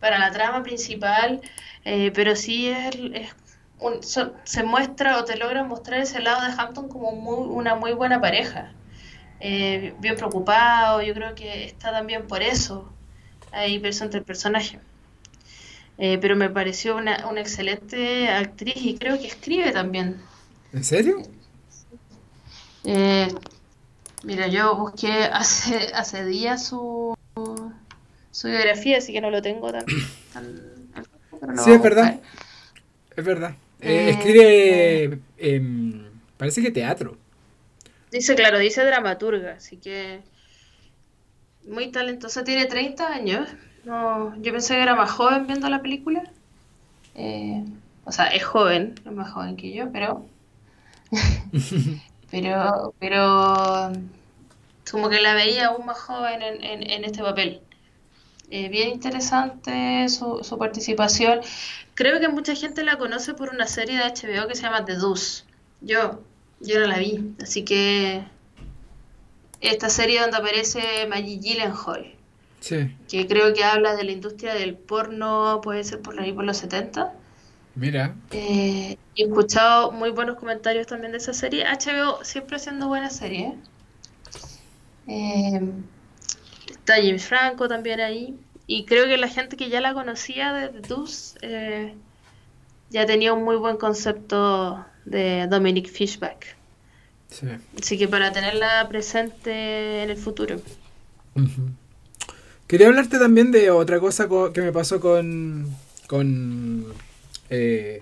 para 0.00 0.18
la 0.18 0.30
trama 0.30 0.62
principal, 0.62 1.40
eh, 1.84 2.10
pero 2.14 2.36
sí 2.36 2.68
es, 2.68 2.96
es 3.14 3.34
se 4.44 4.62
muestra 4.62 5.18
o 5.18 5.24
te 5.24 5.36
logra 5.36 5.64
mostrar 5.64 6.00
ese 6.00 6.20
lado 6.20 6.44
de 6.46 6.52
Hampton 6.52 6.88
como 6.88 7.12
muy, 7.12 7.48
una 7.48 7.74
muy 7.74 7.92
buena 7.92 8.20
pareja. 8.20 8.72
Eh, 9.40 9.94
bien 10.00 10.16
preocupado, 10.16 11.00
yo 11.02 11.14
creo 11.14 11.34
que 11.34 11.64
está 11.64 11.90
también 11.92 12.26
por 12.26 12.42
eso 12.42 12.92
ahí 13.52 13.78
presente 13.78 14.18
el 14.18 14.24
personaje. 14.24 14.80
Eh, 16.02 16.16
pero 16.18 16.34
me 16.34 16.48
pareció 16.48 16.96
una, 16.96 17.28
una 17.28 17.42
excelente 17.42 18.30
actriz 18.30 18.74
y 18.76 18.96
creo 18.96 19.20
que 19.20 19.26
escribe 19.26 19.70
también. 19.70 20.16
¿En 20.72 20.82
serio? 20.82 21.22
Eh, 22.84 23.28
mira, 24.22 24.46
yo 24.46 24.76
busqué 24.76 25.12
hace, 25.24 25.90
hace 25.92 26.24
días 26.24 26.66
su, 26.66 27.14
su 28.30 28.48
biografía, 28.48 28.96
así 28.96 29.12
que 29.12 29.20
no 29.20 29.30
lo 29.30 29.42
tengo 29.42 29.70
tan... 29.70 29.84
sí, 31.62 31.70
es 31.70 31.82
verdad. 31.82 32.18
Es 33.14 33.24
verdad. 33.24 33.54
Eh, 33.82 34.08
escribe, 34.08 35.18
em, 35.36 36.06
parece 36.38 36.62
que 36.62 36.70
teatro. 36.70 37.18
Dice, 38.10 38.34
claro, 38.34 38.58
dice 38.58 38.82
dramaturga, 38.86 39.52
así 39.52 39.76
que 39.76 40.22
muy 41.68 41.90
talentosa. 41.90 42.42
Tiene 42.42 42.64
30 42.64 43.06
años. 43.06 43.48
No, 43.84 44.36
yo 44.42 44.52
pensé 44.52 44.74
que 44.74 44.82
era 44.82 44.94
más 44.94 45.10
joven 45.10 45.46
viendo 45.46 45.68
la 45.68 45.82
película. 45.82 46.22
Eh, 47.14 47.64
o 48.04 48.12
sea, 48.12 48.26
es 48.26 48.44
joven, 48.44 48.94
es 49.04 49.12
más 49.12 49.30
joven 49.32 49.56
que 49.56 49.72
yo, 49.72 49.90
pero... 49.92 50.26
pero, 52.30 52.94
pero 52.98 53.92
como 54.90 55.08
que 55.08 55.20
la 55.20 55.34
veía 55.34 55.68
aún 55.68 55.86
más 55.86 55.98
joven 55.98 56.42
en, 56.42 56.90
en, 56.90 57.04
este 57.04 57.22
papel. 57.22 57.60
Eh, 58.50 58.68
bien 58.68 58.90
interesante 58.90 60.08
su, 60.08 60.42
su 60.42 60.58
participación. 60.58 61.40
Creo 61.94 62.20
que 62.20 62.28
mucha 62.28 62.54
gente 62.54 62.82
la 62.82 62.98
conoce 62.98 63.34
por 63.34 63.50
una 63.50 63.66
serie 63.66 63.98
de 63.98 64.04
HBO 64.04 64.48
que 64.48 64.54
se 64.54 64.62
llama 64.62 64.84
The 64.84 64.96
Deuce. 64.96 65.44
Yo, 65.80 66.20
yo 66.60 66.80
no 66.80 66.86
la 66.86 66.98
vi, 66.98 67.34
así 67.42 67.64
que 67.64 68.24
esta 69.60 69.88
serie 69.88 70.20
donde 70.20 70.38
aparece 70.38 71.06
Maggie 71.08 71.38
Gyllenhaal. 71.38 72.14
Sí. 72.60 72.94
Que 73.08 73.26
creo 73.26 73.52
que 73.54 73.64
habla 73.64 73.96
de 73.96 74.04
la 74.04 74.12
industria 74.12 74.54
del 74.54 74.74
porno, 74.76 75.60
puede 75.62 75.82
ser 75.84 76.00
por 76.00 76.20
ahí 76.20 76.32
por 76.32 76.44
los 76.44 76.58
70. 76.58 77.12
Mira. 77.74 78.14
Eh, 78.30 78.96
he 79.16 79.22
escuchado 79.22 79.92
muy 79.92 80.10
buenos 80.10 80.36
comentarios 80.36 80.86
también 80.86 81.12
de 81.12 81.18
esa 81.18 81.32
serie. 81.32 81.64
HBO 81.64 82.24
siempre 82.24 82.56
haciendo 82.56 82.88
buenas 82.88 83.16
series. 83.16 83.54
Eh, 85.06 85.60
está 86.70 86.96
James 86.96 87.24
Franco 87.24 87.68
también 87.68 88.00
ahí. 88.00 88.38
Y 88.66 88.84
creo 88.84 89.06
que 89.06 89.16
la 89.16 89.28
gente 89.28 89.56
que 89.56 89.68
ya 89.68 89.80
la 89.80 89.94
conocía 89.94 90.52
de 90.52 90.80
Dus 90.80 91.36
eh, 91.42 91.94
ya 92.90 93.06
tenía 93.06 93.32
un 93.32 93.44
muy 93.44 93.56
buen 93.56 93.76
concepto 93.76 94.84
de 95.04 95.46
Dominic 95.48 95.88
Fishback. 95.88 96.56
Así 97.80 97.96
que 97.96 98.08
para 98.08 98.32
tenerla 98.32 98.86
presente 98.88 100.02
en 100.02 100.10
el 100.10 100.16
futuro. 100.16 100.60
Quería 102.70 102.86
hablarte 102.86 103.18
también 103.18 103.50
de 103.50 103.68
otra 103.72 103.98
cosa 103.98 104.28
que 104.54 104.60
me 104.60 104.70
pasó 104.70 105.00
con, 105.00 105.66
con 106.06 106.84
eh, 107.48 108.00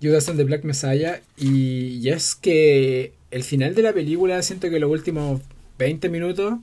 Judas 0.00 0.26
and 0.30 0.38
the 0.38 0.44
Black 0.44 0.64
Messiah. 0.64 1.20
Y, 1.36 1.98
y 2.00 2.08
es 2.08 2.34
que 2.34 3.12
el 3.30 3.44
final 3.44 3.74
de 3.74 3.82
la 3.82 3.92
película, 3.92 4.40
siento 4.40 4.70
que 4.70 4.80
los 4.80 4.90
últimos 4.90 5.42
20 5.78 6.08
minutos 6.08 6.54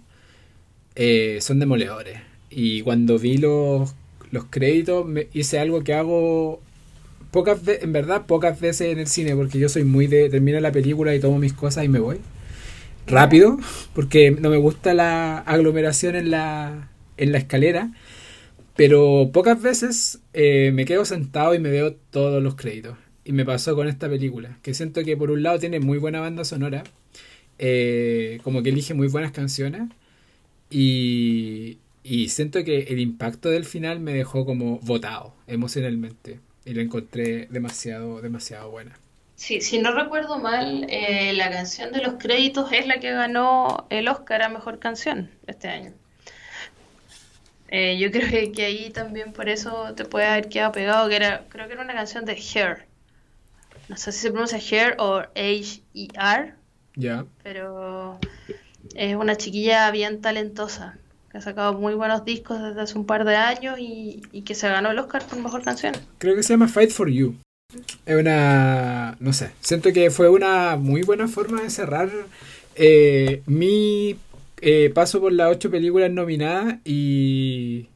eh, 0.95 1.37
son 1.41 1.59
demoledores. 1.59 2.21
Y 2.49 2.81
cuando 2.81 3.19
vi 3.19 3.37
los, 3.37 3.93
los 4.31 4.45
créditos, 4.45 5.05
hice 5.31 5.59
algo 5.59 5.83
que 5.83 5.93
hago 5.93 6.59
pocas 7.29 7.63
veces, 7.63 7.83
en 7.83 7.93
verdad, 7.93 8.25
pocas 8.25 8.59
veces 8.59 8.91
en 8.91 8.97
el 8.97 9.05
cine, 9.05 9.35
porque 9.35 9.59
yo 9.59 9.69
soy 9.69 9.83
muy 9.83 10.07
de 10.07 10.27
termino 10.31 10.59
la 10.59 10.71
película 10.71 11.13
y 11.13 11.19
tomo 11.19 11.37
mis 11.37 11.53
cosas 11.53 11.85
y 11.85 11.87
me 11.87 11.99
voy. 11.99 12.17
Rápido, 13.05 13.59
porque 13.93 14.31
no 14.31 14.49
me 14.49 14.57
gusta 14.57 14.95
la 14.95 15.37
aglomeración 15.37 16.15
en 16.15 16.31
la, 16.31 16.89
en 17.17 17.31
la 17.31 17.37
escalera. 17.37 17.91
Pero 18.75 19.29
pocas 19.31 19.61
veces 19.61 20.19
eh, 20.33 20.71
me 20.73 20.85
quedo 20.85 21.05
sentado 21.05 21.55
y 21.55 21.59
me 21.59 21.69
veo 21.69 21.93
todos 21.93 22.43
los 22.43 22.55
créditos. 22.55 22.97
Y 23.23 23.31
me 23.31 23.45
pasó 23.45 23.75
con 23.75 23.87
esta 23.87 24.09
película, 24.09 24.59
que 24.61 24.73
siento 24.73 25.03
que 25.03 25.17
por 25.17 25.31
un 25.31 25.41
lado 25.41 25.57
tiene 25.59 25.79
muy 25.79 25.97
buena 25.97 26.19
banda 26.19 26.45
sonora, 26.45 26.83
eh, 27.57 28.39
como 28.43 28.61
que 28.61 28.69
elige 28.69 28.93
muy 28.93 29.07
buenas 29.07 29.31
canciones, 29.31 29.89
y, 30.69 31.79
siento 32.27 32.63
que 32.63 32.81
el 32.83 32.99
impacto 32.99 33.49
del 33.49 33.65
final 33.65 33.99
me 33.99 34.13
dejó 34.13 34.45
como 34.45 34.79
votado 34.79 35.33
emocionalmente, 35.47 36.39
y 36.65 36.75
la 36.75 36.83
encontré 36.83 37.47
demasiado, 37.47 38.21
demasiado 38.21 38.69
buena. 38.69 38.99
Sí, 39.35 39.59
si 39.61 39.79
no 39.79 39.91
recuerdo 39.91 40.37
mal, 40.37 40.85
eh, 40.89 41.33
la 41.33 41.49
canción 41.49 41.91
de 41.91 42.03
los 42.03 42.15
créditos 42.15 42.71
es 42.71 42.85
la 42.85 42.99
que 42.99 43.11
ganó 43.11 43.87
el 43.89 44.07
Oscar 44.07 44.43
a 44.43 44.49
Mejor 44.49 44.77
Canción 44.77 45.31
este 45.47 45.67
año. 45.67 45.93
Eh, 47.77 47.97
yo 47.99 48.09
creo 48.09 48.29
que, 48.29 48.53
que 48.53 48.63
ahí 48.65 48.89
también 48.89 49.33
por 49.33 49.49
eso 49.49 49.93
te 49.97 50.05
puede 50.05 50.25
haber 50.27 50.47
quedado 50.47 50.71
pegado, 50.71 51.09
que 51.09 51.17
era, 51.17 51.43
creo 51.49 51.67
que 51.67 51.73
era 51.73 51.81
una 51.83 51.93
canción 51.93 52.23
de 52.23 52.33
Hair. 52.33 52.85
No 53.89 53.97
sé 53.97 54.13
si 54.13 54.19
se 54.19 54.31
pronuncia 54.31 54.57
Hair 54.59 54.95
o 54.97 55.17
H-E-R, 55.35 56.53
Ya. 56.95 57.25
pero 57.43 58.17
es 58.95 59.15
una 59.15 59.35
chiquilla 59.35 59.91
bien 59.91 60.21
talentosa, 60.21 60.97
que 61.29 61.39
ha 61.39 61.41
sacado 61.41 61.73
muy 61.73 61.95
buenos 61.95 62.23
discos 62.23 62.61
desde 62.63 62.79
hace 62.79 62.97
un 62.97 63.05
par 63.05 63.25
de 63.25 63.35
años 63.35 63.77
y, 63.77 64.21
y 64.31 64.43
que 64.43 64.55
se 64.55 64.69
ganó 64.69 64.91
el 64.91 64.99
Oscar 64.99 65.23
por 65.27 65.37
Mejor 65.39 65.61
Canción. 65.61 65.93
Creo 66.17 66.33
que 66.35 66.43
se 66.43 66.53
llama 66.53 66.69
Fight 66.69 66.91
for 66.91 67.09
You. 67.09 67.35
Es 68.05 68.15
una. 68.15 69.17
No 69.19 69.33
sé. 69.33 69.51
Siento 69.59 69.91
que 69.91 70.09
fue 70.11 70.29
una 70.29 70.77
muy 70.77 71.01
buena 71.01 71.27
forma 71.27 71.61
de 71.61 71.69
cerrar 71.69 72.09
eh, 72.75 73.41
mi 73.47 74.17
eh, 74.67 74.89
paso 74.89 75.21
por 75.21 75.31
las 75.31 75.51
ocho 75.51 75.69
películas 75.69 76.11
nominadas 76.11 76.77
y. 76.83 77.87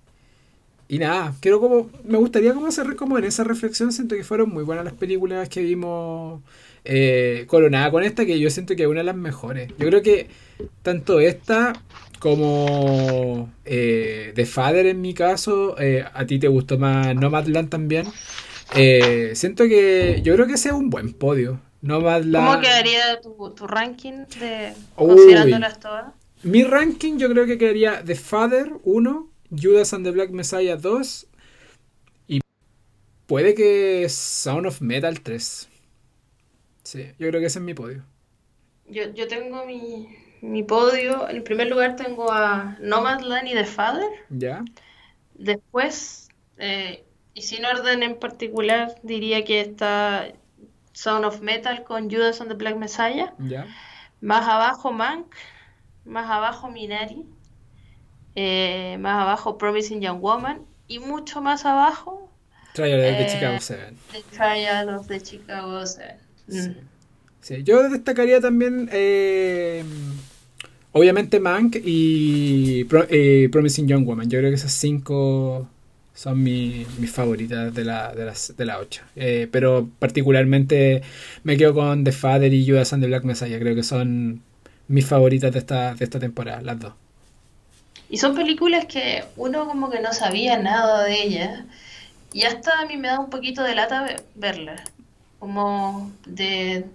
Y 0.88 1.00
nada, 1.00 1.34
quiero 1.42 1.60
como. 1.60 1.90
Me 2.04 2.18
gustaría 2.20 2.54
como 2.54 2.72
cerrar 2.72 2.96
como 2.96 3.18
en 3.18 3.26
esa 3.26 3.44
reflexión. 3.44 3.92
Siento 3.92 4.16
que 4.16 4.24
fueron 4.24 4.52
muy 4.52 4.64
buenas 4.64 4.86
las 4.86 4.94
películas 4.94 5.50
que 5.50 5.62
vimos 5.62 6.42
eh, 6.86 7.46
coronada 7.48 7.90
con 7.90 8.04
esta, 8.04 8.24
que 8.24 8.40
yo 8.40 8.52
siento 8.52 8.76
que 8.76 8.84
es 8.84 8.88
una 8.88 9.00
de 9.00 9.06
las 9.06 9.16
mejores. 9.16 9.70
Yo 9.80 9.88
creo 9.88 10.04
que 10.04 10.28
tanto 10.84 11.20
esta 11.20 11.74
como 12.20 13.52
eh, 13.66 14.32
The 14.36 14.46
Father 14.46 14.86
en 14.86 15.02
mi 15.02 15.16
caso, 15.16 15.76
eh, 15.80 16.06
a 16.14 16.26
ti 16.26 16.38
te 16.38 16.48
gustó 16.48 16.78
más 16.78 17.16
Nomadland 17.16 17.70
también. 17.70 18.08
Eh, 18.76 19.32
siento 19.34 19.64
que 19.64 20.22
yo 20.24 20.36
creo 20.36 20.46
que 20.46 20.54
ese 20.54 20.70
es 20.70 20.76
un 20.76 20.92
buen 20.92 21.14
podio. 21.14 21.62
Nomadland. 21.82 22.46
¿Cómo 22.46 22.62
quedaría 22.62 23.22
tu, 23.22 23.56
tu 23.56 23.66
ranking 23.66 24.26
de 24.40 24.74
Uy. 24.98 25.08
considerándolas 25.08 25.80
todas? 25.80 26.19
Mi 26.44 26.64
ranking 26.64 27.18
yo 27.18 27.30
creo 27.30 27.46
que 27.46 27.58
quedaría 27.58 28.04
The 28.04 28.16
Father 28.16 28.72
1, 28.84 29.30
Judas 29.52 29.94
and 29.94 30.06
the 30.06 30.12
Black 30.12 30.30
Messiah 30.30 30.78
2 30.78 31.28
y 32.28 32.40
puede 33.26 33.54
que 33.54 34.08
Sound 34.08 34.66
of 34.66 34.82
Metal 34.82 35.20
3. 35.20 35.70
Sí, 36.84 37.12
yo 37.20 37.28
creo 37.28 37.42
que 37.42 37.48
ese 37.48 37.60
es 37.60 37.66
mi 37.66 37.74
podio. 37.74 38.06
Yo, 38.88 39.14
yo 39.14 39.28
tengo 39.28 39.66
mi, 39.66 40.08
mi 40.42 40.64
podio. 40.64 41.30
En 41.30 41.44
primer 41.44 41.68
lugar 41.70 41.98
tengo 41.98 42.32
a 42.32 42.78
Nomadland 42.80 43.48
y 43.50 43.54
The 43.54 43.66
Father. 43.66 44.10
¿Ya? 44.30 44.64
Después, 45.36 46.30
eh, 46.58 47.04
y 47.34 47.42
sin 47.42 47.66
orden 47.66 48.02
en 48.02 48.18
particular, 48.18 48.96
diría 49.04 49.44
que 49.44 49.60
está 49.60 50.32
Sound 50.94 51.26
of 51.26 51.42
Metal 51.42 51.84
con 51.84 52.10
Judas 52.10 52.40
and 52.40 52.50
the 52.50 52.56
Black 52.56 52.78
Messiah. 52.78 53.34
¿Ya? 53.40 53.68
Más 54.22 54.48
abajo 54.48 54.94
Mank. 54.94 55.28
Más 56.10 56.30
abajo 56.30 56.70
Minari. 56.70 57.24
eh, 58.36 58.98
más 59.00 59.22
abajo 59.22 59.58
Promising 59.58 60.02
Young 60.02 60.20
Woman. 60.22 60.62
Y 60.88 61.00
mucho 61.00 61.42
más 61.42 61.66
abajo 61.66 62.32
Trial 62.74 63.00
de 63.02 63.22
Eh, 63.24 63.28
Chicago 63.30 63.58
7. 63.60 63.94
The 64.12 64.22
Trial 64.36 64.90
of 64.90 65.08
the 65.08 65.22
Chicago 65.22 65.86
Seven. 65.86 66.18
Sí. 66.48 66.60
Mm. 66.70 66.76
Sí, 67.42 67.64
yo 67.64 67.88
destacaría 67.90 68.42
también, 68.42 68.90
eh, 68.92 69.84
obviamente, 70.92 71.40
Mank 71.40 71.78
y 71.84 72.84
Pro- 72.86 73.08
eh, 73.10 73.50
Promising 73.52 73.88
Young 73.88 74.06
Woman. 74.06 74.30
Yo 74.30 74.40
creo 74.40 74.50
que 74.52 74.56
esas 74.56 74.74
cinco 74.74 75.68
son 76.14 76.44
mi- 76.44 76.86
mis 77.00 77.12
favoritas 77.12 77.74
de 77.74 77.86
la, 77.86 78.14
de 78.14 78.26
las, 78.26 78.54
de 78.58 78.66
la 78.66 78.80
8. 78.80 79.04
Eh, 79.16 79.48
pero 79.52 79.88
particularmente 80.00 81.02
me 81.44 81.56
quedo 81.56 81.74
con 81.74 82.04
The 82.04 82.12
Father 82.12 82.54
y 82.54 82.68
Judas 82.68 82.92
and 82.94 83.02
the 83.04 83.08
Black 83.08 83.24
Messiah. 83.24 83.58
Creo 83.60 83.74
que 83.76 83.84
son 83.84 84.42
mis 84.90 85.06
favoritas 85.08 85.52
de 85.54 85.60
esta, 85.60 85.96
de 85.96 86.04
esta 86.04 86.20
temporada, 86.20 86.62
las 86.62 86.80
dos. 86.80 86.94
Y 88.10 88.18
son 88.18 88.36
películas 88.36 88.86
que 88.86 89.24
uno 89.38 89.66
como 89.68 89.90
que 89.90 90.02
no 90.02 90.14
sabía 90.14 90.58
nada 90.58 91.04
de 91.04 91.24
ellas. 91.24 91.62
Y 92.34 92.44
hasta 92.44 92.80
a 92.82 92.86
mí 92.86 92.98
me 92.98 93.08
da 93.08 93.20
un 93.20 93.30
poquito 93.30 93.64
de 93.64 93.76
lata 93.76 94.04
ve- 94.04 94.24
verlas. 94.36 94.82
Como 95.40 96.12
de, 96.26 96.86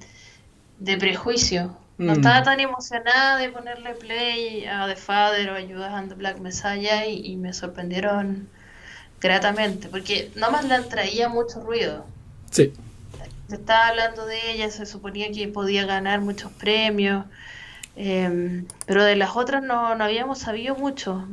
de 0.79 0.97
prejuicio. 0.99 1.77
No 1.99 2.13
Mm. 2.13 2.17
estaba 2.17 2.43
tan 2.43 2.61
emocionada 2.61 3.39
de 3.39 3.51
ponerle 3.51 3.95
play 3.95 4.67
a 4.67 4.87
The 4.89 4.97
Father 4.97 5.51
o 5.51 5.57
a 5.57 5.63
Judas 5.63 5.93
and 5.95 6.09
the 6.09 6.17
Black 6.17 6.39
Messiah 6.41 7.07
y, 7.07 7.25
y 7.25 7.37
me 7.37 7.53
sorprendieron 7.53 8.49
gratamente. 9.21 9.89
Porque 9.89 10.31
Nomadland 10.37 10.89
traía 10.89 11.29
mucho 11.29 11.61
ruido. 11.61 12.05
Sí, 12.51 12.73
Se 13.49 13.57
estaba 13.57 13.89
hablando 13.89 14.27
de 14.27 14.53
ella, 14.53 14.71
se 14.71 14.87
suponía 14.87 15.31
que 15.33 15.47
podía 15.49 15.87
ganar 15.87 16.21
muchos 16.21 16.51
premios, 16.53 17.27
em, 17.97 18.67
pero 18.87 19.05
de 19.05 19.17
las 19.17 19.37
otras 19.37 19.63
no, 19.63 19.95
no 19.95 20.05
habíamos 20.05 20.39
sabido 20.39 20.75
mucho. 20.75 21.27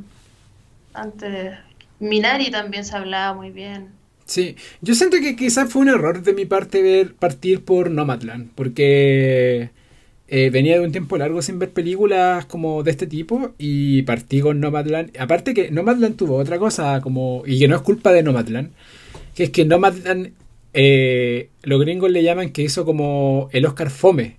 Antes, 0.94 1.54
Minari 2.00 2.52
también 2.52 2.86
se 2.86 2.96
hablaba 2.96 3.34
muy 3.34 3.52
bien. 3.52 3.90
Sí, 4.26 4.56
yo 4.82 4.96
siento 4.96 5.18
que 5.20 5.36
quizás 5.36 5.70
fue 5.70 5.82
un 5.82 5.90
error 5.90 6.24
de 6.24 6.34
mi 6.34 6.46
parte 6.46 6.82
ver 6.82 7.14
partir 7.16 7.66
por 7.66 7.92
Nomadland, 7.92 8.52
porque 8.56 9.72
eh, 10.28 10.50
venía 10.50 10.80
de 10.80 10.86
un 10.86 10.94
tiempo 10.94 11.18
largo 11.18 11.42
sin 11.42 11.60
ver 11.60 11.72
películas 11.72 12.46
como 12.46 12.84
de 12.84 12.92
este 12.92 13.08
tipo 13.08 13.54
y 13.58 14.04
partí 14.04 14.40
con 14.40 14.62
Nomadland. 14.62 15.12
Aparte 15.20 15.54
que 15.54 15.72
Nomadland 15.72 16.16
tuvo 16.16 16.38
otra 16.38 16.58
cosa 16.60 17.02
como 17.02 17.44
y 17.46 17.60
que 17.60 17.68
no 17.68 17.76
es 17.76 17.82
culpa 17.82 18.14
de 18.14 18.24
Nomadland, 18.24 18.72
que 19.36 19.44
es 19.44 19.50
que 19.50 19.66
Nomadland 19.66 20.32
eh, 20.74 21.50
los 21.64 21.82
gringos 21.82 22.12
le 22.12 22.24
llaman 22.24 22.52
que 22.52 22.62
hizo 22.62 22.86
como 22.86 23.50
el 23.52 23.66
Oscar 23.66 23.90
fome, 23.90 24.38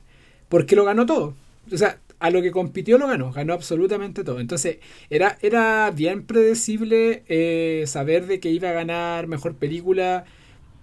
porque 0.49 0.77
lo 0.77 0.85
ganó 0.85 1.05
todo. 1.05 1.35
O 1.71 1.77
sea, 1.77 1.99
a 2.23 2.31
lo 2.31 2.41
que 2.41 2.53
compitió 2.53 2.99
lo 2.99 3.09
ganó, 3.09 3.33
ganó 3.33 3.53
absolutamente 3.53 4.23
todo. 4.23 4.39
Entonces, 4.39 4.79
era, 5.11 5.37
era 5.43 5.91
bien 5.91 6.25
predecible 6.25 7.25
eh, 7.27 7.83
saber 7.89 8.27
de 8.27 8.39
que 8.39 8.49
iba 8.49 8.71
a 8.71 8.73
ganar 8.73 9.27
mejor 9.27 9.57
película, 9.57 10.25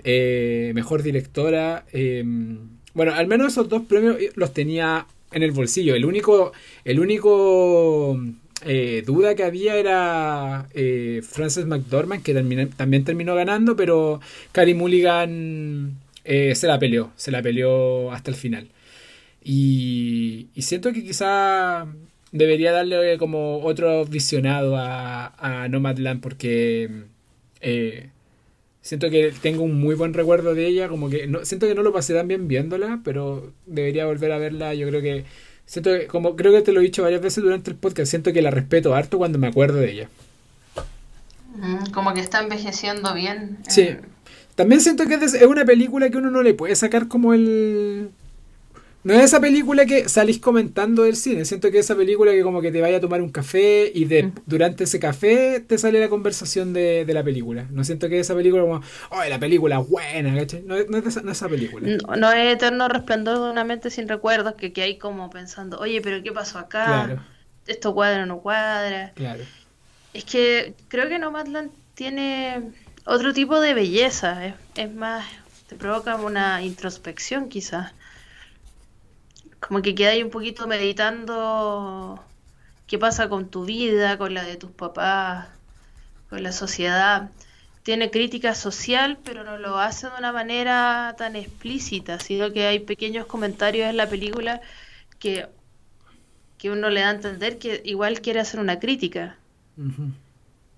eh, 0.04 0.74
mejor 0.76 1.02
directora. 1.02 1.86
eh, 1.94 2.26
bueno, 2.94 3.14
al 3.14 3.28
menos 3.28 3.54
esos 3.54 3.70
dos 3.70 3.84
premios 3.84 4.18
eh, 4.20 4.32
los 4.36 4.54
tenía 4.54 5.08
en 5.32 5.44
el 5.44 5.52
bolsillo. 5.52 5.96
El 5.96 6.04
único, 6.04 6.52
el 6.84 7.00
único 7.00 8.20
duda 9.06 9.36
que 9.36 9.44
había 9.44 9.78
era 9.78 10.68
Frances 11.24 11.66
McDormand, 11.66 12.22
que 12.22 12.34
también 12.34 13.06
terminó 13.06 13.34
ganando, 13.34 13.78
pero 13.78 14.20
Carey 14.52 14.74
Mulligan 14.74 15.96
se 16.26 16.68
la 16.68 16.78
peleó, 16.78 17.12
se 17.16 17.32
la 17.32 17.42
peleó 17.42 18.12
hasta 18.12 18.32
el 18.32 18.36
final. 18.36 18.68
Y, 19.44 20.48
y 20.54 20.62
siento 20.64 20.92
que 20.92 21.04
quizá 21.04 21.88
debería 22.32 22.72
darle 22.72 23.18
como 23.18 23.60
otro 23.64 24.06
visionado 24.06 24.76
a, 24.78 25.34
a 25.38 25.68
Nomadland 25.70 26.22
porque 26.22 27.06
eh, 27.62 28.10
siento 28.82 29.10
que 29.10 29.34
tengo 29.42 29.64
un 29.64 29.80
muy 29.80 29.96
buen 29.96 30.14
recuerdo 30.14 30.54
de 30.54 30.68
ella, 30.68 30.88
como 30.88 31.10
que 31.10 31.28
no, 31.28 31.46
siento 31.46 31.68
que 31.68 31.76
no 31.76 31.84
lo 31.84 31.94
pasé 31.94 32.14
tan 32.14 32.28
bien 32.28 32.48
viéndola, 32.48 33.02
pero 33.04 33.52
debería 33.66 34.06
volver 34.06 34.32
a 34.32 34.38
verla, 34.38 34.74
yo 34.74 34.88
creo 34.88 35.02
que 35.02 35.26
siento 35.66 35.92
que, 35.92 36.08
como 36.08 36.36
creo 36.36 36.52
que 36.52 36.62
te 36.62 36.72
lo 36.72 36.80
he 36.80 36.84
dicho 36.84 37.04
varias 37.04 37.22
veces 37.22 37.44
durante 37.44 37.72
el 37.72 37.78
podcast, 37.78 38.10
siento 38.10 38.34
que 38.34 38.42
la 38.42 38.52
respeto 38.52 38.96
harto 38.96 39.18
cuando 39.18 39.40
me 39.40 39.48
acuerdo 39.48 39.78
de 39.78 39.92
ella. 39.92 40.10
Mm, 41.56 41.92
Como 41.92 42.14
que 42.14 42.22
está 42.22 42.40
envejeciendo 42.42 43.14
bien. 43.14 43.58
Sí. 43.68 43.90
También 44.56 44.82
siento 44.82 45.06
que 45.08 45.16
es 45.16 45.42
una 45.44 45.66
película 45.66 46.10
que 46.10 46.18
uno 46.18 46.32
no 46.32 46.44
le 46.44 46.54
puede 46.54 46.76
sacar 46.76 47.08
como 47.08 47.34
el. 47.34 48.10
No 49.02 49.14
es 49.14 49.24
esa 49.24 49.40
película 49.40 49.86
que 49.86 50.10
salís 50.10 50.40
comentando 50.40 51.04
del 51.04 51.16
cine. 51.16 51.46
Siento 51.46 51.72
que 51.72 51.80
esa 51.80 51.96
película 51.96 52.32
que 52.32 52.44
como 52.44 52.62
que 52.62 52.70
te 52.70 52.82
vaya 52.82 52.98
a 52.98 53.00
tomar 53.00 53.22
un 53.22 53.30
café 53.30 53.90
y 53.94 54.06
de, 54.06 54.34
durante 54.46 54.84
ese 54.84 55.00
café 55.00 55.62
te 55.62 55.78
sale 55.78 56.02
la 56.02 56.10
conversación 56.10 56.74
de, 56.74 57.06
la 57.08 57.24
película. 57.24 57.66
No 57.72 57.86
siento 57.86 58.10
que 58.10 58.20
esa 58.20 58.36
película 58.36 58.64
como, 58.64 58.82
oh, 59.12 59.24
la 59.24 59.40
película 59.40 59.80
es 59.80 59.88
buena, 59.88 60.36
¿cachai? 60.36 60.64
No, 60.64 60.76
no, 60.90 60.98
es 60.98 61.16
esa, 61.16 61.48
película. 61.48 61.98
No, 62.18 62.32
es 62.32 62.56
Eterno 62.56 62.90
Resplandor 62.90 63.38
de 63.38 63.52
una 63.52 63.64
mente 63.64 63.90
sin 63.90 64.10
recuerdos 64.10 64.56
que, 64.56 64.74
que 64.74 64.82
hay 64.82 64.98
como 64.98 65.30
pensando, 65.30 65.80
oye, 65.80 66.02
pero 66.02 66.22
¿qué 66.22 66.34
pasó 66.34 66.60
acá? 66.60 66.86
Claro. 66.86 67.24
¿Esto 67.68 67.94
cuadra 67.94 68.24
o 68.24 68.26
no 68.26 68.40
cuadra? 68.40 69.14
Claro. 69.16 69.44
Es 70.14 70.26
que 70.26 70.74
creo 70.90 71.08
que 71.08 71.20
Nomadland 71.20 71.72
tiene 71.94 72.64
otro 73.06 73.34
tipo 73.34 73.62
de 73.62 73.74
belleza. 73.74 74.46
Es, 74.46 74.56
es 74.76 74.94
más, 74.94 75.26
te 75.68 75.76
provoca 75.76 76.16
una 76.18 76.62
introspección 76.64 77.48
quizás 77.48 77.94
como 79.60 79.82
que 79.82 79.96
quedáis 79.96 80.24
un 80.24 80.30
poquito 80.30 80.68
meditando 80.68 82.24
qué 82.88 82.98
pasa 82.98 83.30
con 83.30 83.50
tu 83.50 83.66
vida, 83.66 84.18
con 84.18 84.34
la 84.34 84.44
de 84.44 84.58
tus 84.58 84.72
papás, 84.72 85.48
con 86.30 86.44
la 86.44 86.52
sociedad. 86.52 87.30
Tiene 87.84 88.12
crítica 88.12 88.56
social, 88.56 89.18
pero 89.24 89.44
no 89.44 89.58
lo 89.58 89.80
hace 89.80 90.08
de 90.08 90.14
una 90.18 90.32
manera 90.32 91.16
tan 91.18 91.36
explícita, 91.36 92.20
sino 92.20 92.52
que 92.52 92.66
hay 92.68 92.80
pequeños 92.80 93.26
comentarios 93.26 93.90
en 93.90 93.98
la 93.98 94.10
película 94.10 94.62
que, 95.18 95.48
que 96.58 96.72
uno 96.72 96.90
le 96.90 97.02
da 97.02 97.10
a 97.10 97.14
entender 97.16 97.58
que 97.58 97.82
igual 97.86 98.22
quiere 98.22 98.40
hacer 98.40 98.60
una 98.60 98.80
crítica. 98.80 99.38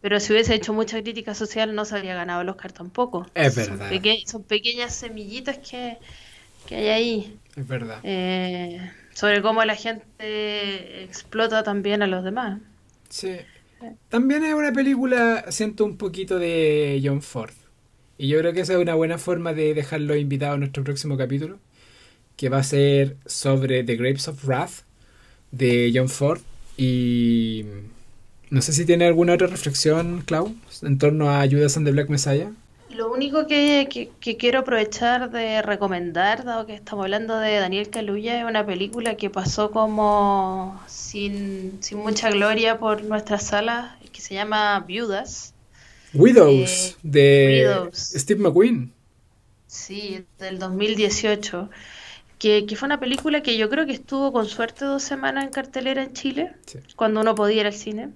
Pero 0.02 0.20
si 0.20 0.34
hubiese 0.34 0.56
hecho 0.56 0.74
mucha 0.74 1.02
crítica 1.02 1.34
social 1.34 1.76
no 1.76 1.86
se 1.86 1.96
habría 1.96 2.16
ganado 2.16 2.42
el 2.42 2.50
Oscar 2.50 2.72
tampoco. 2.72 3.28
Es 3.36 3.56
verdad. 3.56 3.90
son 4.26 4.44
pequeñas 4.44 4.96
semillitas 4.96 5.58
que, 5.60 5.98
que 6.68 6.76
hay 6.76 6.88
ahí. 6.88 7.39
Es 7.55 7.68
verdad. 7.68 7.99
Eh, 8.03 8.80
sobre 9.14 9.41
cómo 9.41 9.64
la 9.66 9.76
gente 9.76 11.03
explota 11.03 11.64
también 11.64 12.01
a 12.01 12.07
los 12.07 12.24
demás. 12.24 12.59
Sí. 13.09 13.38
También 14.09 14.43
es 14.43 14.53
una 14.53 14.72
película, 14.72 15.45
siento 15.49 15.86
un 15.86 15.97
poquito 15.97 16.39
de 16.39 17.01
John 17.03 17.22
Ford. 17.22 17.53
Y 18.18 18.28
yo 18.28 18.38
creo 18.39 18.53
que 18.53 18.62
esa 18.62 18.74
es 18.74 18.80
una 18.80 18.93
buena 18.93 19.18
forma 19.18 19.53
de 19.53 19.74
dejarlo 19.74 20.16
invitado 20.16 20.53
a 20.53 20.57
nuestro 20.57 20.84
próximo 20.84 21.18
capítulo, 21.18 21.59
que 22.36 22.49
va 22.49 22.59
a 22.59 22.64
ser 22.64 23.18
sobre 23.26 23.84
The 23.84 23.95
Grapes 23.95 24.28
of 24.28 24.45
Wrath 24.45 24.84
de 25.51 25.91
John 25.93 26.09
Ford. 26.09 26.41
Y 26.78 27.66
no 28.51 28.62
sé 28.62 28.74
si 28.74 28.86
tiene 28.86 29.05
alguna 29.05 29.34
otra 29.34 29.47
reflexión, 29.47 30.22
Clau, 30.22 30.55
en 30.84 30.97
torno 30.99 31.32
a 31.32 31.47
Judas 31.49 31.78
and 31.78 31.86
the 31.86 31.91
Black 31.91 32.09
Messiah. 32.09 32.51
Lo 32.96 33.12
único 33.12 33.48
que, 33.48 34.10
quiero 34.20 34.60
aprovechar 34.60 35.32
de 35.32 35.62
recomendar, 35.62 36.44
dado 36.44 36.66
que 36.66 36.74
estamos 36.74 37.04
hablando 37.04 37.38
de 37.39 37.56
Daniel 37.56 37.89
Kaluuya, 37.89 38.39
es 38.39 38.46
una 38.46 38.66
película 38.66 39.16
que 39.16 39.30
pasó 39.30 39.72
como 39.72 40.82
sin, 40.88 41.80
mucha 41.94 42.30
gloria 42.30 42.80
por 42.80 43.04
nuestras 43.04 43.44
salas, 43.48 43.94
que 44.12 44.22
se 44.22 44.34
llama 44.34 44.80
Viudas. 44.82 45.54
Widows, 46.14 46.92
eh, 46.92 46.96
de 47.04 47.89
Steve 47.94 48.42
McQueen. 48.42 48.92
Sí, 49.68 50.26
del 50.39 50.60
2018. 50.60 51.70
Que, 52.39 52.66
que, 52.66 52.76
fue 52.76 52.88
una 52.88 53.00
película 53.00 53.42
que 53.42 53.58
yo 53.58 53.70
creo 53.70 53.86
que 53.86 53.94
estuvo 53.94 54.34
con 54.34 54.48
suerte 54.48 54.84
dos 54.84 55.04
semanas 55.04 55.46
en 55.46 55.52
cartelera 55.52 56.04
en 56.04 56.14
Chile, 56.14 56.54
cuando 56.96 57.22
uno 57.22 57.36
podía 57.36 57.62
ir 57.62 57.68
al 57.68 57.74
cine. 57.74 58.10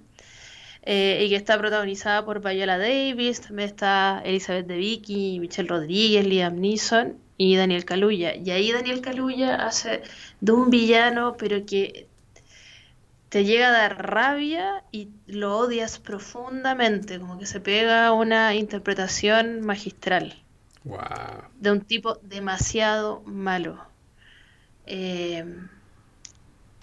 Eh, 0.88 1.24
y 1.24 1.30
que 1.30 1.34
está 1.34 1.58
protagonizada 1.58 2.24
por 2.24 2.40
Viola 2.40 2.78
Davis, 2.78 3.40
también 3.40 3.68
está 3.68 4.22
Elizabeth 4.24 4.68
Debicki, 4.68 5.40
Michelle 5.40 5.68
Rodríguez, 5.68 6.24
Liam 6.24 6.60
Neeson 6.60 7.18
y 7.36 7.56
Daniel 7.56 7.84
Kaluuya. 7.84 8.36
Y 8.36 8.52
ahí 8.52 8.70
Daniel 8.70 9.00
Kaluuya 9.00 9.66
hace 9.66 10.02
de 10.40 10.52
un 10.52 10.70
villano, 10.70 11.36
pero 11.36 11.66
que 11.66 12.06
te 13.30 13.44
llega 13.44 13.70
a 13.70 13.72
dar 13.72 14.06
rabia 14.06 14.84
y 14.92 15.08
lo 15.26 15.58
odias 15.58 15.98
profundamente, 15.98 17.18
como 17.18 17.36
que 17.36 17.46
se 17.46 17.58
pega 17.58 18.12
una 18.12 18.54
interpretación 18.54 19.62
magistral. 19.62 20.40
De 21.58 21.72
un 21.72 21.80
tipo 21.80 22.14
demasiado 22.22 23.22
malo. 23.26 23.84
Eh, 24.86 25.44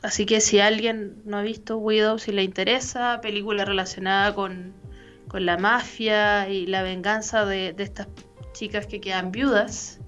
Así 0.03 0.25
que 0.25 0.41
si 0.41 0.59
alguien 0.59 1.21
no 1.23 1.37
ha 1.37 1.41
visto 1.41 1.77
Widow, 1.77 2.19
si 2.19 2.33
le 2.33 2.43
interesa, 2.43 3.21
película 3.21 3.63
relacionada 3.63 4.35
con, 4.35 4.73
la 5.33 5.57
mafia 5.57 6.47
y 6.47 6.67
la 6.67 6.83
venganza 6.83 7.43
de, 7.45 7.73
estas 7.79 8.07
chicas 8.51 8.85
que 8.85 9.01
quedan 9.01 9.31
viudas, 9.31 9.99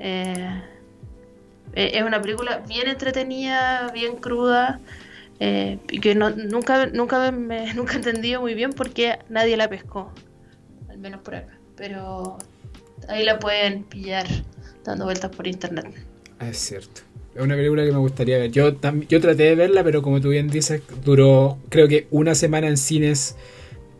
eh, 0.00 0.62
eh, 1.74 1.90
es 1.94 2.02
una 2.02 2.20
película 2.20 2.64
bien 2.66 2.88
entretenida, 2.88 3.92
bien 3.92 4.16
cruda, 4.16 4.80
eh, 5.38 5.78
y 5.90 6.00
que 6.00 6.14
no, 6.14 6.30
nunca, 6.30 6.86
nunca, 6.86 7.30
me, 7.30 7.72
nunca 7.74 7.92
he 7.92 7.96
entendido 7.96 8.40
muy 8.40 8.54
bien 8.54 8.72
por 8.72 8.90
qué 8.90 9.18
nadie 9.28 9.56
la 9.58 9.68
pescó, 9.68 10.10
al 10.88 10.98
menos 10.98 11.20
por 11.20 11.36
acá. 11.36 11.58
Pero 11.76 12.38
ahí 13.08 13.24
la 13.24 13.38
pueden 13.38 13.84
pillar 13.84 14.26
dando 14.84 15.04
vueltas 15.04 15.30
por 15.30 15.46
internet. 15.46 15.86
Es 16.40 16.56
cierto. 16.56 17.11
Es 17.34 17.40
una 17.40 17.56
película 17.56 17.84
que 17.84 17.92
me 17.92 17.98
gustaría 17.98 18.38
ver. 18.38 18.50
Yo, 18.50 18.74
yo 19.08 19.20
traté 19.20 19.44
de 19.44 19.54
verla, 19.54 19.82
pero 19.82 20.02
como 20.02 20.20
tú 20.20 20.28
bien 20.28 20.48
dices, 20.48 20.82
duró 21.04 21.58
creo 21.70 21.88
que 21.88 22.06
una 22.10 22.34
semana 22.34 22.68
en 22.68 22.76
cines 22.76 23.36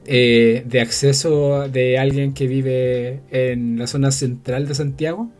eh, 0.05 0.64
de 0.66 0.80
acceso 0.80 1.68
de 1.68 1.97
alguien 1.97 2.35
que 2.35 2.47
vive 2.47 3.20
en 3.30 3.78
la 3.78 3.87
zona 3.87 4.11
central 4.11 4.68
de 4.68 4.74
Santiago. 4.74 5.30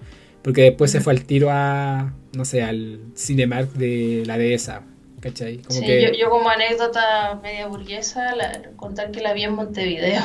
Porque 0.43 0.63
después 0.63 0.91
se 0.91 1.01
fue 1.01 1.13
al 1.13 1.25
tiro 1.25 1.49
a, 1.51 2.15
no 2.33 2.45
sé, 2.45 2.63
al 2.63 3.01
Cinemark 3.15 3.73
de 3.75 4.25
la 4.27 4.39
dehesa. 4.39 4.83
¿Cachai? 5.21 5.59
Como 5.59 5.79
sí, 5.79 5.87
que... 5.87 6.17
yo, 6.19 6.31
como 6.31 6.49
anécdota 6.49 7.39
media 7.43 7.69
burguesa, 7.69 8.35
contar 8.75 9.13
que 9.13 9.21
la 9.21 9.35
vi 9.35 9.45
en 9.45 9.53
Montevideo. 9.53 10.23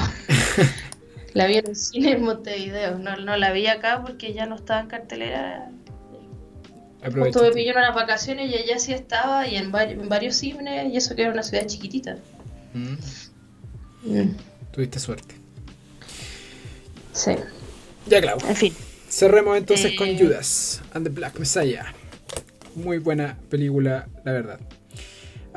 la 1.33 1.45
vi 1.45 1.57
en 1.57 1.67
el 1.67 1.75
cine 1.75 2.13
en 2.13 2.23
Montevideo. 2.23 2.97
No, 2.97 3.15
no 3.17 3.37
la 3.37 3.51
vi 3.51 3.67
acá 3.67 4.01
porque 4.03 4.33
ya 4.33 4.47
no 4.47 4.55
estaba 4.55 4.79
en 4.79 4.87
cartelera 4.87 5.69
Justo 7.11 7.43
me 7.43 7.51
pilló 7.51 7.71
unas 7.71 7.95
vacaciones 7.95 8.49
y 8.49 8.55
allá 8.55 8.79
sí 8.79 8.93
estaba 8.93 9.47
y 9.47 9.55
en, 9.55 9.71
varios 9.71 10.35
cines 10.35 10.93
y 10.93 10.97
eso 10.97 11.15
que 11.15 11.23
era 11.23 11.31
una 11.31 11.43
ciudad 11.43 11.65
chiquitita. 11.65 12.17
Mm. 12.73 12.95
Mm. 14.03 14.35
Tuviste 14.71 14.99
suerte. 14.99 15.35
Sí. 17.13 17.31
Ya, 18.07 18.21
Clau. 18.21 18.37
En 18.47 18.55
fin. 18.55 18.73
Cerremos 19.09 19.57
entonces 19.57 19.93
con 19.97 20.07
eh, 20.07 20.17
Judas 20.19 20.81
and 20.93 21.07
the 21.07 21.13
Black 21.13 21.39
Messiah. 21.39 21.93
Muy 22.75 22.99
buena 22.99 23.37
película, 23.49 24.07
la 24.23 24.31
verdad. 24.33 24.59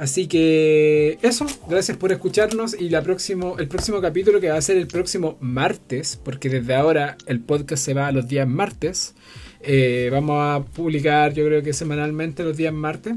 Así 0.00 0.28
que 0.28 1.18
eso, 1.20 1.46
gracias 1.68 1.98
por 1.98 2.10
escucharnos 2.10 2.72
y 2.72 2.88
la 2.88 3.02
próximo, 3.02 3.58
el 3.58 3.68
próximo 3.68 4.00
capítulo 4.00 4.40
que 4.40 4.48
va 4.48 4.56
a 4.56 4.62
ser 4.62 4.78
el 4.78 4.86
próximo 4.86 5.36
martes, 5.40 6.18
porque 6.24 6.48
desde 6.48 6.74
ahora 6.74 7.18
el 7.26 7.40
podcast 7.40 7.84
se 7.84 7.92
va 7.92 8.06
a 8.06 8.12
los 8.12 8.26
días 8.26 8.48
martes. 8.48 9.14
Eh, 9.62 10.08
vamos 10.10 10.36
a 10.38 10.64
publicar, 10.64 11.34
yo 11.34 11.44
creo 11.46 11.62
que 11.62 11.72
semanalmente, 11.72 12.42
los 12.42 12.56
días 12.56 12.72
martes. 12.72 13.14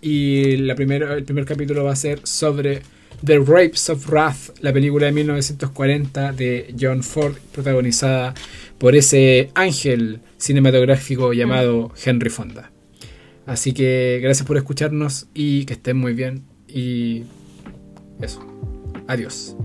Y 0.00 0.56
la 0.58 0.74
primero, 0.74 1.14
el 1.14 1.24
primer 1.24 1.44
capítulo 1.44 1.84
va 1.84 1.92
a 1.92 1.96
ser 1.96 2.20
sobre 2.24 2.82
The 3.24 3.38
Rapes 3.38 3.90
of 3.90 4.08
Wrath, 4.08 4.58
la 4.60 4.72
película 4.72 5.06
de 5.06 5.12
1940 5.12 6.32
de 6.32 6.74
John 6.78 7.02
Ford, 7.02 7.34
protagonizada 7.52 8.34
por 8.78 8.94
ese 8.94 9.50
ángel 9.54 10.20
cinematográfico 10.36 11.32
llamado 11.32 11.92
Henry 12.04 12.30
Fonda. 12.30 12.70
Así 13.46 13.72
que 13.72 14.20
gracias 14.22 14.46
por 14.46 14.56
escucharnos 14.56 15.28
y 15.32 15.64
que 15.64 15.74
estén 15.74 15.96
muy 15.96 16.12
bien. 16.12 16.42
Y 16.68 17.22
eso. 18.20 18.44
Adiós. 19.06 19.56